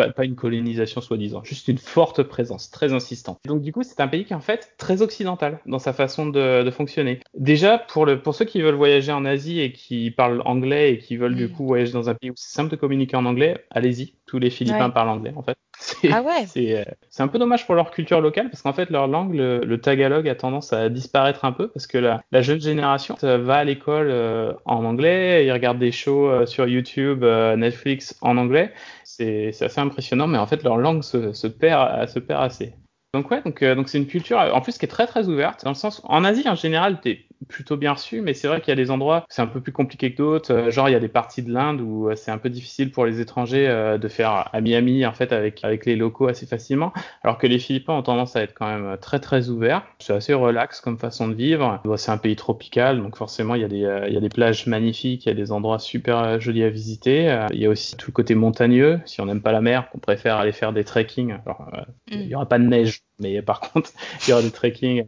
pas, 0.00 0.10
pas 0.10 0.24
une 0.24 0.34
colonisation 0.34 1.00
soi-disant, 1.00 1.44
juste 1.44 1.68
une 1.68 1.78
forte 1.78 2.22
présence, 2.22 2.70
très 2.70 2.92
insistante. 2.92 3.38
Donc 3.46 3.62
du 3.62 3.72
coup, 3.72 3.82
c'est 3.82 4.00
un 4.00 4.08
pays 4.08 4.24
qui 4.24 4.32
est 4.32 4.36
en 4.36 4.40
fait 4.40 4.74
très 4.78 5.02
occidental 5.02 5.60
dans 5.66 5.78
sa 5.78 5.92
façon 5.92 6.26
de, 6.26 6.62
de 6.62 6.70
fonctionner. 6.70 7.20
Déjà, 7.34 7.78
pour, 7.78 8.06
le, 8.06 8.22
pour 8.22 8.34
ceux 8.34 8.44
qui 8.44 8.62
veulent 8.62 8.74
voyager 8.74 9.12
en 9.12 9.24
Asie 9.24 9.60
et 9.60 9.72
qui 9.72 10.10
parlent 10.10 10.42
anglais 10.44 10.94
et 10.94 10.98
qui 10.98 11.16
veulent 11.16 11.36
du 11.36 11.50
coup 11.50 11.66
voyager 11.66 11.92
dans 11.92 12.08
un 12.08 12.14
pays 12.14 12.30
où 12.30 12.34
c'est 12.36 12.54
simple 12.54 12.70
de 12.70 12.76
communiquer 12.76 13.16
en 13.16 13.26
anglais, 13.26 13.66
allez-y. 13.70 14.14
Tous 14.30 14.38
les 14.38 14.50
Philippins 14.50 14.86
Ouais. 14.86 14.92
parlent 14.92 15.08
anglais 15.08 15.32
en 15.36 15.42
fait. 15.42 15.56
C'est 15.80 16.10
Ah 16.12 16.22
ouais 16.22 16.46
c'est, 16.46 16.78
euh, 16.78 16.84
c'est 17.08 17.22
un 17.22 17.28
peu 17.28 17.38
dommage 17.38 17.66
pour 17.66 17.74
leur 17.74 17.90
culture 17.90 18.20
locale 18.20 18.48
parce 18.50 18.62
qu'en 18.62 18.72
fait 18.72 18.90
leur 18.90 19.08
langue, 19.08 19.34
le, 19.34 19.60
le 19.64 19.80
tagalog 19.80 20.28
a 20.28 20.34
tendance 20.34 20.72
à 20.72 20.88
disparaître 20.88 21.44
un 21.44 21.52
peu 21.52 21.68
parce 21.68 21.86
que 21.86 21.98
la, 21.98 22.20
la 22.30 22.42
jeune 22.42 22.60
génération 22.60 23.16
euh, 23.24 23.38
va 23.38 23.56
à 23.56 23.64
l'école 23.64 24.08
euh, 24.10 24.52
en 24.66 24.84
anglais, 24.84 25.44
ils 25.46 25.52
regardent 25.52 25.78
des 25.78 25.90
shows 25.92 26.28
euh, 26.30 26.46
sur 26.46 26.68
YouTube, 26.68 27.24
euh, 27.24 27.56
Netflix 27.56 28.16
en 28.20 28.36
anglais. 28.36 28.72
C'est 29.04 29.50
c'est 29.52 29.64
assez 29.64 29.80
impressionnant, 29.80 30.26
mais 30.28 30.38
en 30.38 30.46
fait 30.46 30.62
leur 30.62 30.76
langue 30.76 31.02
se, 31.02 31.32
se 31.32 31.46
perd, 31.48 32.08
se 32.08 32.18
perd 32.20 32.42
assez. 32.44 32.74
Donc 33.14 33.30
ouais, 33.32 33.42
donc 33.42 33.64
donc 33.64 33.88
c'est 33.88 33.98
une 33.98 34.06
culture 34.06 34.38
en 34.38 34.60
plus 34.60 34.78
qui 34.78 34.84
est 34.84 34.88
très 34.88 35.06
très 35.08 35.28
ouverte 35.28 35.64
dans 35.64 35.70
le 35.70 35.74
sens 35.76 36.00
en 36.04 36.22
Asie 36.24 36.48
en 36.48 36.54
général 36.54 37.00
t'es 37.00 37.26
plutôt 37.48 37.76
bien 37.76 37.92
reçu, 37.92 38.20
mais 38.20 38.34
c'est 38.34 38.48
vrai 38.48 38.60
qu'il 38.60 38.68
y 38.68 38.72
a 38.72 38.76
des 38.76 38.90
endroits 38.90 39.20
où 39.20 39.26
c'est 39.28 39.42
un 39.42 39.46
peu 39.46 39.60
plus 39.60 39.72
compliqué 39.72 40.12
que 40.12 40.18
d'autres. 40.18 40.52
Euh, 40.52 40.70
genre 40.70 40.88
il 40.88 40.92
y 40.92 40.96
a 40.96 41.00
des 41.00 41.08
parties 41.08 41.42
de 41.42 41.52
l'Inde 41.52 41.80
où 41.80 42.08
euh, 42.08 42.16
c'est 42.16 42.30
un 42.30 42.38
peu 42.38 42.50
difficile 42.50 42.90
pour 42.90 43.06
les 43.06 43.20
étrangers 43.20 43.68
euh, 43.68 43.98
de 43.98 44.08
faire 44.08 44.50
à 44.52 44.60
Miami 44.60 45.06
en 45.06 45.12
fait 45.12 45.32
avec 45.32 45.64
avec 45.64 45.86
les 45.86 45.96
locaux 45.96 46.28
assez 46.28 46.46
facilement, 46.46 46.92
alors 47.22 47.38
que 47.38 47.46
les 47.46 47.58
Philippins 47.58 47.94
ont 47.94 48.02
tendance 48.02 48.36
à 48.36 48.42
être 48.42 48.54
quand 48.54 48.66
même 48.66 48.96
très 48.98 49.20
très 49.20 49.48
ouverts. 49.48 49.84
C'est 49.98 50.12
assez 50.12 50.34
relax 50.34 50.80
comme 50.80 50.98
façon 50.98 51.28
de 51.28 51.34
vivre. 51.34 51.80
C'est 51.96 52.10
un 52.10 52.18
pays 52.18 52.36
tropical, 52.36 53.02
donc 53.02 53.16
forcément 53.16 53.54
il 53.54 53.62
y 53.62 53.64
a 53.64 53.68
des 53.68 54.04
il 54.08 54.14
y 54.14 54.16
a 54.16 54.20
des 54.20 54.28
plages 54.28 54.66
magnifiques, 54.66 55.24
il 55.26 55.28
y 55.28 55.32
a 55.32 55.34
des 55.34 55.52
endroits 55.52 55.78
super 55.78 56.40
jolis 56.40 56.64
à 56.64 56.70
visiter. 56.70 57.46
Il 57.52 57.60
y 57.60 57.66
a 57.66 57.70
aussi 57.70 57.96
tout 57.96 58.10
le 58.10 58.14
côté 58.14 58.34
montagneux. 58.34 59.00
Si 59.06 59.20
on 59.20 59.26
n'aime 59.26 59.42
pas 59.42 59.52
la 59.52 59.60
mer, 59.60 59.90
qu'on 59.90 59.98
préfère 59.98 60.36
aller 60.36 60.52
faire 60.52 60.72
des 60.72 60.84
trekking. 60.84 61.36
Alors 61.44 61.70
il 62.08 62.26
y 62.26 62.34
aura 62.34 62.46
pas 62.46 62.58
de 62.58 62.64
neige, 62.64 63.02
mais 63.18 63.42
par 63.42 63.60
contre 63.72 63.90
il 64.26 64.30
y 64.30 64.32
aura 64.32 64.42
des 64.42 64.50
trekking 64.50 65.06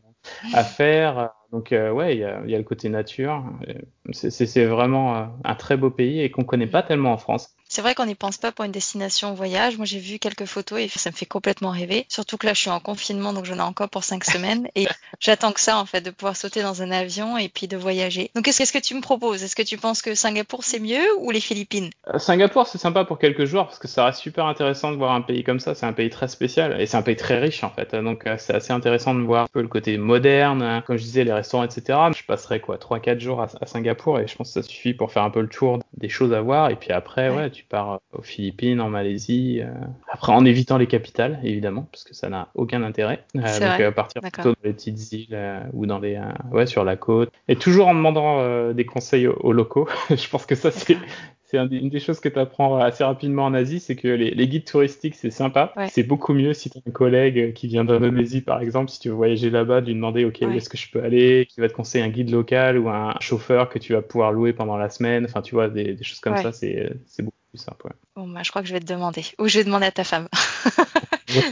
à 0.54 0.64
faire. 0.64 1.30
Donc 1.52 1.72
euh, 1.72 1.90
ouais, 1.92 2.16
il 2.16 2.20
y 2.20 2.24
a, 2.24 2.44
y 2.46 2.54
a 2.54 2.58
le 2.58 2.64
côté 2.64 2.88
nature. 2.88 3.44
Euh, 3.68 3.74
c'est 4.12 4.64
vraiment 4.64 5.16
euh, 5.16 5.26
un 5.44 5.54
très 5.54 5.76
beau 5.76 5.90
pays 5.90 6.20
et 6.20 6.30
qu'on 6.30 6.44
connaît 6.44 6.66
pas 6.66 6.82
tellement 6.82 7.12
en 7.12 7.18
France. 7.18 7.54
C'est 7.74 7.80
vrai 7.80 7.94
qu'on 7.94 8.04
n'y 8.04 8.14
pense 8.14 8.36
pas 8.36 8.52
pour 8.52 8.66
une 8.66 8.70
destination 8.70 9.32
voyage. 9.32 9.78
Moi, 9.78 9.86
j'ai 9.86 9.98
vu 9.98 10.18
quelques 10.18 10.44
photos 10.44 10.78
et 10.78 10.88
ça 10.88 11.08
me 11.08 11.16
fait 11.16 11.24
complètement 11.24 11.70
rêver. 11.70 12.04
Surtout 12.10 12.36
que 12.36 12.44
là, 12.46 12.52
je 12.52 12.60
suis 12.60 12.68
en 12.68 12.80
confinement, 12.80 13.32
donc 13.32 13.46
j'en 13.46 13.56
ai 13.56 13.62
encore 13.62 13.88
pour 13.88 14.04
cinq 14.04 14.24
semaines. 14.24 14.68
Et 14.74 14.86
j'attends 15.20 15.52
que 15.52 15.60
ça, 15.60 15.78
en 15.78 15.86
fait, 15.86 16.02
de 16.02 16.10
pouvoir 16.10 16.36
sauter 16.36 16.60
dans 16.60 16.82
un 16.82 16.90
avion 16.90 17.38
et 17.38 17.48
puis 17.48 17.68
de 17.68 17.78
voyager. 17.78 18.30
Donc, 18.34 18.44
qu'est-ce 18.44 18.74
que 18.74 18.78
tu 18.78 18.94
me 18.94 19.00
proposes? 19.00 19.42
Est-ce 19.42 19.56
que 19.56 19.62
tu 19.62 19.78
penses 19.78 20.02
que 20.02 20.14
Singapour, 20.14 20.64
c'est 20.64 20.80
mieux 20.80 21.00
ou 21.20 21.30
les 21.30 21.40
Philippines? 21.40 21.88
Euh, 22.12 22.18
Singapour, 22.18 22.66
c'est 22.66 22.76
sympa 22.76 23.06
pour 23.06 23.18
quelques 23.18 23.46
jours 23.46 23.64
parce 23.64 23.78
que 23.78 23.88
ça 23.88 24.04
reste 24.04 24.18
super 24.18 24.44
intéressant 24.44 24.92
de 24.92 24.98
voir 24.98 25.12
un 25.12 25.22
pays 25.22 25.42
comme 25.42 25.58
ça. 25.58 25.74
C'est 25.74 25.86
un 25.86 25.94
pays 25.94 26.10
très 26.10 26.28
spécial 26.28 26.78
et 26.78 26.84
c'est 26.84 26.98
un 26.98 27.02
pays 27.02 27.16
très 27.16 27.38
riche 27.38 27.64
en 27.64 27.70
fait. 27.70 27.94
Donc 27.94 28.26
euh, 28.26 28.36
c'est 28.38 28.52
assez 28.52 28.74
intéressant 28.74 29.14
de 29.14 29.22
voir 29.22 29.44
un 29.44 29.48
peu 29.50 29.62
le 29.62 29.68
côté 29.68 29.96
moderne, 29.96 30.60
hein. 30.60 30.82
comme 30.86 30.98
je 30.98 31.04
disais, 31.04 31.24
les 31.24 31.32
restaurants, 31.32 31.64
etc. 31.64 31.98
Je 32.14 32.22
passerai 32.24 32.60
quoi, 32.60 32.76
3-4 32.76 33.18
jours 33.18 33.40
à, 33.40 33.46
à 33.62 33.64
Singapour 33.66 34.20
et 34.20 34.26
je 34.28 34.36
pense 34.36 34.52
que 34.52 34.60
ça 34.60 34.68
suffit 34.68 34.92
pour 34.92 35.10
faire 35.10 35.22
un 35.22 35.30
peu 35.30 35.40
le 35.40 35.48
tour 35.48 35.78
des 35.96 36.10
choses 36.10 36.34
à 36.34 36.42
voir. 36.42 36.68
Et 36.68 36.76
puis 36.76 36.92
après, 36.92 37.22
Ouais. 37.30 37.36
ouais, 37.36 37.50
tu 37.50 37.61
pars 37.66 37.92
euh, 37.94 38.18
aux 38.18 38.22
Philippines, 38.22 38.80
en 38.80 38.88
Malaisie. 38.88 39.60
euh, 39.62 39.72
Après, 40.10 40.32
en 40.32 40.44
évitant 40.44 40.78
les 40.78 40.86
capitales, 40.86 41.40
évidemment, 41.42 41.88
parce 41.90 42.04
que 42.04 42.14
ça 42.14 42.28
n'a 42.28 42.48
aucun 42.54 42.82
intérêt. 42.82 43.24
Euh, 43.36 43.40
donc 43.40 43.52
vrai. 43.60 43.82
euh, 43.84 43.90
partir 43.92 44.22
plutôt 44.22 44.50
dans 44.50 44.54
les 44.64 44.72
petites 44.72 45.12
îles 45.12 45.38
ou 45.72 45.86
dans 45.86 45.98
les, 45.98 46.20
ouais, 46.50 46.66
sur 46.66 46.84
la 46.84 46.96
côte. 46.96 47.30
Et 47.48 47.56
toujours 47.56 47.88
en 47.88 47.94
demandant 47.94 48.72
des 48.72 48.84
conseils 48.86 49.26
aux, 49.26 49.36
aux 49.40 49.52
locaux. 49.52 49.88
je 50.10 50.28
pense 50.28 50.46
que 50.46 50.54
ça, 50.54 50.70
c'est 50.70 50.96
c'est 51.44 51.58
une 51.58 51.90
des 51.90 52.00
choses 52.00 52.18
que 52.18 52.30
tu 52.30 52.38
apprends 52.38 52.78
assez 52.78 53.04
rapidement 53.04 53.44
en 53.44 53.52
Asie, 53.52 53.78
c'est 53.78 53.94
que 53.94 54.08
les, 54.08 54.30
les 54.30 54.48
guides 54.48 54.64
touristiques, 54.64 55.14
c'est 55.14 55.30
sympa. 55.30 55.74
Ouais. 55.76 55.86
C'est 55.90 56.02
beaucoup 56.02 56.32
mieux 56.32 56.54
si 56.54 56.70
tu 56.70 56.78
as 56.78 56.80
un 56.88 56.92
collègue 56.92 57.52
qui 57.52 57.66
vient 57.68 57.84
d'Indonésie, 57.84 58.40
par 58.40 58.62
exemple, 58.62 58.90
si 58.90 58.98
tu 59.00 59.10
veux 59.10 59.14
voyager 59.14 59.50
là-bas, 59.50 59.82
de 59.82 59.86
lui 59.88 59.94
demander, 59.94 60.24
OK, 60.24 60.38
où 60.40 60.50
est-ce 60.50 60.70
que 60.70 60.78
je 60.78 60.90
peux 60.90 61.02
aller, 61.02 61.46
qui 61.50 61.60
va 61.60 61.68
te 61.68 61.74
conseiller 61.74 62.02
un 62.02 62.08
guide 62.08 62.30
local 62.30 62.78
ou 62.78 62.88
un 62.88 63.14
chauffeur 63.20 63.68
que 63.68 63.78
tu 63.78 63.92
vas 63.92 64.00
pouvoir 64.00 64.32
louer 64.32 64.54
pendant 64.54 64.78
la 64.78 64.88
semaine. 64.88 65.26
Enfin, 65.26 65.42
tu 65.42 65.54
vois, 65.54 65.68
des, 65.68 65.92
des 65.92 66.04
choses 66.04 66.20
comme 66.20 66.32
Ouais. 66.32 66.42
ça, 66.42 66.52
c'est 66.52 66.94
beaucoup 67.18 67.36
plus 67.52 67.58
simple. 67.58 67.86
ouais. 67.86 67.92
Bon, 68.16 68.28
bah, 68.28 68.42
je 68.42 68.50
crois 68.50 68.62
que 68.62 68.68
je 68.68 68.72
vais 68.72 68.80
te 68.80 68.86
demander. 68.86 69.24
Ou 69.38 69.46
je 69.46 69.58
vais 69.58 69.64
demander 69.64 69.86
à 69.86 69.92
ta 69.92 70.04
femme. 70.04 70.28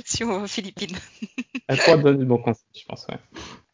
Si 0.05 0.25
on 0.25 0.29
va 0.29 0.45
aux 0.45 0.47
Philippines. 0.47 0.97
Elle 1.69 1.79
pourra 1.79 1.97
te 1.99 2.03
donner 2.03 2.19
le 2.21 2.25
bon 2.25 2.39
conseil, 2.39 2.65
je 2.75 2.85
pense. 2.87 3.07
Ouais. 3.09 3.19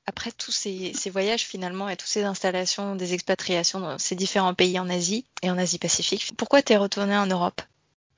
Après 0.07 0.31
tous 0.33 0.53
ces, 0.53 0.93
ces 0.95 1.11
voyages 1.11 1.43
finalement 1.43 1.89
et 1.89 1.97
toutes 1.97 2.09
ces 2.09 2.25
installations, 2.25 2.97
des 2.97 3.15
expatriations 3.15 3.81
dans 3.81 3.99
ces 3.99 4.15
différents 4.15 4.55
pays 4.55 4.79
en 4.79 4.89
Asie 4.89 5.25
et 5.43 5.51
en 5.51 5.59
Asie-Pacifique, 5.59 6.33
pourquoi 6.37 6.63
t'es 6.63 6.77
retourné 6.77 7.17
en 7.17 7.27
Europe? 7.27 7.61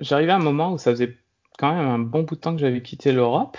J'arrivais 0.00 0.32
à 0.32 0.36
un 0.36 0.40
moment 0.40 0.72
où 0.72 0.78
ça 0.78 0.90
faisait 0.90 1.16
quand 1.58 1.74
même 1.74 1.86
un 1.86 1.98
bon 1.98 2.22
bout 2.22 2.36
de 2.36 2.40
temps 2.40 2.54
que 2.54 2.60
j'avais 2.60 2.82
quitté 2.82 3.12
l'Europe. 3.12 3.56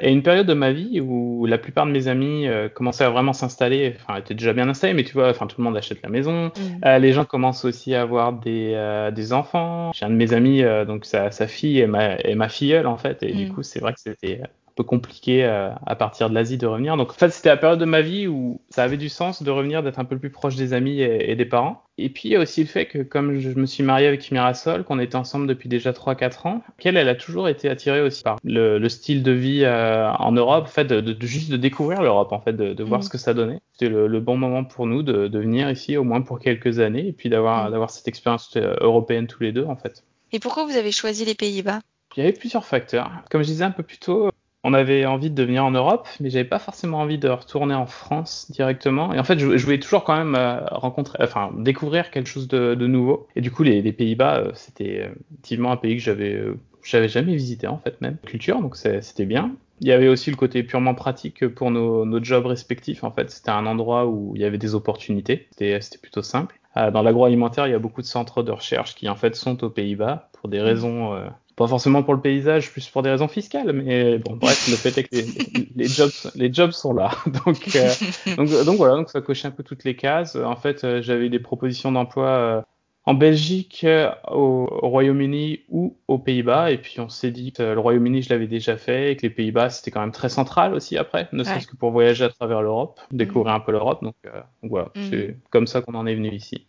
Et 0.00 0.10
une 0.10 0.22
période 0.22 0.46
de 0.46 0.54
ma 0.54 0.72
vie 0.72 1.00
où 1.00 1.44
la 1.46 1.58
plupart 1.58 1.86
de 1.86 1.90
mes 1.92 2.08
amis 2.08 2.48
euh, 2.48 2.68
commençaient 2.68 3.04
à 3.04 3.10
vraiment 3.10 3.32
s'installer, 3.34 3.94
enfin 4.00 4.18
étaient 4.18 4.34
déjà 4.34 4.52
bien 4.52 4.68
installés, 4.68 4.94
mais 4.94 5.04
tu 5.04 5.12
vois, 5.12 5.28
enfin 5.30 5.46
tout 5.46 5.56
le 5.58 5.64
monde 5.64 5.76
achète 5.76 6.02
la 6.02 6.08
maison. 6.08 6.46
Mm. 6.46 6.84
Euh, 6.86 6.98
les 6.98 7.12
gens 7.12 7.24
commencent 7.24 7.64
aussi 7.64 7.94
à 7.94 8.02
avoir 8.02 8.32
des, 8.32 8.72
euh, 8.74 9.10
des 9.10 9.32
enfants. 9.32 9.92
J'ai 9.94 10.06
un 10.06 10.10
de 10.10 10.14
mes 10.14 10.32
amis, 10.32 10.62
donc 10.86 11.04
sa, 11.04 11.30
sa 11.30 11.46
fille 11.46 11.78
et 11.80 11.86
ma, 11.86 12.16
et 12.20 12.34
ma 12.34 12.48
filleule 12.48 12.86
en 12.86 12.96
fait, 12.96 13.22
et 13.22 13.32
du 13.32 13.46
Mm. 13.46 13.54
coup 13.54 13.62
c'est 13.62 13.80
vrai 13.80 13.92
que 13.92 14.00
c'était 14.00 14.40
un 14.42 14.72
peu 14.74 14.82
compliqué 14.84 15.44
à 15.44 15.94
partir 15.96 16.30
de 16.30 16.34
l'Asie 16.34 16.56
de 16.56 16.66
revenir. 16.66 16.96
Donc 16.96 17.10
en 17.10 17.14
fait 17.14 17.28
c'était 17.30 17.50
la 17.50 17.58
période 17.58 17.78
de 17.78 17.84
ma 17.84 18.00
vie 18.00 18.26
où 18.26 18.60
ça 18.70 18.84
avait 18.84 18.96
du 18.96 19.10
sens 19.10 19.42
de 19.42 19.50
revenir, 19.50 19.82
d'être 19.82 19.98
un 19.98 20.04
peu 20.06 20.18
plus 20.18 20.30
proche 20.30 20.56
des 20.56 20.72
amis 20.72 21.00
et, 21.02 21.30
et 21.30 21.36
des 21.36 21.44
parents. 21.44 21.82
Et 22.04 22.08
puis 22.08 22.28
il 22.28 22.32
y 22.32 22.36
a 22.36 22.40
aussi 22.40 22.60
le 22.62 22.66
fait 22.68 22.86
que 22.86 22.98
comme 23.02 23.38
je 23.38 23.50
me 23.50 23.66
suis 23.66 23.82
marié 23.82 24.06
avec 24.06 24.30
Mirasol, 24.30 24.84
qu'on 24.84 24.98
était 24.98 25.16
ensemble 25.16 25.46
depuis 25.46 25.68
déjà 25.68 25.92
3-4 25.92 26.46
ans, 26.48 26.62
qu'elle 26.78 26.96
elle 26.96 27.08
a 27.08 27.14
toujours 27.14 27.48
été 27.48 27.68
attirée 27.68 28.00
aussi 28.00 28.22
par 28.22 28.38
le, 28.44 28.78
le 28.78 28.88
style 28.88 29.22
de 29.22 29.32
vie 29.32 29.62
euh, 29.64 30.10
en 30.12 30.32
Europe, 30.32 30.64
en 30.64 30.68
fait 30.70 30.84
de, 30.86 31.16
juste 31.24 31.50
de 31.50 31.56
découvrir 31.56 32.02
l'Europe, 32.02 32.32
en 32.32 32.40
fait 32.40 32.52
de, 32.54 32.72
de 32.74 32.84
voir 32.84 33.00
Mm. 33.00 33.02
ce 33.04 33.08
que 33.10 33.18
ça 33.18 33.34
donnait. 33.34 33.60
C'était 33.72 33.88
le, 33.88 34.06
le 34.06 34.20
bon 34.20 34.36
moment 34.36 34.64
pour 34.64 34.86
nous 34.86 35.02
de, 35.02 35.28
de 35.28 35.38
venir 35.38 35.70
ici 35.70 35.96
au 35.96 36.04
moins 36.04 36.20
pour 36.22 36.40
quelques 36.40 36.78
années 36.80 37.06
et 37.08 37.12
puis 37.12 37.28
d'avoir 37.28 37.68
Mm. 37.68 37.72
d'avoir 37.72 37.90
cette 37.90 38.08
expérience 38.08 38.50
euh, 38.56 38.74
européenne 38.80 39.26
tous 39.28 39.42
les 39.42 39.52
deux 39.52 39.64
en 39.64 39.76
fait. 39.76 40.04
Et 40.32 40.40
pourquoi 40.40 40.64
vous 40.64 40.76
avez 40.76 40.90
choisi 40.92 41.24
les 41.24 41.34
Pays-Bas? 41.34 41.78
Il 42.16 42.20
y 42.20 42.22
avait 42.26 42.32
plusieurs 42.36 42.66
facteurs. 42.66 43.10
Comme 43.30 43.42
je 43.42 43.46
disais 43.46 43.64
un 43.64 43.70
peu 43.70 43.82
plus 43.82 43.98
tôt, 43.98 44.30
on 44.64 44.74
avait 44.74 45.06
envie 45.06 45.30
de 45.30 45.42
venir 45.42 45.64
en 45.64 45.72
Europe, 45.72 46.08
mais 46.20 46.30
j'avais 46.30 46.44
pas 46.44 46.58
forcément 46.58 47.00
envie 47.00 47.18
de 47.18 47.28
retourner 47.28 47.74
en 47.74 47.86
France 47.86 48.46
directement. 48.50 49.12
Et 49.12 49.18
en 49.18 49.24
fait, 49.24 49.38
je, 49.38 49.56
je 49.56 49.64
voulais 49.64 49.80
toujours 49.80 50.04
quand 50.04 50.16
même 50.16 50.34
euh, 50.36 50.60
rencontrer, 50.70 51.18
enfin, 51.20 51.50
découvrir 51.58 52.10
quelque 52.10 52.28
chose 52.28 52.48
de, 52.48 52.74
de 52.74 52.86
nouveau. 52.86 53.26
Et 53.34 53.40
du 53.40 53.50
coup, 53.50 53.64
les, 53.64 53.82
les 53.82 53.92
Pays-Bas, 53.92 54.36
euh, 54.38 54.50
c'était 54.54 55.00
euh, 55.00 55.14
effectivement 55.32 55.72
un 55.72 55.76
pays 55.76 55.96
que 55.96 56.02
j'avais, 56.02 56.40
j'avais 56.82 57.08
jamais 57.08 57.34
visité 57.34 57.66
en 57.66 57.78
fait 57.78 58.00
même 58.00 58.18
culture, 58.24 58.60
donc 58.60 58.76
c'était 58.76 59.26
bien. 59.26 59.52
Il 59.80 59.88
y 59.88 59.92
avait 59.92 60.06
aussi 60.06 60.30
le 60.30 60.36
côté 60.36 60.62
purement 60.62 60.94
pratique 60.94 61.48
pour 61.48 61.72
nos, 61.72 62.04
nos 62.04 62.22
jobs 62.22 62.46
respectifs. 62.46 63.02
En 63.02 63.10
fait, 63.10 63.30
c'était 63.30 63.50
un 63.50 63.66
endroit 63.66 64.06
où 64.06 64.32
il 64.36 64.40
y 64.40 64.44
avait 64.44 64.58
des 64.58 64.76
opportunités. 64.76 65.48
C'était 65.58 65.98
plutôt 66.00 66.22
simple. 66.22 66.60
Dans 66.76 67.02
l'agroalimentaire, 67.02 67.66
il 67.66 67.70
y 67.70 67.74
a 67.74 67.80
beaucoup 67.80 68.00
de 68.00 68.06
centres 68.06 68.44
de 68.44 68.52
recherche 68.52 68.94
qui 68.94 69.08
en 69.08 69.16
fait 69.16 69.34
sont 69.34 69.62
aux 69.64 69.70
Pays-Bas 69.70 70.30
pour 70.32 70.48
des 70.48 70.60
raisons, 70.60 71.14
euh, 71.14 71.26
pas 71.62 71.68
forcément 71.68 72.02
pour 72.02 72.14
le 72.14 72.20
paysage, 72.20 72.70
plus 72.70 72.88
pour 72.88 73.02
des 73.02 73.10
raisons 73.10 73.28
fiscales. 73.28 73.72
Mais 73.72 74.18
bon, 74.18 74.36
bref, 74.36 74.68
le 74.68 74.76
fait 74.76 74.98
est 74.98 75.04
que 75.04 75.16
les, 75.16 75.68
les 75.76 75.86
jobs, 75.86 76.10
les 76.34 76.52
jobs 76.52 76.72
sont 76.72 76.92
là. 76.92 77.10
Donc, 77.44 77.74
euh, 77.76 77.90
donc, 78.36 78.48
donc 78.64 78.76
voilà, 78.76 78.96
donc 78.96 79.10
ça 79.10 79.20
cochait 79.20 79.48
un 79.48 79.52
peu 79.52 79.62
toutes 79.62 79.84
les 79.84 79.96
cases. 79.96 80.36
En 80.36 80.56
fait, 80.56 80.84
euh, 80.84 81.02
j'avais 81.02 81.28
des 81.28 81.38
propositions 81.38 81.92
d'emploi 81.92 82.26
euh, 82.26 82.62
en 83.04 83.14
Belgique, 83.14 83.86
au, 84.30 84.66
Royaume-Uni 84.66 85.60
ou 85.68 85.96
aux 86.08 86.18
Pays-Bas. 86.18 86.70
Et 86.70 86.78
puis 86.78 87.00
on 87.00 87.08
s'est 87.08 87.30
dit 87.30 87.52
que 87.52 87.62
le 87.62 87.80
Royaume-Uni, 87.80 88.22
je 88.22 88.30
l'avais 88.30 88.46
déjà 88.46 88.76
fait, 88.76 89.12
et 89.12 89.16
que 89.16 89.22
les 89.22 89.30
Pays-Bas, 89.30 89.70
c'était 89.70 89.90
quand 89.90 90.00
même 90.00 90.12
très 90.12 90.28
central 90.28 90.74
aussi 90.74 90.96
après, 90.96 91.28
ne 91.32 91.42
serait-ce 91.42 91.66
que 91.66 91.76
pour 91.76 91.90
voyager 91.90 92.24
à 92.24 92.28
travers 92.28 92.62
l'Europe, 92.62 93.00
découvrir 93.10 93.54
mm. 93.54 93.56
un 93.56 93.60
peu 93.60 93.72
l'Europe. 93.72 94.02
Donc, 94.02 94.14
euh, 94.26 94.40
voilà, 94.62 94.88
mm. 94.94 95.10
c'est 95.10 95.36
comme 95.50 95.66
ça 95.66 95.80
qu'on 95.80 95.94
en 95.94 96.06
est 96.06 96.14
venu 96.14 96.30
ici. 96.32 96.66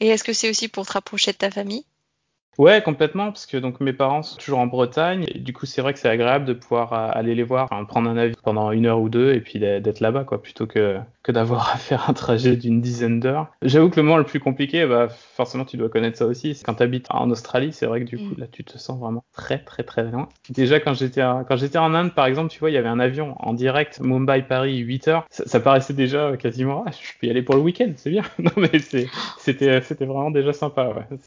Et 0.00 0.08
est-ce 0.08 0.24
que 0.24 0.32
c'est 0.32 0.48
aussi 0.50 0.68
pour 0.68 0.86
te 0.86 0.92
rapprocher 0.92 1.32
de 1.32 1.38
ta 1.38 1.50
famille? 1.50 1.84
Ouais, 2.58 2.82
complètement, 2.82 3.26
parce 3.26 3.46
que 3.46 3.56
donc 3.56 3.80
mes 3.80 3.92
parents 3.92 4.24
sont 4.24 4.36
toujours 4.36 4.58
en 4.58 4.66
Bretagne, 4.66 5.24
et 5.28 5.38
du 5.38 5.52
coup 5.52 5.64
c'est 5.64 5.80
vrai 5.80 5.92
que 5.92 6.00
c'est 6.00 6.08
agréable 6.08 6.44
de 6.44 6.52
pouvoir 6.52 6.92
euh, 6.92 7.08
aller 7.12 7.36
les 7.36 7.44
voir, 7.44 7.68
prendre 7.86 8.10
un 8.10 8.16
avion 8.16 8.34
pendant 8.42 8.72
une 8.72 8.86
heure 8.86 9.00
ou 9.00 9.08
deux, 9.08 9.32
et 9.32 9.40
puis 9.40 9.60
d'être 9.60 10.00
là-bas, 10.00 10.24
quoi, 10.24 10.42
plutôt 10.42 10.66
que, 10.66 10.98
que 11.22 11.30
d'avoir 11.30 11.72
à 11.72 11.76
faire 11.76 12.10
un 12.10 12.14
trajet 12.14 12.56
d'une 12.56 12.80
dizaine 12.80 13.20
d'heures. 13.20 13.46
J'avoue 13.62 13.90
que 13.90 13.96
le 13.96 14.02
moment 14.02 14.16
le 14.16 14.24
plus 14.24 14.40
compliqué, 14.40 14.84
bah 14.86 15.08
forcément 15.08 15.64
tu 15.64 15.76
dois 15.76 15.88
connaître 15.88 16.18
ça 16.18 16.26
aussi, 16.26 16.56
c'est 16.56 16.64
quand 16.64 16.74
tu 16.74 16.82
habites 16.82 17.06
en 17.10 17.30
Australie, 17.30 17.72
c'est 17.72 17.86
vrai 17.86 18.00
que 18.00 18.06
du 18.06 18.18
coup 18.18 18.34
mm. 18.34 18.40
là 18.40 18.46
tu 18.50 18.64
te 18.64 18.76
sens 18.76 18.98
vraiment 18.98 19.22
très 19.32 19.58
très 19.58 19.84
très 19.84 20.02
loin. 20.10 20.28
Déjà 20.50 20.80
quand 20.80 20.94
j'étais 20.94 21.20
quand 21.20 21.56
j'étais 21.56 21.78
en 21.78 21.94
Inde 21.94 22.12
par 22.12 22.26
exemple, 22.26 22.50
tu 22.50 22.58
vois, 22.58 22.70
il 22.70 22.74
y 22.74 22.78
avait 22.78 22.88
un 22.88 22.98
avion 22.98 23.36
en 23.38 23.52
direct 23.54 24.00
Mumbai-Paris 24.00 24.78
8 24.78 25.08
heures, 25.08 25.26
ça, 25.30 25.60
paraissait 25.60 25.94
déjà 25.94 26.36
quasiment, 26.36 26.84
ah, 26.86 26.90
je 26.90 27.12
peux 27.20 27.28
y 27.28 27.30
aller 27.30 27.42
pour 27.42 27.54
le 27.54 27.60
week-end, 27.60 27.92
c'est 27.96 28.10
bien. 28.10 28.22
non 28.40 28.50
mais 28.56 28.80
c'était 29.38 29.80
c'était 29.82 30.06
vraiment 30.06 30.32
déjà 30.32 30.52
sympa. 30.52 30.88
Ouais. 30.88 31.18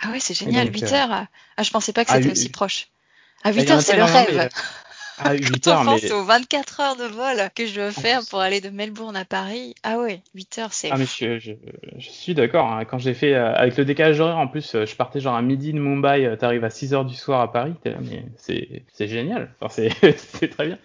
Ah 0.00 0.10
ouais, 0.10 0.20
c'est 0.20 0.34
génial, 0.34 0.72
8 0.72 0.82
euh, 0.84 0.94
heures. 0.94 1.26
Ah, 1.56 1.62
je 1.62 1.70
pensais 1.70 1.92
pas 1.92 2.04
que 2.04 2.12
c'était 2.12 2.30
aussi 2.30 2.50
proche. 2.50 2.88
À 3.44 3.52
8 3.52 3.70
heures, 3.70 3.82
c'est 3.82 3.96
le 3.96 4.04
rêve. 4.04 4.48
À 5.18 5.32
8 5.32 5.66
heures, 5.68 5.84
mais... 5.84 6.12
aux 6.12 6.24
24 6.24 6.80
heures 6.80 6.96
de 6.96 7.04
vol 7.04 7.48
que 7.54 7.66
je 7.66 7.80
veux 7.80 7.90
faire 7.90 8.20
pour 8.28 8.40
aller 8.40 8.60
de 8.60 8.68
Melbourne 8.68 9.16
à 9.16 9.24
Paris. 9.24 9.74
Ah 9.82 9.98
ouais, 9.98 10.20
8 10.34 10.58
heures, 10.58 10.72
c'est. 10.72 10.90
Ah, 10.90 10.98
mais 10.98 11.06
je, 11.06 11.38
je, 11.38 11.52
je 11.96 12.10
suis 12.10 12.34
d'accord. 12.34 12.70
Hein. 12.70 12.84
Quand 12.84 12.98
j'ai 12.98 13.14
fait, 13.14 13.34
euh, 13.34 13.54
avec 13.54 13.76
le 13.76 13.84
décalage 13.84 14.20
horaire, 14.20 14.38
en 14.38 14.48
plus, 14.48 14.74
euh, 14.74 14.84
je 14.84 14.94
partais 14.96 15.20
genre 15.20 15.36
à 15.36 15.42
midi 15.42 15.72
de 15.72 15.78
Mumbai, 15.78 16.36
t'arrives 16.38 16.64
à 16.64 16.70
6 16.70 16.92
heures 16.92 17.04
du 17.04 17.14
soir 17.14 17.40
à 17.40 17.52
Paris. 17.52 17.74
Là, 17.84 17.96
mais 18.02 18.26
c'est 18.36 19.08
génial. 19.08 19.54
Enfin, 19.60 19.88
c'est 19.98 20.48
très 20.50 20.66
bien 20.66 20.78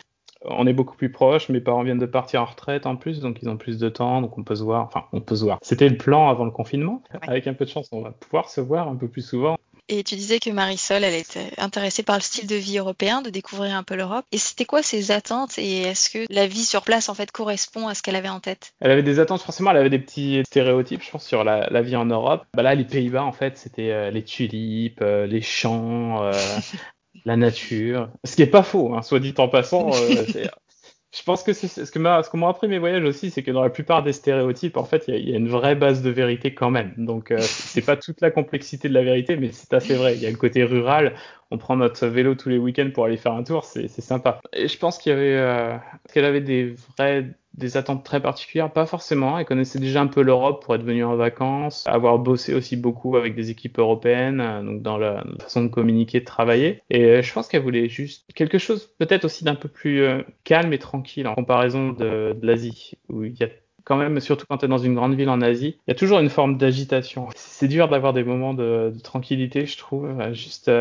on 0.46 0.68
est 0.68 0.74
beaucoup 0.74 0.96
plus 0.96 1.12
proches. 1.12 1.50
Mes 1.50 1.62
parents 1.62 1.84
viennent 1.84 2.00
de 2.00 2.06
partir 2.06 2.42
en 2.42 2.46
retraite 2.46 2.86
en 2.86 2.96
plus, 2.96 3.20
donc 3.20 3.40
ils 3.42 3.50
ont 3.50 3.58
plus 3.58 3.78
de 3.78 3.90
temps, 3.90 4.22
donc 4.22 4.38
on 4.38 4.44
peut 4.44 4.56
se 4.56 4.64
voir. 4.64 4.86
Enfin, 4.86 5.06
on 5.14 5.22
peut 5.22 5.36
se 5.36 5.44
voir. 5.44 5.60
C'était 5.62 5.90
le 5.90 5.98
plan 5.98 6.30
avant 6.30 6.46
le 6.46 6.52
confinement. 6.52 7.04
Avec 7.22 7.48
un 7.48 7.54
peu 7.54 7.66
de 7.66 7.70
chance, 7.70 7.90
on 7.92 8.02
va 8.02 8.12
pouvoir 8.12 8.50
se 8.50 8.62
voir 8.62 8.88
un 8.88 8.96
peu 8.96 9.08
plus 9.08 9.22
souvent. 9.22 9.58
Et 9.94 10.04
tu 10.04 10.16
disais 10.16 10.40
que 10.40 10.50
Marisol, 10.50 11.04
elle 11.04 11.16
était 11.16 11.52
intéressée 11.58 12.02
par 12.02 12.16
le 12.16 12.22
style 12.22 12.48
de 12.48 12.56
vie 12.56 12.78
européen, 12.78 13.22
de 13.22 13.30
découvrir 13.30 13.76
un 13.76 13.84
peu 13.84 13.96
l'Europe. 13.96 14.24
Et 14.32 14.38
c'était 14.38 14.64
quoi 14.64 14.82
ses 14.82 15.12
attentes 15.12 15.58
et 15.58 15.82
est-ce 15.82 16.10
que 16.10 16.34
la 16.34 16.48
vie 16.48 16.64
sur 16.64 16.84
place 16.84 17.10
en 17.10 17.14
fait 17.14 17.30
correspond 17.30 17.90
à 17.90 17.94
ce 17.94 18.02
qu'elle 18.02 18.16
avait 18.16 18.30
en 18.30 18.40
tête? 18.40 18.74
Elle 18.80 18.92
avait 18.92 19.04
des 19.04 19.20
attentes, 19.20 19.42
forcément, 19.42 19.72
elle 19.72 19.78
avait 19.78 19.90
des 19.90 20.00
petits 20.00 20.44
stéréotypes, 20.46 21.04
je 21.04 21.12
pense, 21.12 21.26
sur 21.26 21.44
la, 21.44 21.82
vie 21.82 21.98
en 21.98 22.06
Europe. 22.06 22.46
Bah 22.54 22.64
là, 22.64 22.74
les 22.74 22.86
Pays-Bas, 22.86 23.24
en 23.24 23.34
fait, 23.34 23.58
c'était 23.58 23.92
euh, 23.92 24.12
les 24.12 24.24
tulipes, 24.24 25.02
euh, 25.02 25.28
les 25.28 25.42
champs, 25.42 26.24
euh, 26.24 26.32
la 27.26 27.38
nature. 27.38 28.10
Ce 28.24 28.36
qui 28.36 28.42
est 28.42 28.48
pas 28.48 28.64
faux, 28.64 28.94
hein, 28.94 29.02
soit 29.02 29.20
dit 29.20 29.34
en 29.38 29.48
passant. 29.48 29.92
Euh, 29.94 30.26
je 31.14 31.24
pense 31.24 31.44
que 31.44 31.54
c'est 31.54 31.68
ce 31.68 31.92
que 31.92 32.00
m'a, 32.00 32.24
ce 32.24 32.30
qu'on 32.30 32.38
m'a 32.38 32.50
appris 32.50 32.68
mes 32.68 32.80
voyages 32.80 33.04
aussi, 33.04 33.32
c'est 33.32 33.44
que 33.44 33.52
dans 33.52 33.64
la 33.64 33.70
plupart 33.70 34.02
des 34.04 34.14
stéréotypes, 34.14 34.78
en 34.78 34.86
fait, 34.86 35.06
il 35.08 35.30
y, 35.30 35.34
a 35.34 35.38
une 35.38 35.50
vraie 35.50 35.76
base 35.76 36.02
de 36.02 36.10
vérité 36.10 36.54
quand 36.54 36.70
même. 36.70 36.94
Donc, 36.98 37.32
euh, 37.32 37.40
c'est 37.42 37.86
pas 37.86 37.98
toute 37.98 38.22
la 38.22 38.32
complexité 38.32 38.88
de 38.88 38.94
la 38.94 39.04
vérité, 39.04 39.36
mais 39.36 39.52
c'est 39.52 39.74
assez 39.74 39.96
vrai. 39.96 40.16
Il 40.16 40.22
y 40.22 40.26
a 40.26 40.32
le 40.32 40.38
côté 40.38 40.64
rural. 40.64 41.14
On 41.52 41.58
prend 41.58 41.76
notre 41.76 42.08
vélo 42.08 42.36
tous 42.36 42.50
les 42.50 42.58
week-ends 42.58 42.90
pour 42.94 43.06
aller 43.06 43.18
faire 43.18 43.34
un 43.34 43.44
tour, 43.44 43.66
c'est 43.66 43.88
sympa. 43.90 44.40
Et 44.54 44.70
je 44.70 44.78
pense 44.78 44.98
qu'il 44.98 45.12
y 45.12 45.16
avait, 45.16 45.36
euh, 45.36 45.76
qu'elle 46.14 46.26
avait 46.26 46.42
des 46.42 46.76
vrais 46.98 47.26
des 47.54 47.78
attentes 47.78 48.04
très 48.04 48.22
particulières, 48.22 48.72
pas 48.72 48.86
forcément. 48.86 49.38
Elle 49.38 49.46
connaissait 49.46 49.80
déjà 49.80 50.02
un 50.02 50.08
peu 50.08 50.22
l'Europe 50.22 50.64
pour 50.64 50.76
être 50.76 50.84
venue 50.84 51.04
en 51.04 51.16
vacances, 51.16 51.86
avoir 51.88 52.18
bossé 52.20 52.54
aussi 52.54 52.78
beaucoup 52.78 53.18
avec 53.18 53.36
des 53.36 53.50
équipes 53.50 53.80
européennes, 53.80 54.40
euh, 54.40 54.64
donc 54.64 54.82
dans 54.82 54.98
la 54.98 55.24
façon 55.40 55.64
de 55.64 55.68
communiquer, 55.68 56.22
de 56.22 56.26
travailler. 56.26 56.82
Et 56.90 57.04
euh, 57.06 57.22
je 57.22 57.34
pense 57.34 57.48
qu'elle 57.48 57.64
voulait 57.64 57.90
juste 57.90 58.26
quelque 58.34 58.58
chose 58.58 58.90
peut-être 58.98 59.26
aussi 59.26 59.44
d'un 59.44 59.56
peu 59.56 59.68
plus 59.68 60.02
euh, 60.02 60.22
calme 60.44 60.72
et 60.74 60.80
tranquille 60.80 61.28
en 61.28 61.36
comparaison 61.36 61.92
de, 61.92 62.36
l'Asie, 62.42 62.94
où 63.10 63.24
il 63.24 63.38
y 63.38 63.44
a 63.44 63.50
quand 63.84 63.98
même, 63.98 64.20
surtout 64.20 64.46
quand 64.48 64.58
tu 64.58 64.66
es 64.66 64.68
dans 64.68 64.78
une 64.78 64.96
grande 64.96 65.16
ville 65.16 65.30
en 65.30 65.42
Asie, 65.42 65.78
il 65.88 65.90
y 65.90 65.92
a 65.92 65.96
toujours 65.96 66.20
une 66.20 66.30
forme 66.30 66.58
d'agitation. 66.58 67.28
C'est 67.36 67.68
dur 67.68 67.90
d'avoir 67.90 68.14
des 68.14 68.24
moments 68.24 68.54
de, 68.54 68.94
tranquillité, 69.04 69.66
je 69.66 69.78
trouve. 69.78 70.08
Juste 70.34 70.72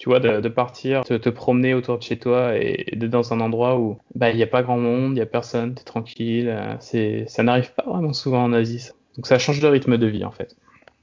tu 0.00 0.08
vois, 0.08 0.18
de, 0.18 0.48
partir, 0.48 1.04
te, 1.04 1.12
te, 1.12 1.28
promener 1.28 1.74
autour 1.74 1.98
de 1.98 2.02
chez 2.02 2.18
toi 2.18 2.56
et, 2.56 2.86
d'être 2.96 3.10
dans 3.10 3.34
un 3.34 3.40
endroit 3.40 3.78
où 3.78 3.98
bah 4.14 4.30
il 4.30 4.36
n'y 4.36 4.42
a 4.42 4.46
pas 4.46 4.62
grand 4.62 4.78
monde, 4.78 5.10
il 5.10 5.16
n'y 5.16 5.20
a 5.20 5.26
personne, 5.26 5.74
tu 5.74 5.82
es 5.82 5.84
tranquille. 5.84 6.48
Euh, 6.48 6.74
c'est, 6.80 7.26
ça 7.28 7.42
n'arrive 7.42 7.70
pas 7.74 7.84
vraiment 7.86 8.14
souvent 8.14 8.42
en 8.42 8.54
Asie. 8.54 8.88
Donc 9.16 9.26
ça 9.26 9.38
change 9.38 9.60
de 9.60 9.68
rythme 9.68 9.98
de 9.98 10.06
vie 10.06 10.24
en 10.24 10.30
fait. 10.30 10.56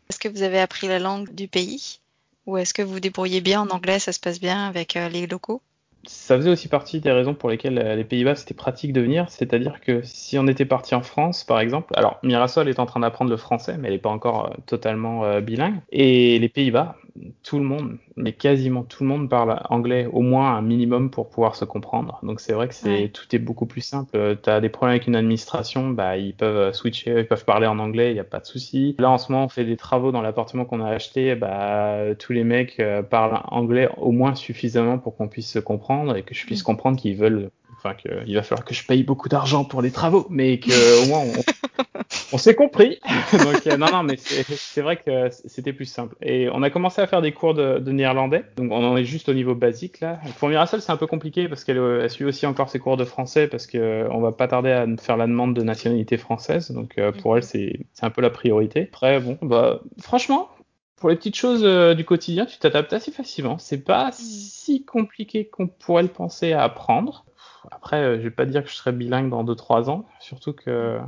Est-ce 0.10 0.18
que 0.18 0.28
vous 0.28 0.42
avez 0.42 0.60
appris 0.60 0.88
la 0.88 0.98
langue 0.98 1.32
du 1.32 1.48
pays? 1.48 2.00
Ou 2.48 2.58
est-ce 2.58 2.74
que 2.74 2.82
vous 2.82 2.94
vous 2.94 3.00
débrouillez 3.00 3.40
bien 3.40 3.62
en 3.62 3.70
anglais, 3.70 4.00
ça 4.00 4.12
se 4.12 4.20
passe 4.20 4.40
bien 4.40 4.66
avec 4.66 4.98
euh, 4.98 5.10
les 5.10 5.28
locaux? 5.28 5.62
Ça 6.06 6.38
faisait 6.38 6.50
aussi 6.50 6.68
partie 6.68 7.00
des 7.00 7.12
raisons 7.12 7.34
pour 7.34 7.50
lesquelles 7.50 7.80
euh, 7.80 7.96
les 7.96 8.04
Pays-Bas 8.04 8.36
c'était 8.36 8.54
pratique 8.54 8.94
de 8.94 9.02
venir, 9.02 9.30
c'est-à-dire 9.30 9.82
que 9.82 10.02
si 10.04 10.38
on 10.38 10.48
était 10.48 10.66
parti 10.66 10.96
en 10.96 11.02
France 11.02 11.44
par 11.44 11.60
exemple, 11.60 11.94
alors 11.96 12.20
Mirasol 12.24 12.70
est 12.70 12.80
en 12.80 12.86
train 12.86 13.00
d'apprendre 13.00 13.32
le 13.32 13.38
français 13.38 13.78
mais 13.78 13.88
elle 13.88 13.94
n'est 13.96 14.00
pas 14.00 14.10
encore 14.10 14.56
totalement 14.66 15.40
bilingue, 15.42 15.80
et 15.92 16.40
les 16.40 16.50
Pays-Bas, 16.50 16.96
tout 17.44 17.58
le 17.58 17.64
monde, 17.64 17.98
mais 18.16 18.34
quasiment 18.34 18.84
tout 18.84 19.04
le 19.04 19.10
monde 19.10 19.30
parle 19.30 19.60
anglais, 19.70 20.08
au 20.12 20.22
moins 20.22 20.56
un 20.56 20.62
minimum 20.62 21.10
pour 21.10 21.30
pouvoir 21.30 21.56
se 21.56 21.66
comprendre. 21.66 22.20
Donc 22.24 22.40
c'est 22.40 22.54
vrai 22.54 22.68
que 22.68 22.76
c'est 22.76 23.10
tout 23.12 23.36
est 23.36 23.40
beaucoup 23.40 23.66
plus 23.66 23.82
simple. 23.82 24.38
Tu 24.44 24.50
as 24.50 24.62
des 24.62 24.70
problèmes 24.70 24.96
avec 24.96 25.08
une 25.08 25.16
administration, 25.16 25.90
bah 25.90 26.18
ils 26.18 26.34
peuvent 26.36 26.74
switcher, 26.74 27.20
ils 27.20 27.28
peuvent 27.28 27.46
parler 27.46 27.68
en 27.68 27.80
anglais, 27.80 28.12
il 28.12 28.14
n'y 28.14 28.20
a 28.20 28.24
pas 28.24 28.40
de 28.40 28.46
souci. 28.46 28.96
Là 29.00 29.10
en 29.10 29.18
ce 29.18 29.32
moment, 29.32 29.46
on 29.46 29.50
fait 29.50 29.66
des 29.66 29.78
travaux 29.78 30.12
dans 30.12 30.22
l'appartement 30.22 30.66
qu'on 30.66 30.82
a 30.82 30.90
acheté, 30.90 31.36
bah 31.36 32.16
tous 32.20 32.34
les 32.34 32.44
mecs 32.44 32.80
euh, 32.80 33.02
parlent 33.02 33.42
anglais 33.48 33.90
au 33.98 34.12
moins 34.12 34.36
suffisamment 34.36 34.98
pour 35.00 35.16
qu'on 35.16 35.28
puisse 35.28 35.52
se 35.52 35.60
comprendre 35.60 35.87
et 36.16 36.24
que 36.24 36.34
je 36.34 36.46
puisse 36.46 36.62
mm. 36.62 36.66
comprendre 36.66 37.00
qu'ils 37.00 37.16
veulent 37.16 37.52
enfin 37.78 37.94
qu'il 37.94 38.36
va 38.36 38.44
falloir 38.44 38.66
que 38.66 38.74
je 38.74 38.86
paye 38.86 39.04
beaucoup 39.04 39.30
d'argent 39.30 39.64
pour 39.64 39.82
les 39.82 39.92
travaux, 39.92 40.26
mais 40.30 40.60
que 40.60 41.04
au 41.04 41.08
moins 41.08 41.20
on, 41.20 42.02
on 42.34 42.38
s'est 42.38 42.56
compris. 42.56 43.00
donc 43.34 43.68
euh, 43.68 43.78
non 43.78 43.88
non, 43.92 44.04
mais 44.04 44.18
c'est 44.18 44.82
vrai 44.82 44.98
que 44.98 45.30
c'était 45.32 45.74
plus 45.74 45.86
simple. 45.86 46.16
Et 46.22 46.50
on 46.52 46.64
a 46.64 46.70
commencé 46.70 47.02
à 47.02 47.08
faire 47.08 47.22
des 47.22 47.32
cours 47.32 47.54
de, 47.54 47.80
de, 47.80 47.92
néerlandais, 47.92 48.44
donc 48.58 48.72
on 48.72 48.84
en 48.84 48.98
est 48.98 49.06
juste 49.06 49.30
au 49.30 49.34
niveau 49.34 49.56
basique 49.56 50.00
là. 50.00 50.20
Pour 50.40 50.50
Mirasol, 50.50 50.82
c'est 50.82 50.92
un 50.92 50.98
peu 50.98 51.08
compliqué 51.08 51.48
parce 51.48 51.64
qu'elle 51.64 52.10
suit 52.10 52.26
aussi 52.26 52.46
encore 52.46 52.70
ses 52.70 52.80
cours 52.80 52.98
de 52.98 53.06
français 53.06 53.48
parce 53.48 53.68
que 53.68 53.78
euh, 53.78 54.08
on 54.12 54.20
va 54.20 54.32
pas 54.32 54.48
tarder 54.48 54.72
à 54.72 54.86
faire 55.00 55.18
la 55.18 55.28
demande 55.28 55.54
de 55.54 55.62
nationalité 55.62 56.18
française, 56.18 56.72
donc 56.72 56.98
euh, 56.98 57.12
pour 57.12 57.38
elle 57.38 57.44
c'est 57.44 57.80
un 58.02 58.10
peu 58.10 58.22
la 58.22 58.30
priorité. 58.30 58.90
Après 58.92 59.20
bon, 59.20 59.38
bah 59.42 59.82
franchement, 60.02 60.50
pour 60.98 61.10
les 61.10 61.16
petites 61.16 61.36
choses 61.36 61.64
du 61.96 62.06
quotidien, 62.06 62.46
tu 62.46 62.58
t'adaptes 62.58 62.92
assez 62.92 63.12
facilement. 63.12 63.58
C'est 63.58 63.84
pas 63.84 64.12
si 64.12 64.84
compliqué 64.84 65.48
qu'on 65.48 65.68
pourrait 65.68 66.04
le 66.04 66.10
penser 66.10 66.54
à 66.54 66.64
apprendre. 66.64 67.26
Après, 67.72 67.98
euh, 67.98 68.18
je 68.18 68.24
vais 68.24 68.32
pas 68.32 68.46
dire 68.46 68.64
que 68.64 68.70
je 68.70 68.76
serai 68.76 68.92
bilingue 68.92 69.30
dans 69.30 69.44
2-3 69.44 69.90
ans, 69.90 70.06
surtout 70.20 70.54
que 70.54 71.00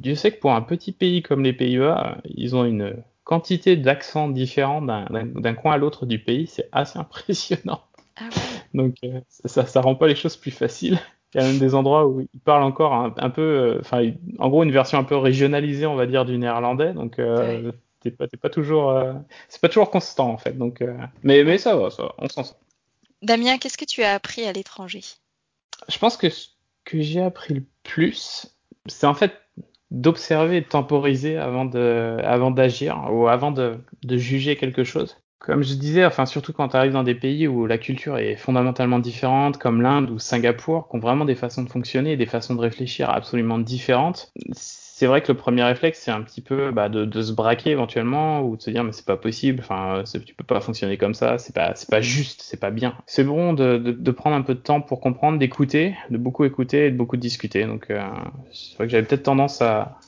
Dieu 0.00 0.14
sait 0.14 0.32
que 0.32 0.40
pour 0.40 0.52
un 0.52 0.62
petit 0.62 0.92
pays 0.92 1.22
comme 1.22 1.42
les 1.42 1.52
Pays-Bas, 1.52 2.18
ils 2.24 2.54
ont 2.56 2.64
une 2.64 3.02
quantité 3.24 3.76
d'accents 3.76 4.28
différents 4.28 4.80
d'un 4.80 5.54
coin 5.54 5.74
à 5.74 5.76
l'autre 5.76 6.06
du 6.06 6.18
pays, 6.18 6.46
c'est 6.46 6.68
assez 6.72 6.98
impressionnant. 6.98 7.82
Ah 8.16 8.28
Donc 8.74 8.96
euh, 9.04 9.20
ça, 9.28 9.66
ça 9.66 9.80
rend 9.80 9.94
pas 9.94 10.06
les 10.06 10.16
choses 10.16 10.36
plus 10.36 10.50
faciles. 10.50 10.98
Il 11.34 11.42
y 11.42 11.44
a 11.44 11.46
même 11.46 11.58
des 11.58 11.74
endroits 11.74 12.06
où 12.06 12.22
ils 12.22 12.40
parlent 12.40 12.62
encore 12.62 12.94
un, 12.94 13.30
peu, 13.30 13.42
euh, 13.42 13.78
enfin, 13.80 14.02
en 14.38 14.48
gros, 14.48 14.62
une 14.62 14.72
version 14.72 14.98
un 14.98 15.04
peu 15.04 15.16
régionalisée, 15.16 15.84
on 15.84 15.94
va 15.94 16.06
dire, 16.06 16.24
du 16.24 16.38
néerlandais. 16.38 16.94
Donc, 16.94 17.18
euh, 17.18 17.70
t'es 18.10 18.16
pas, 18.16 18.26
pas, 18.40 18.50
toujours, 18.50 19.02
c'est 19.48 19.60
pas 19.60 19.68
toujours 19.68 19.90
constant 19.90 20.30
en 20.30 20.38
fait. 20.38 20.56
Donc, 20.56 20.82
mais, 21.22 21.44
mais 21.44 21.58
ça 21.58 21.76
va, 21.76 21.90
ça 21.90 22.04
va, 22.04 22.14
on 22.18 22.28
s'en 22.28 22.44
sort. 22.44 22.58
Damien, 23.22 23.58
qu'est-ce 23.58 23.78
que 23.78 23.84
tu 23.84 24.02
as 24.02 24.14
appris 24.14 24.44
à 24.44 24.52
l'étranger? 24.52 25.02
Je 25.88 25.98
pense 25.98 26.16
que 26.16 26.30
ce 26.30 26.48
que 26.84 27.00
j'ai 27.00 27.20
appris 27.20 27.54
le 27.54 27.64
plus, 27.82 28.46
c'est 28.86 29.06
en 29.06 29.14
fait 29.14 29.32
d'observer 29.90 30.58
et 30.58 30.60
de 30.60 30.66
temporiser 30.66 31.36
avant 31.36 31.64
de, 31.64 32.18
avant 32.22 32.50
d'agir 32.50 33.08
ou 33.10 33.28
avant 33.28 33.52
de, 33.52 33.78
de, 34.04 34.16
juger 34.16 34.56
quelque 34.56 34.84
chose. 34.84 35.16
Comme 35.38 35.62
je 35.62 35.74
disais, 35.74 36.04
enfin 36.04 36.26
surtout 36.26 36.52
quand 36.52 36.68
tu 36.68 36.76
arrives 36.76 36.92
dans 36.92 37.04
des 37.04 37.14
pays 37.14 37.48
où 37.48 37.66
la 37.66 37.78
culture 37.78 38.18
est 38.18 38.36
fondamentalement 38.36 38.98
différente, 38.98 39.56
comme 39.56 39.80
l'Inde 39.80 40.10
ou 40.10 40.18
Singapour, 40.18 40.88
qui 40.88 40.96
ont 40.96 41.00
vraiment 41.00 41.24
des 41.24 41.36
façons 41.36 41.62
de 41.62 41.70
fonctionner 41.70 42.12
et 42.12 42.16
des 42.16 42.26
façons 42.26 42.54
de 42.54 42.60
réfléchir 42.60 43.08
absolument 43.08 43.58
différentes, 43.58 44.32
c'est 44.98 45.06
vrai 45.06 45.22
que 45.22 45.30
le 45.30 45.38
premier 45.38 45.62
réflexe, 45.62 46.00
c'est 46.02 46.10
un 46.10 46.22
petit 46.22 46.40
peu 46.40 46.72
bah, 46.72 46.88
de, 46.88 47.04
de, 47.04 47.22
se 47.22 47.30
braquer 47.30 47.70
éventuellement 47.70 48.42
ou 48.42 48.56
de 48.56 48.62
se 48.62 48.68
dire 48.68 48.82
mais 48.82 48.90
c'est 48.90 49.06
pas 49.06 49.16
possible, 49.16 49.60
enfin 49.60 50.02
tu 50.04 50.34
peux 50.34 50.42
pas 50.42 50.60
fonctionner 50.60 50.96
comme 50.96 51.14
ça, 51.14 51.38
c'est 51.38 51.54
pas 51.54 51.76
c'est 51.76 51.88
pas 51.88 52.00
juste, 52.00 52.42
c'est 52.42 52.58
pas 52.58 52.72
bien. 52.72 52.96
C'est 53.06 53.22
bon 53.22 53.52
de, 53.52 54.10
prendre 54.10 54.34
un 54.34 54.42
peu 54.42 54.54
de 54.54 54.58
temps 54.58 54.80
pour 54.80 55.00
comprendre, 55.00 55.38
d'écouter, 55.38 55.94
de 56.10 56.18
beaucoup 56.18 56.44
écouter 56.44 56.86
et 56.86 56.90
de 56.90 56.96
beaucoup 56.96 57.16
discuter. 57.16 57.64
Donc 57.64 57.90
euh, 57.90 58.02
c'est 58.52 58.76
vrai 58.76 58.86
que 58.86 58.90
j'avais 58.90 59.06
peut-être 59.06 59.22
tendance 59.22 59.62
à, 59.62 60.00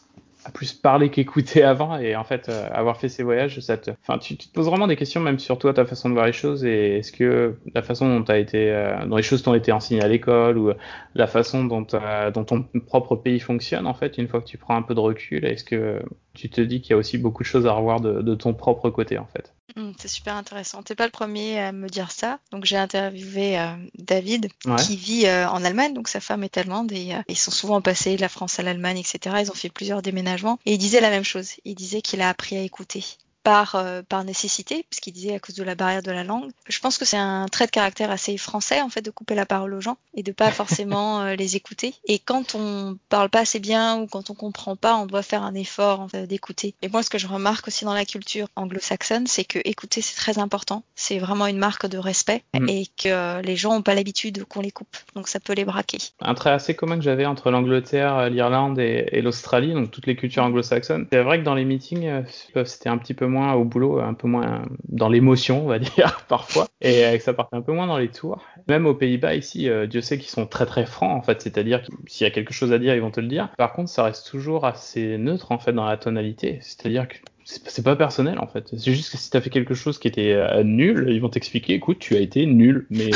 à 0.45 0.51
plus 0.51 0.73
parler 0.73 1.11
qu'écouter 1.11 1.63
avant 1.63 1.99
et 1.99 2.17
en 2.17 2.25
fait 2.25 2.49
euh, 2.49 2.69
avoir 2.73 2.97
fait 2.97 3.09
ces 3.09 3.23
voyages 3.23 3.61
ça 3.61 3.77
te 3.77 3.91
enfin 3.91 4.19
tu, 4.19 4.37
te 4.37 4.49
poses 4.53 4.67
vraiment 4.67 4.87
des 4.87 4.97
questions 4.97 5.21
même 5.21 5.39
sur 5.39 5.59
toi 5.59 5.75
ta 5.75 5.85
façon 5.85 6.09
de 6.09 6.15
voir 6.15 6.27
les 6.27 6.33
choses 6.33 6.65
et 6.65 6.99
est-ce 6.99 7.13
que 7.13 7.57
la 7.75 7.83
façon 7.83 8.19
dont 8.19 8.25
as 8.25 8.39
été 8.39 8.71
euh, 8.71 9.05
dont 9.07 9.17
les 9.17 9.23
choses 9.23 9.43
t'ont 9.43 9.55
été 9.55 9.73
enseignées 9.73 10.03
à 10.03 10.09
l'école 10.09 10.59
ou 10.59 10.73
la 11.15 11.27
façon 11.27 11.65
dont 11.65 11.87
dont 12.35 12.45
ton 12.45 12.63
propre 12.87 13.17
pays 13.17 13.41
fonctionne 13.41 13.87
en 13.87 13.95
fait 13.95 14.19
une 14.19 14.29
fois 14.29 14.41
que 14.41 14.47
tu 14.47 14.59
prends 14.59 14.77
un 14.77 14.83
peu 14.83 14.95
de 14.95 15.01
recul 15.01 15.45
est-ce 15.45 15.65
que 15.65 16.01
tu 16.35 16.49
te 16.49 16.61
dis 16.61 16.81
qu'il 16.81 16.93
y 16.93 16.95
a 16.95 16.97
aussi 16.97 17.19
beaucoup 17.19 17.43
de 17.43 17.49
choses 17.49 17.67
à 17.67 17.73
revoir 17.73 18.01
de, 18.01 18.23
de 18.23 18.35
ton 18.35 18.55
propre 18.55 18.91
côté 18.91 19.19
en 19.19 19.27
fait? 19.27 19.55
Mmh, 19.77 19.93
c'est 19.99 20.09
super 20.09 20.37
intéressant. 20.37 20.83
T'es 20.83 20.95
pas 20.95 21.05
le 21.05 21.11
premier 21.11 21.59
à 21.61 21.73
me 21.73 21.89
dire 21.89 22.11
ça. 22.11 22.39
Donc 22.51 22.65
j'ai 22.65 22.77
interviewé 22.77 23.59
euh, 23.59 23.73
David 23.99 24.49
qui 24.79 24.97
vit 24.97 25.27
euh, 25.27 25.49
en 25.49 25.65
Allemagne. 25.65 25.95
Donc 25.95 26.09
sa 26.09 26.21
femme 26.21 26.45
est 26.45 26.57
allemande 26.59 26.93
et 26.93 27.15
euh, 27.15 27.23
ils 27.29 27.39
sont 27.39 27.51
souvent 27.51 27.81
passés 27.81 28.17
de 28.17 28.21
la 28.21 28.29
France 28.29 28.59
à 28.59 28.63
l'Allemagne, 28.63 28.99
etc. 28.99 29.37
Ils 29.41 29.51
ont 29.51 29.55
fait 29.55 29.71
plusieurs 29.71 30.03
déménagements 30.03 30.59
et 30.67 30.75
il 30.75 30.79
disait 30.79 31.01
la 31.01 31.11
même 31.11 31.25
chose. 31.25 31.53
Il 31.65 31.75
disait 31.75 32.03
qu'il 32.03 32.21
a 32.23 32.29
appris 32.29 32.57
à 32.57 32.63
écouter 32.63 33.05
par, 33.43 33.75
euh, 33.75 34.03
par 34.09 34.25
nécessité, 34.25 34.85
puisqu'il 34.89 35.13
disait 35.13 35.35
à 35.35 35.39
cause 35.39 35.55
de 35.55 35.63
la 35.63 35.75
barrière 35.75 36.03
de 36.03 36.11
la 36.11 36.25
langue. 36.25 36.51
Je 36.69 36.79
pense 36.81 36.99
que 36.99 37.05
c'est 37.05 37.17
un 37.17 37.47
trait 37.47 37.67
de 37.67 37.71
caractère 37.71 38.11
assez 38.11 38.37
français, 38.37 38.81
en 38.81 38.89
fait, 38.89 39.03
de 39.03 39.11
couper 39.11 39.35
la 39.35 39.47
parole 39.47 39.75
aux 39.75 39.81
gens 39.81 39.97
et 40.15 40.23
de 40.23 40.33
pas 40.33 40.51
forcément 40.51 41.23
euh, 41.23 41.35
les 41.35 41.57
écouter. 41.57 41.95
Et 42.07 42.19
quand 42.19 42.55
on 42.55 42.99
parle 43.09 43.31
pas 43.31 43.41
assez 43.41 43.59
bien 43.59 44.01
ou 44.01 44.07
quand 44.07 44.31
on 44.31 44.35
comprend 44.35 44.77
pas, 44.77 44.97
on 44.97 45.07
doit 45.07 45.23
faire 45.23 45.43
un 45.43 45.55
effort 45.55 46.01
en 46.01 46.09
fait, 46.09 46.27
d'écouter. 46.27 46.75
Et 46.83 46.89
moi, 46.89 47.03
ce 47.03 47.11
que 47.11 47.19
je 47.19 47.27
remarque 47.27 47.69
aussi 47.69 47.85
dans 47.85 47.95
la 47.95 48.05
culture 48.05 48.49
anglo-saxonne, 48.57 49.27
c'est 49.27 49.45
que 49.45 49.59
écouter, 49.65 50.03
c'est 50.03 50.17
très 50.17 50.39
important. 50.39 50.83
C'est 50.95 51.19
vraiment 51.19 51.47
une 51.47 51.59
marque 51.59 51.87
de 51.87 51.99
respect 51.99 52.43
mm. 52.59 52.69
et 52.69 52.87
que 53.03 53.41
les 53.43 53.57
gens 53.57 53.77
ont 53.77 53.83
pas 53.83 53.95
l'habitude 53.95 54.45
qu'on 54.45 54.61
les 54.61 54.71
coupe. 54.71 54.97
Donc 55.15 55.29
ça 55.29 55.41
peut 55.41 55.55
les 55.55 55.65
braquer. 55.65 55.99
Un 56.21 56.35
trait 56.35 56.51
assez 56.51 56.75
commun 56.75 56.97
que 56.97 57.03
j'avais 57.03 57.27
entre 57.27 57.51
l'Angleterre, 57.51 58.29
l'Irlande 58.31 58.79
et, 58.79 59.09
et 59.13 59.23
l'Australie, 59.23 59.73
donc 59.73 59.91
toutes 59.91 60.07
les 60.07 60.17
cultures 60.17 60.45
anglo-saxonnes, 60.45 61.07
c'est 61.11 61.23
vrai 61.23 61.39
que 61.39 61.45
dans 61.45 61.55
les 61.55 61.65
meetings, 61.65 62.07
euh, 62.07 62.65
c'était 62.65 62.89
un 62.89 62.99
petit 62.99 63.15
peu 63.15 63.27
moins 63.31 63.55
au 63.55 63.65
boulot, 63.65 64.01
un 64.01 64.15
peu 64.15 64.29
moins 64.29 64.63
dans 64.89 65.09
l'émotion, 65.09 65.65
on 65.65 65.69
va 65.69 65.79
dire, 65.79 66.25
parfois, 66.29 66.69
et 66.83 67.05
euh, 67.07 67.19
ça 67.19 67.33
partait 67.33 67.57
un 67.57 67.63
peu 67.63 67.73
moins 67.73 67.87
dans 67.87 67.97
les 67.97 68.09
tours. 68.09 68.45
Même 68.69 68.87
aux 68.87 68.95
Pays-Bas, 68.95 69.35
ici, 69.35 69.69
euh, 69.69 69.87
Dieu 69.87 70.03
sait 70.03 70.19
qu'ils 70.19 70.31
sont 70.31 70.47
très 70.47 70.67
très 70.67 70.85
francs, 70.85 71.17
en 71.17 71.23
fait, 71.23 71.41
c'est-à-dire 71.41 71.83
que 71.83 71.89
s'il 72.07 72.27
y 72.27 72.29
a 72.29 72.31
quelque 72.31 72.53
chose 72.53 72.73
à 72.73 72.79
dire, 72.79 72.95
ils 72.95 73.01
vont 73.01 73.11
te 73.11 73.21
le 73.21 73.29
dire. 73.29 73.49
Par 73.57 73.73
contre, 73.73 73.89
ça 73.89 74.05
reste 74.05 74.29
toujours 74.29 74.67
assez 74.67 75.17
neutre, 75.17 75.53
en 75.53 75.59
fait, 75.59 75.73
dans 75.73 75.87
la 75.87 75.97
tonalité, 75.97 76.59
c'est-à-dire 76.61 77.09
que 77.09 77.17
c'est 77.45 77.83
pas 77.83 77.97
personnel 77.97 78.39
en 78.39 78.47
fait. 78.47 78.69
C'est 78.77 78.95
juste 78.95 79.11
que 79.11 79.19
si 79.19 79.31
t'as 79.31 79.41
fait 79.41 79.51
quelque 79.51 79.75
chose 79.75 79.99
qui 79.99 80.07
était 80.07 80.33
euh, 80.35 80.63
nul, 80.63 81.07
ils 81.09 81.21
vont 81.21 81.31
t'expliquer, 81.31 81.75
écoute, 81.75 81.99
tu 81.99 82.15
as 82.15 82.21
été 82.21 82.47
nul, 82.47 82.87
mais 82.91 83.11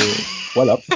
voilà 0.55 0.77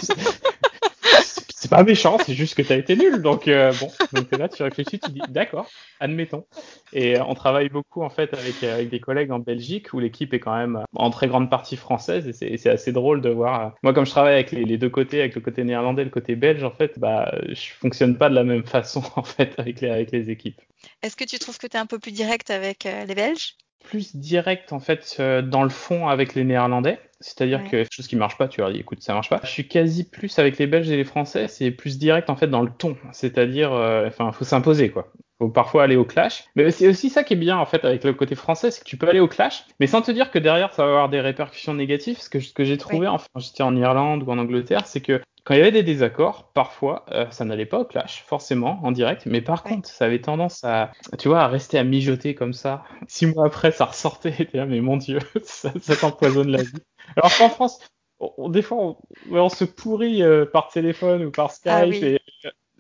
c'est 1.60 1.70
pas 1.70 1.82
méchant, 1.82 2.18
c'est 2.24 2.34
juste 2.34 2.54
que 2.54 2.62
tu 2.62 2.72
as 2.72 2.76
été 2.76 2.94
nul. 2.94 3.20
Donc 3.20 3.48
euh, 3.48 3.72
bon, 3.80 3.90
donc 4.12 4.30
là 4.38 4.48
tu 4.48 4.62
réfléchis, 4.62 5.00
tu 5.00 5.10
dis 5.10 5.20
d'accord, 5.28 5.68
admettons. 5.98 6.46
Et 6.92 7.18
euh, 7.18 7.24
on 7.26 7.34
travaille 7.34 7.68
beaucoup 7.68 8.02
en 8.02 8.10
fait 8.10 8.32
avec, 8.34 8.62
euh, 8.62 8.74
avec 8.74 8.90
des 8.90 9.00
collègues 9.00 9.32
en 9.32 9.40
Belgique 9.40 9.92
où 9.92 9.98
l'équipe 9.98 10.32
est 10.32 10.38
quand 10.38 10.56
même 10.56 10.84
en 10.94 11.10
très 11.10 11.26
grande 11.26 11.50
partie 11.50 11.76
française 11.76 12.28
et 12.42 12.56
c'est 12.56 12.70
assez 12.70 12.92
drôle 12.92 13.20
de 13.20 13.30
voir. 13.30 13.74
Moi 13.82 13.92
comme 13.92 14.06
je 14.06 14.10
travaille 14.12 14.34
avec 14.34 14.52
les, 14.52 14.78
deux 14.78 14.88
côtés, 14.88 15.18
avec 15.18 15.34
le 15.34 15.40
côté 15.40 15.64
néerlandais 15.64 16.02
et 16.02 16.04
le 16.04 16.12
côté 16.12 16.36
belge, 16.36 16.62
en 16.62 16.70
fait, 16.70 16.96
bah 16.96 17.34
je 17.48 17.72
fonctionne 17.72 18.16
pas 18.16 18.30
de 18.30 18.36
la 18.36 18.44
même 18.44 18.64
façon 18.64 19.02
en 19.16 19.24
fait 19.24 19.54
avec 19.58 19.80
les, 19.80 19.90
avec 19.90 20.12
les 20.12 20.30
équipes. 20.30 20.60
Est-ce 21.02 21.16
que 21.16 21.24
tu 21.24 21.40
trouves 21.40 21.58
que 21.58 21.66
tu 21.66 21.76
es 21.76 21.80
un 21.80 21.86
peu 21.86 21.98
plus 21.98 22.12
direct 22.12 22.50
avec 22.50 22.84
les 22.84 23.14
Belges? 23.16 23.56
Plus 23.82 24.14
direct 24.14 24.72
en 24.72 24.78
fait 24.78 25.20
dans 25.20 25.64
le 25.64 25.70
fond 25.70 26.06
avec 26.06 26.36
les 26.36 26.44
Néerlandais. 26.44 27.00
C'est-à-dire 27.20 27.64
que 27.64 27.70
quelque 27.70 27.92
chose 27.92 28.06
qui 28.06 28.16
marche 28.16 28.38
pas, 28.38 28.48
tu 28.48 28.60
leur 28.60 28.72
dis 28.72 28.78
écoute 28.78 29.02
ça 29.02 29.14
marche 29.14 29.28
pas. 29.28 29.40
Je 29.42 29.48
suis 29.48 29.66
quasi 29.66 30.08
plus 30.08 30.38
avec 30.38 30.58
les 30.58 30.66
Belges 30.66 30.90
et 30.90 30.96
les 30.96 31.04
Français, 31.04 31.48
c'est 31.48 31.70
plus 31.70 31.98
direct 31.98 32.30
en 32.30 32.36
fait 32.36 32.48
dans 32.48 32.62
le 32.62 32.70
ton. 32.70 32.96
C'est-à-dire, 33.12 33.72
euh, 33.72 34.06
enfin, 34.06 34.30
faut 34.32 34.44
s'imposer 34.44 34.90
quoi. 34.90 35.12
Faut 35.40 35.48
parfois 35.48 35.84
aller 35.84 35.96
au 35.96 36.04
clash. 36.04 36.44
Mais 36.56 36.70
c'est 36.70 36.88
aussi 36.88 37.10
ça 37.10 37.22
qui 37.22 37.34
est 37.34 37.36
bien 37.36 37.56
en 37.58 37.66
fait 37.66 37.84
avec 37.84 38.04
le 38.04 38.12
côté 38.12 38.34
français, 38.34 38.70
c'est 38.70 38.80
que 38.82 38.88
tu 38.88 38.96
peux 38.96 39.08
aller 39.08 39.20
au 39.20 39.28
clash, 39.28 39.64
mais 39.80 39.86
sans 39.86 40.02
te 40.02 40.10
dire 40.10 40.30
que 40.30 40.38
derrière 40.38 40.74
ça 40.74 40.84
va 40.84 40.90
avoir 40.90 41.08
des 41.08 41.20
répercussions 41.20 41.74
négatives. 41.74 42.16
Parce 42.16 42.28
que 42.28 42.40
ce 42.40 42.52
que 42.52 42.64
j'ai 42.64 42.78
trouvé, 42.78 43.06
enfin, 43.06 43.26
j'étais 43.36 43.62
en 43.62 43.76
Irlande 43.76 44.22
ou 44.24 44.30
en 44.30 44.38
Angleterre, 44.38 44.86
c'est 44.86 45.00
que 45.00 45.20
quand 45.48 45.54
il 45.54 45.60
y 45.60 45.62
avait 45.62 45.72
des 45.72 45.82
désaccords, 45.82 46.50
parfois, 46.52 47.06
euh, 47.10 47.24
ça 47.30 47.46
n'allait 47.46 47.64
pas 47.64 47.78
au 47.78 47.86
clash, 47.86 48.22
forcément, 48.26 48.80
en 48.82 48.92
direct, 48.92 49.24
mais 49.24 49.40
par 49.40 49.62
contre, 49.62 49.88
ça 49.88 50.04
avait 50.04 50.20
tendance 50.20 50.62
à, 50.62 50.92
tu 51.18 51.28
vois, 51.28 51.40
à 51.40 51.48
rester 51.48 51.78
à 51.78 51.84
mijoter 51.84 52.34
comme 52.34 52.52
ça. 52.52 52.84
Six 53.06 53.24
mois 53.24 53.46
après, 53.46 53.70
ça 53.70 53.86
ressortait, 53.86 54.34
et 54.52 54.56
là, 54.58 54.66
mais 54.66 54.82
mon 54.82 54.98
Dieu, 54.98 55.20
ça, 55.44 55.70
t'empoisonne 55.98 56.50
la 56.50 56.62
vie. 56.62 56.82
Alors 57.16 57.36
qu'en 57.36 57.48
France, 57.48 57.78
on, 58.20 58.48
des 58.48 58.62
fois, 58.62 58.96
on, 59.30 59.48
se 59.48 59.64
pourrit 59.64 60.22
euh, 60.22 60.44
par 60.44 60.68
téléphone 60.68 61.24
ou 61.24 61.30
par 61.30 61.52
Skype, 61.52 61.70
ah 61.70 61.84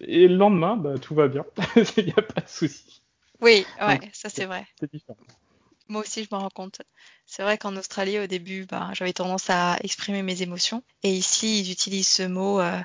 et, 0.00 0.28
le 0.28 0.36
lendemain, 0.36 0.76
bah, 0.76 0.94
tout 0.98 1.14
va 1.14 1.28
bien, 1.28 1.44
il 1.96 2.04
n'y 2.04 2.12
a 2.12 2.22
pas 2.22 2.40
de 2.40 2.48
souci. 2.48 3.02
Oui, 3.40 3.66
ouais, 3.80 4.00
ça 4.12 4.28
c'est 4.28 4.46
vrai. 4.46 4.66
C'est 4.78 4.90
différent. 4.90 5.18
Moi 5.88 6.02
aussi, 6.02 6.22
je 6.22 6.28
me 6.30 6.38
rends 6.38 6.50
compte. 6.50 6.82
C'est 7.24 7.42
vrai 7.42 7.56
qu'en 7.56 7.76
Australie, 7.76 8.18
au 8.18 8.26
début, 8.26 8.66
bah, 8.66 8.90
j'avais 8.92 9.12
tendance 9.12 9.48
à 9.48 9.76
exprimer 9.82 10.22
mes 10.22 10.42
émotions. 10.42 10.82
Et 11.02 11.10
ici, 11.10 11.60
ils 11.60 11.72
utilisent 11.72 12.08
ce 12.08 12.24
mot 12.24 12.60
euh, 12.60 12.78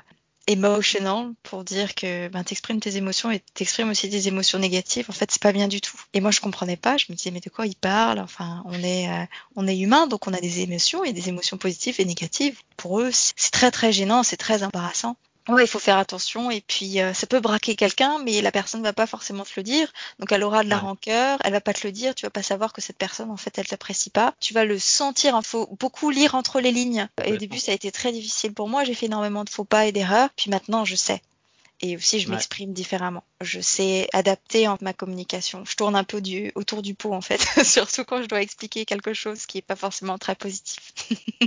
emotional 0.46 1.32
pour 1.42 1.64
dire 1.64 1.94
que 1.94 2.28
ben, 2.28 2.44
t'exprimes 2.44 2.80
tes 2.80 2.96
émotions 2.96 3.30
et 3.30 3.40
t'exprimes 3.54 3.90
aussi 3.90 4.08
des 4.08 4.28
émotions 4.28 4.58
négatives. 4.58 5.06
En 5.08 5.12
fait, 5.12 5.30
c'est 5.30 5.42
pas 5.42 5.52
bien 5.52 5.68
du 5.68 5.80
tout. 5.80 5.96
Et 6.12 6.20
moi, 6.20 6.30
je 6.30 6.40
comprenais 6.40 6.76
pas. 6.76 6.96
Je 6.96 7.06
me 7.10 7.16
disais, 7.16 7.30
mais 7.30 7.40
de 7.40 7.50
quoi 7.50 7.66
ils 7.66 7.76
parlent 7.76 8.20
Enfin, 8.20 8.62
on 8.66 8.82
est, 8.82 9.08
euh, 9.08 9.24
on 9.56 9.66
est 9.66 9.78
humain, 9.78 10.06
donc 10.06 10.26
on 10.26 10.32
a 10.32 10.40
des 10.40 10.60
émotions 10.60 11.04
et 11.04 11.12
des 11.12 11.28
émotions 11.28 11.56
positives 11.56 12.00
et 12.00 12.04
négatives. 12.04 12.60
Pour 12.76 13.00
eux, 13.00 13.10
c'est 13.12 13.50
très 13.50 13.70
très 13.70 13.92
gênant, 13.92 14.22
c'est 14.22 14.36
très 14.36 14.62
embarrassant. 14.62 15.16
Ouais, 15.48 15.64
il 15.64 15.68
faut 15.68 15.78
faire 15.78 15.98
attention 15.98 16.50
et 16.50 16.62
puis 16.62 17.00
euh, 17.00 17.12
ça 17.12 17.26
peut 17.26 17.40
braquer 17.40 17.76
quelqu'un, 17.76 18.18
mais 18.24 18.40
la 18.40 18.50
personne 18.50 18.80
ne 18.80 18.86
va 18.86 18.94
pas 18.94 19.06
forcément 19.06 19.44
te 19.44 19.52
le 19.56 19.62
dire. 19.62 19.92
Donc 20.18 20.32
elle 20.32 20.42
aura 20.42 20.64
de 20.64 20.70
la 20.70 20.78
rancœur, 20.78 21.38
elle 21.44 21.52
va 21.52 21.60
pas 21.60 21.74
te 21.74 21.86
le 21.86 21.92
dire, 21.92 22.14
tu 22.14 22.24
vas 22.24 22.30
pas 22.30 22.42
savoir 22.42 22.72
que 22.72 22.80
cette 22.80 22.96
personne 22.96 23.30
en 23.30 23.36
fait 23.36 23.58
elle 23.58 23.66
t'apprécie 23.66 24.08
pas. 24.08 24.34
Tu 24.40 24.54
vas 24.54 24.64
le 24.64 24.78
sentir. 24.78 25.38
Il 25.38 25.46
faut 25.46 25.68
beaucoup 25.78 26.08
lire 26.08 26.34
entre 26.34 26.60
les 26.60 26.72
lignes. 26.72 27.08
Et 27.24 27.32
au 27.34 27.36
début 27.36 27.58
ça 27.58 27.72
a 27.72 27.74
été 27.74 27.92
très 27.92 28.10
difficile 28.10 28.54
pour 28.54 28.68
moi. 28.68 28.84
J'ai 28.84 28.94
fait 28.94 29.06
énormément 29.06 29.44
de 29.44 29.50
faux 29.50 29.64
pas 29.64 29.84
et 29.84 29.92
d'erreurs. 29.92 30.30
Puis 30.34 30.50
maintenant 30.50 30.86
je 30.86 30.96
sais. 30.96 31.20
Et 31.80 31.96
aussi 31.96 32.20
je 32.20 32.30
m'exprime 32.30 32.72
différemment. 32.72 33.24
Je 33.44 33.60
sais 33.60 34.08
adapter 34.12 34.66
en 34.68 34.76
ma 34.80 34.92
communication. 34.92 35.64
Je 35.64 35.76
tourne 35.76 35.96
un 35.96 36.04
peu 36.04 36.20
autour 36.54 36.82
du 36.82 36.94
pot 36.94 37.12
en 37.12 37.20
fait, 37.20 37.40
surtout 37.64 38.04
quand 38.04 38.22
je 38.22 38.28
dois 38.28 38.42
expliquer 38.42 38.84
quelque 38.84 39.12
chose 39.12 39.46
qui 39.46 39.58
est 39.58 39.62
pas 39.62 39.76
forcément 39.76 40.18
très 40.18 40.34
positif. 40.34 40.92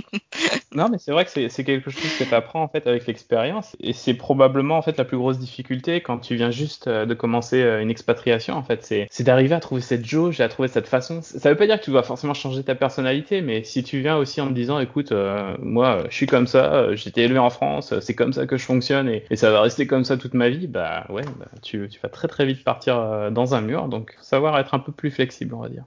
non, 0.72 0.88
mais 0.88 0.98
c'est 0.98 1.12
vrai 1.12 1.24
que 1.24 1.30
c'est 1.30 1.64
quelque 1.64 1.90
chose 1.90 2.16
que 2.18 2.24
tu 2.24 2.34
apprends 2.34 2.62
en 2.62 2.68
fait 2.68 2.86
avec 2.86 3.06
l'expérience 3.06 3.76
et 3.80 3.92
c'est 3.92 4.14
probablement 4.14 4.78
en 4.78 4.82
fait 4.82 4.96
la 4.96 5.04
plus 5.04 5.16
grosse 5.16 5.38
difficulté 5.38 6.00
quand 6.00 6.18
tu 6.18 6.36
viens 6.36 6.50
juste 6.50 6.86
euh, 6.86 7.06
de 7.06 7.14
commencer 7.14 7.62
euh, 7.62 7.80
une 7.80 7.90
expatriation 7.90 8.54
en 8.54 8.62
fait, 8.62 8.84
c'est 8.84 9.22
d'arriver 9.22 9.54
à 9.54 9.60
trouver 9.60 9.80
cette 9.80 10.04
jauge 10.04 10.40
et 10.40 10.44
à 10.44 10.48
trouver 10.48 10.68
cette 10.68 10.86
façon. 10.86 11.20
Ça 11.22 11.50
veut 11.50 11.56
pas 11.56 11.66
dire 11.66 11.78
que 11.78 11.84
tu 11.84 11.90
dois 11.90 12.02
forcément 12.02 12.34
changer 12.34 12.62
ta 12.62 12.74
personnalité, 12.74 13.40
mais 13.40 13.64
si 13.64 13.82
tu 13.82 14.00
viens 14.00 14.16
aussi 14.16 14.40
en 14.40 14.46
me 14.46 14.54
disant 14.54 14.78
écoute, 14.80 15.12
euh, 15.12 15.56
moi 15.60 16.04
je 16.10 16.14
suis 16.14 16.26
comme 16.26 16.46
ça, 16.46 16.94
j'étais 16.94 17.22
élevé 17.22 17.38
en 17.38 17.50
France, 17.50 17.98
c'est 18.00 18.14
comme 18.14 18.32
ça 18.32 18.46
que 18.46 18.56
je 18.56 18.64
fonctionne 18.64 19.08
et, 19.08 19.24
ça 19.36 19.52
va 19.52 19.60
rester 19.60 19.86
comme 19.86 20.04
ça 20.04 20.16
toute 20.16 20.34
ma 20.34 20.48
vie, 20.48 20.66
bah 20.66 21.06
ouais, 21.10 21.22
bah, 21.38 21.46
tu, 21.62 21.87
tu 21.88 22.00
vas 22.00 22.08
très 22.08 22.28
très 22.28 22.46
vite 22.46 22.64
partir 22.64 23.30
dans 23.30 23.54
un 23.54 23.60
mur, 23.60 23.88
donc 23.88 24.16
savoir 24.20 24.58
être 24.58 24.74
un 24.74 24.78
peu 24.78 24.92
plus 24.92 25.10
flexible 25.10 25.54
on 25.54 25.60
va 25.60 25.68
dire. 25.68 25.84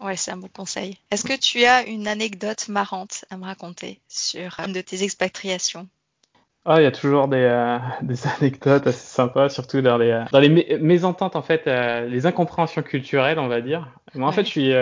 Ouais, 0.00 0.16
c'est 0.16 0.32
un 0.32 0.36
bon 0.36 0.48
conseil. 0.48 0.98
Est-ce 1.10 1.24
que 1.24 1.38
tu 1.38 1.64
as 1.64 1.86
une 1.86 2.08
anecdote 2.08 2.68
marrante 2.68 3.24
à 3.30 3.36
me 3.36 3.44
raconter 3.44 4.00
sur 4.08 4.60
une 4.60 4.72
de 4.72 4.80
tes 4.80 5.02
expatriations? 5.02 5.88
Ah, 6.66 6.80
il 6.80 6.84
y 6.84 6.86
a 6.86 6.92
toujours 6.92 7.28
des, 7.28 7.36
euh, 7.36 7.78
des, 8.02 8.26
anecdotes 8.26 8.86
assez 8.86 9.06
sympas, 9.06 9.48
surtout 9.48 9.82
dans 9.82 9.98
les, 9.98 10.10
euh, 10.10 10.24
dans 10.32 10.40
les 10.40 10.78
mésententes, 10.78 11.36
en 11.36 11.42
fait, 11.42 11.66
euh, 11.66 12.06
les 12.06 12.26
incompréhensions 12.26 12.82
culturelles, 12.82 13.38
on 13.38 13.48
va 13.48 13.60
dire. 13.60 13.88
Moi, 14.14 14.28
en 14.28 14.32
fait, 14.32 14.44
je 14.44 14.50
suis, 14.50 14.72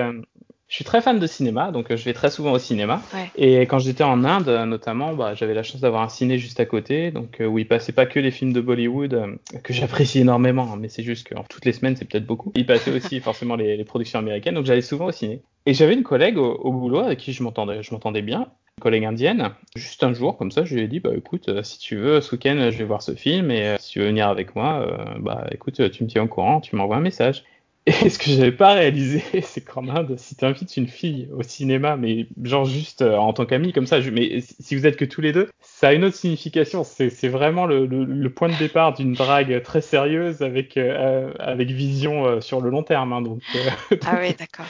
je 0.72 0.76
suis 0.76 0.86
très 0.86 1.02
fan 1.02 1.18
de 1.18 1.26
cinéma, 1.26 1.70
donc 1.70 1.90
euh, 1.90 1.98
je 1.98 2.04
vais 2.06 2.14
très 2.14 2.30
souvent 2.30 2.52
au 2.52 2.58
cinéma. 2.58 3.02
Et 3.36 3.60
quand 3.66 3.78
j'étais 3.78 4.04
en 4.04 4.24
Inde, 4.24 4.48
notamment, 4.66 5.12
bah, 5.12 5.34
j'avais 5.34 5.52
la 5.52 5.62
chance 5.62 5.82
d'avoir 5.82 6.02
un 6.02 6.08
ciné 6.08 6.38
juste 6.38 6.60
à 6.60 6.64
côté, 6.64 7.10
donc 7.10 7.42
euh, 7.42 7.46
où 7.46 7.58
il 7.58 7.68
passait 7.68 7.92
pas 7.92 8.06
que 8.06 8.18
les 8.18 8.30
films 8.30 8.54
de 8.54 8.62
Bollywood 8.62 9.12
euh, 9.12 9.58
que 9.62 9.74
j'apprécie 9.74 10.20
énormément, 10.20 10.72
hein, 10.72 10.78
mais 10.80 10.88
c'est 10.88 11.02
juste 11.02 11.28
que 11.28 11.34
toutes 11.50 11.66
les 11.66 11.74
semaines 11.74 11.94
c'est 11.94 12.06
peut-être 12.06 12.24
beaucoup. 12.24 12.52
Il 12.56 12.64
passait 12.64 12.90
aussi 12.90 13.20
forcément 13.20 13.54
les, 13.54 13.84
productions 13.84 14.18
américaines, 14.18 14.54
donc 14.54 14.64
j'allais 14.64 14.80
souvent 14.80 15.08
au 15.08 15.12
ciné. 15.12 15.42
Et 15.66 15.74
j'avais 15.74 15.92
une 15.92 16.04
collègue 16.04 16.38
au, 16.38 16.72
boulot 16.72 17.00
avec 17.00 17.18
qui 17.18 17.34
je 17.34 17.42
m'entendais, 17.42 17.82
je 17.82 17.92
m'entendais 17.92 18.22
bien, 18.22 18.48
une 18.78 18.82
collègue 18.82 19.04
indienne. 19.04 19.50
Juste 19.76 20.02
un 20.02 20.14
jour, 20.14 20.38
comme 20.38 20.50
ça, 20.50 20.64
je 20.64 20.74
lui 20.74 20.84
ai 20.84 20.88
dit, 20.88 21.00
bah 21.00 21.10
écoute, 21.14 21.50
si 21.64 21.80
tu 21.80 21.96
veux, 21.96 22.22
ce 22.22 22.34
week-end, 22.34 22.70
je 22.70 22.78
vais 22.78 22.84
voir 22.84 23.02
ce 23.02 23.14
film, 23.14 23.50
et 23.50 23.76
si 23.78 23.90
tu 23.90 23.98
veux 23.98 24.06
venir 24.06 24.26
avec 24.28 24.56
moi, 24.56 24.86
bah 25.20 25.46
écoute, 25.52 25.90
tu 25.90 26.02
me 26.02 26.08
tiens 26.08 26.22
au 26.22 26.28
courant, 26.28 26.62
tu 26.62 26.76
m'envoies 26.76 26.96
un 26.96 27.00
message. 27.00 27.44
Et 27.86 28.10
ce 28.10 28.18
que 28.18 28.30
j'avais 28.30 28.52
pas 28.52 28.74
réalisé, 28.74 29.24
c'est 29.42 29.60
qu'en 29.60 29.88
Inde, 29.88 30.16
si 30.16 30.36
tu 30.36 30.44
invites 30.44 30.76
une 30.76 30.86
fille 30.86 31.28
au 31.32 31.42
cinéma, 31.42 31.96
mais 31.96 32.28
genre 32.44 32.64
juste 32.64 33.02
euh, 33.02 33.16
en 33.16 33.32
tant 33.32 33.44
qu'amie 33.44 33.72
comme 33.72 33.88
ça, 33.88 33.98
mais 34.12 34.40
si 34.60 34.76
vous 34.76 34.86
êtes 34.86 34.96
que 34.96 35.04
tous 35.04 35.20
les 35.20 35.32
deux, 35.32 35.48
ça 35.60 35.88
a 35.88 35.92
une 35.92 36.04
autre 36.04 36.14
signification. 36.14 36.84
C'est 36.84 37.28
vraiment 37.28 37.66
le, 37.66 37.86
le, 37.86 38.30
point 38.30 38.48
de 38.48 38.56
départ 38.56 38.94
d'une 38.94 39.14
drague 39.14 39.62
très 39.62 39.80
sérieuse 39.80 40.42
avec, 40.42 40.76
euh, 40.76 41.32
avec 41.40 41.70
vision 41.70 42.24
euh, 42.24 42.40
sur 42.40 42.60
le 42.60 42.70
long 42.70 42.84
terme. 42.84 43.12
Hein, 43.12 43.22
donc, 43.22 43.42
ah 44.06 44.18
oui, 44.20 44.34
d'accord. 44.38 44.66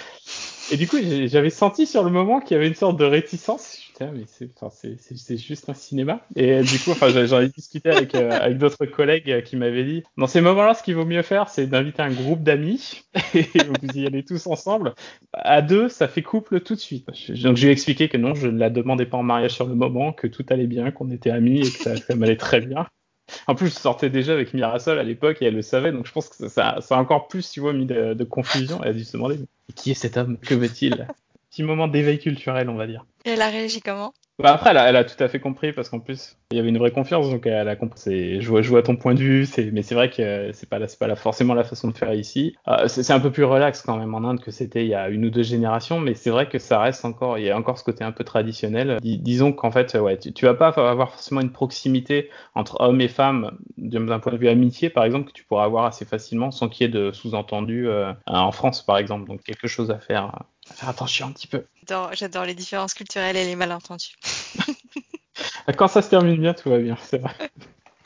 Et 0.70 0.76
du 0.76 0.86
coup, 0.86 0.96
j'avais 1.26 1.50
senti 1.50 1.86
sur 1.86 2.04
le 2.04 2.10
moment 2.10 2.40
qu'il 2.40 2.54
y 2.54 2.58
avait 2.58 2.68
une 2.68 2.74
sorte 2.74 2.98
de 2.98 3.04
réticence. 3.04 3.78
Putain, 3.88 4.12
mais 4.12 4.24
c'est 4.26 5.36
juste 5.36 5.68
un 5.68 5.74
cinéma. 5.74 6.20
Et 6.36 6.62
du 6.62 6.78
coup, 6.78 6.92
enfin, 6.92 7.08
j'en 7.08 7.40
ai 7.40 7.48
discuté 7.48 7.90
avec, 7.90 8.14
euh, 8.14 8.52
d'autres 8.54 8.86
collègues 8.86 9.42
qui 9.44 9.56
m'avaient 9.56 9.84
dit, 9.84 10.02
dans 10.16 10.26
ces 10.26 10.40
moments-là, 10.40 10.74
ce 10.74 10.82
qu'il 10.82 10.94
vaut 10.94 11.04
mieux 11.04 11.22
faire, 11.22 11.48
c'est 11.48 11.66
d'inviter 11.66 12.02
un 12.02 12.12
groupe 12.12 12.42
d'amis 12.42 13.02
et 13.34 13.42
vous 13.42 13.98
y 13.98 14.06
allez 14.06 14.24
tous 14.24 14.46
ensemble. 14.46 14.94
À 15.32 15.62
deux, 15.62 15.88
ça 15.88 16.08
fait 16.08 16.22
couple 16.22 16.60
tout 16.60 16.74
de 16.74 16.80
suite. 16.80 17.06
Donc, 17.42 17.56
je 17.56 17.62
lui 17.62 17.68
ai 17.68 17.72
expliqué 17.72 18.08
que 18.08 18.16
non, 18.16 18.34
je 18.34 18.48
ne 18.48 18.58
la 18.58 18.70
demandais 18.70 19.06
pas 19.06 19.18
en 19.18 19.22
mariage 19.22 19.52
sur 19.52 19.66
le 19.66 19.74
moment, 19.74 20.12
que 20.12 20.26
tout 20.26 20.46
allait 20.48 20.66
bien, 20.66 20.90
qu'on 20.90 21.10
était 21.10 21.30
amis 21.30 21.60
et 21.60 21.70
que 21.70 21.82
ça, 21.82 21.96
ça 21.96 22.14
m'allait 22.14 22.36
très 22.36 22.60
bien. 22.60 22.86
En 23.46 23.54
plus, 23.54 23.68
je 23.68 23.74
sortais 23.74 24.10
déjà 24.10 24.32
avec 24.32 24.54
Mirasol 24.54 24.98
à 24.98 25.02
l'époque 25.02 25.38
et 25.40 25.46
elle 25.46 25.54
le 25.54 25.62
savait, 25.62 25.92
donc 25.92 26.06
je 26.06 26.12
pense 26.12 26.28
que 26.28 26.48
ça, 26.48 26.78
ça 26.80 26.96
a 26.96 26.98
encore 26.98 27.28
plus, 27.28 27.50
tu 27.50 27.60
vois, 27.60 27.72
mis 27.72 27.86
de, 27.86 28.24
confusion. 28.24 28.80
Elle 28.82 28.90
a 28.90 28.92
dû 28.92 29.04
se 29.04 29.12
demander 29.16 29.38
qui 29.74 29.90
est 29.90 29.94
cet 29.94 30.16
homme? 30.16 30.38
Que 30.38 30.54
veut-il? 30.54 31.06
Petit 31.50 31.62
moment 31.62 31.88
d'éveil 31.88 32.18
culturel, 32.18 32.68
on 32.68 32.76
va 32.76 32.86
dire. 32.86 33.04
Et 33.24 33.30
elle 33.30 33.42
a 33.42 33.48
réagi 33.48 33.80
comment? 33.80 34.14
Bah 34.42 34.52
après, 34.52 34.70
elle 34.70 34.96
a, 34.96 35.04
tout 35.04 35.22
à 35.22 35.28
fait 35.28 35.40
compris 35.40 35.72
parce 35.72 35.88
qu'en 35.88 36.00
plus, 36.00 36.36
il 36.50 36.56
y 36.56 36.60
avait 36.60 36.68
une 36.68 36.78
vraie 36.78 36.90
confiance, 36.90 37.30
donc 37.30 37.46
elle 37.46 37.68
a 37.68 37.76
compris. 37.76 38.40
Je 38.40 38.48
vois, 38.48 38.62
je 38.62 38.68
vois 38.68 38.82
ton 38.82 38.96
point 38.96 39.14
de 39.14 39.20
vue, 39.20 39.48
mais 39.72 39.82
c'est 39.82 39.94
vrai 39.94 40.10
que 40.10 40.50
c'est 40.52 40.68
pas, 40.68 40.78
pas 40.78 41.14
forcément 41.14 41.54
la 41.54 41.64
façon 41.64 41.88
de 41.88 41.96
faire 41.96 42.12
ici. 42.12 42.56
Euh, 42.68 42.88
c'est 42.88 43.12
un 43.12 43.20
peu 43.20 43.30
plus 43.30 43.44
relax 43.44 43.82
quand 43.82 43.96
même 43.96 44.14
en 44.14 44.24
Inde 44.28 44.40
que 44.40 44.50
c'était 44.50 44.84
il 44.84 44.88
y 44.88 44.94
a 44.94 45.08
une 45.08 45.24
ou 45.24 45.30
deux 45.30 45.42
générations, 45.42 46.00
mais 46.00 46.14
c'est 46.14 46.30
vrai 46.30 46.48
que 46.48 46.58
ça 46.58 46.80
reste 46.80 47.04
encore, 47.04 47.38
il 47.38 47.44
y 47.44 47.50
a 47.50 47.56
encore 47.56 47.78
ce 47.78 47.84
côté 47.84 48.04
un 48.04 48.12
peu 48.12 48.24
traditionnel. 48.24 48.98
disons 49.02 49.52
qu'en 49.52 49.70
fait, 49.70 49.96
tu, 50.20 50.32
tu 50.32 50.44
vas 50.44 50.54
pas 50.54 50.68
avoir 50.68 51.10
forcément 51.10 51.40
une 51.40 51.52
proximité 51.52 52.30
entre 52.54 52.80
hommes 52.80 53.00
et 53.00 53.08
femmes 53.08 53.52
d'un 53.78 54.18
point 54.18 54.32
de 54.32 54.38
vue 54.38 54.48
amitié, 54.48 54.90
par 54.90 55.04
exemple, 55.04 55.28
que 55.28 55.32
tu 55.32 55.44
pourras 55.44 55.64
avoir 55.64 55.84
assez 55.84 56.04
facilement 56.04 56.50
sans 56.50 56.68
qu'il 56.68 56.86
y 56.86 56.90
ait 56.90 56.92
de 56.92 57.12
sous-entendu 57.12 57.88
euh, 57.88 58.12
en 58.26 58.52
France, 58.52 58.82
par 58.82 58.98
exemple. 58.98 59.28
Donc 59.28 59.42
quelque 59.42 59.68
chose 59.68 59.90
à 59.90 59.98
faire 59.98 60.44
faire 60.74 60.88
attention 60.88 61.28
un 61.28 61.32
petit 61.32 61.46
peu. 61.46 61.64
J'adore 62.12 62.44
les 62.44 62.54
différences 62.54 62.94
culturelles 62.94 63.36
et 63.36 63.44
les 63.44 63.56
malentendus. 63.56 64.16
Quand 65.76 65.88
ça 65.88 66.02
se 66.02 66.10
termine 66.10 66.40
bien, 66.40 66.54
tout 66.54 66.70
va 66.70 66.78
bien, 66.78 66.96
c'est 67.02 67.18
vrai. 67.18 67.34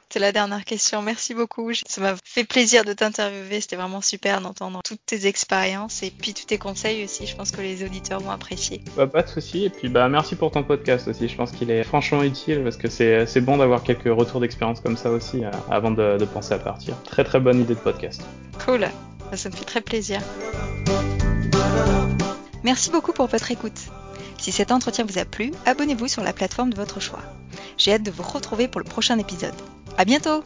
C'est 0.08 0.20
la 0.20 0.32
dernière 0.32 0.64
question. 0.64 1.02
Merci 1.02 1.34
beaucoup. 1.34 1.72
Ça 1.74 2.00
m'a 2.00 2.14
fait 2.24 2.44
plaisir 2.44 2.84
de 2.84 2.92
t'interviewer. 2.92 3.60
C'était 3.60 3.76
vraiment 3.76 4.00
super 4.00 4.40
d'entendre 4.40 4.80
toutes 4.84 5.04
tes 5.04 5.26
expériences 5.26 6.02
et 6.04 6.10
puis 6.10 6.32
tous 6.32 6.46
tes 6.46 6.58
conseils 6.58 7.04
aussi. 7.04 7.26
Je 7.26 7.36
pense 7.36 7.50
que 7.50 7.60
les 7.60 7.84
auditeurs 7.84 8.20
vont 8.20 8.30
apprécier. 8.30 8.82
Bah, 8.96 9.08
pas 9.08 9.22
de 9.22 9.28
souci. 9.28 9.64
Et 9.64 9.68
puis 9.68 9.88
bah 9.88 10.08
merci 10.08 10.36
pour 10.36 10.52
ton 10.52 10.62
podcast 10.62 11.08
aussi. 11.08 11.28
Je 11.28 11.36
pense 11.36 11.50
qu'il 11.50 11.70
est 11.70 11.82
franchement 11.82 12.22
utile 12.22 12.62
parce 12.62 12.76
que 12.76 12.88
c'est 12.88 13.40
bon 13.40 13.56
d'avoir 13.56 13.82
quelques 13.82 14.04
retours 14.04 14.40
d'expérience 14.40 14.80
comme 14.80 14.96
ça 14.96 15.10
aussi 15.10 15.44
euh, 15.44 15.50
avant 15.70 15.90
de, 15.90 16.16
de 16.16 16.24
penser 16.24 16.54
à 16.54 16.60
partir. 16.60 16.96
Très 17.02 17.24
très 17.24 17.40
bonne 17.40 17.60
idée 17.60 17.74
de 17.74 17.80
podcast. 17.80 18.22
Cool. 18.64 18.88
Ça 19.34 19.50
me 19.50 19.54
fait 19.54 19.64
très 19.64 19.80
plaisir. 19.80 20.22
Merci 22.66 22.90
beaucoup 22.90 23.12
pour 23.12 23.28
votre 23.28 23.52
écoute. 23.52 23.78
Si 24.38 24.50
cet 24.50 24.72
entretien 24.72 25.04
vous 25.04 25.18
a 25.18 25.24
plu, 25.24 25.52
abonnez-vous 25.66 26.08
sur 26.08 26.24
la 26.24 26.32
plateforme 26.32 26.70
de 26.70 26.76
votre 26.76 26.98
choix. 26.98 27.22
J'ai 27.78 27.92
hâte 27.92 28.02
de 28.02 28.10
vous 28.10 28.24
retrouver 28.24 28.66
pour 28.66 28.80
le 28.80 28.84
prochain 28.84 29.20
épisode. 29.20 29.54
À 29.96 30.04
bientôt! 30.04 30.42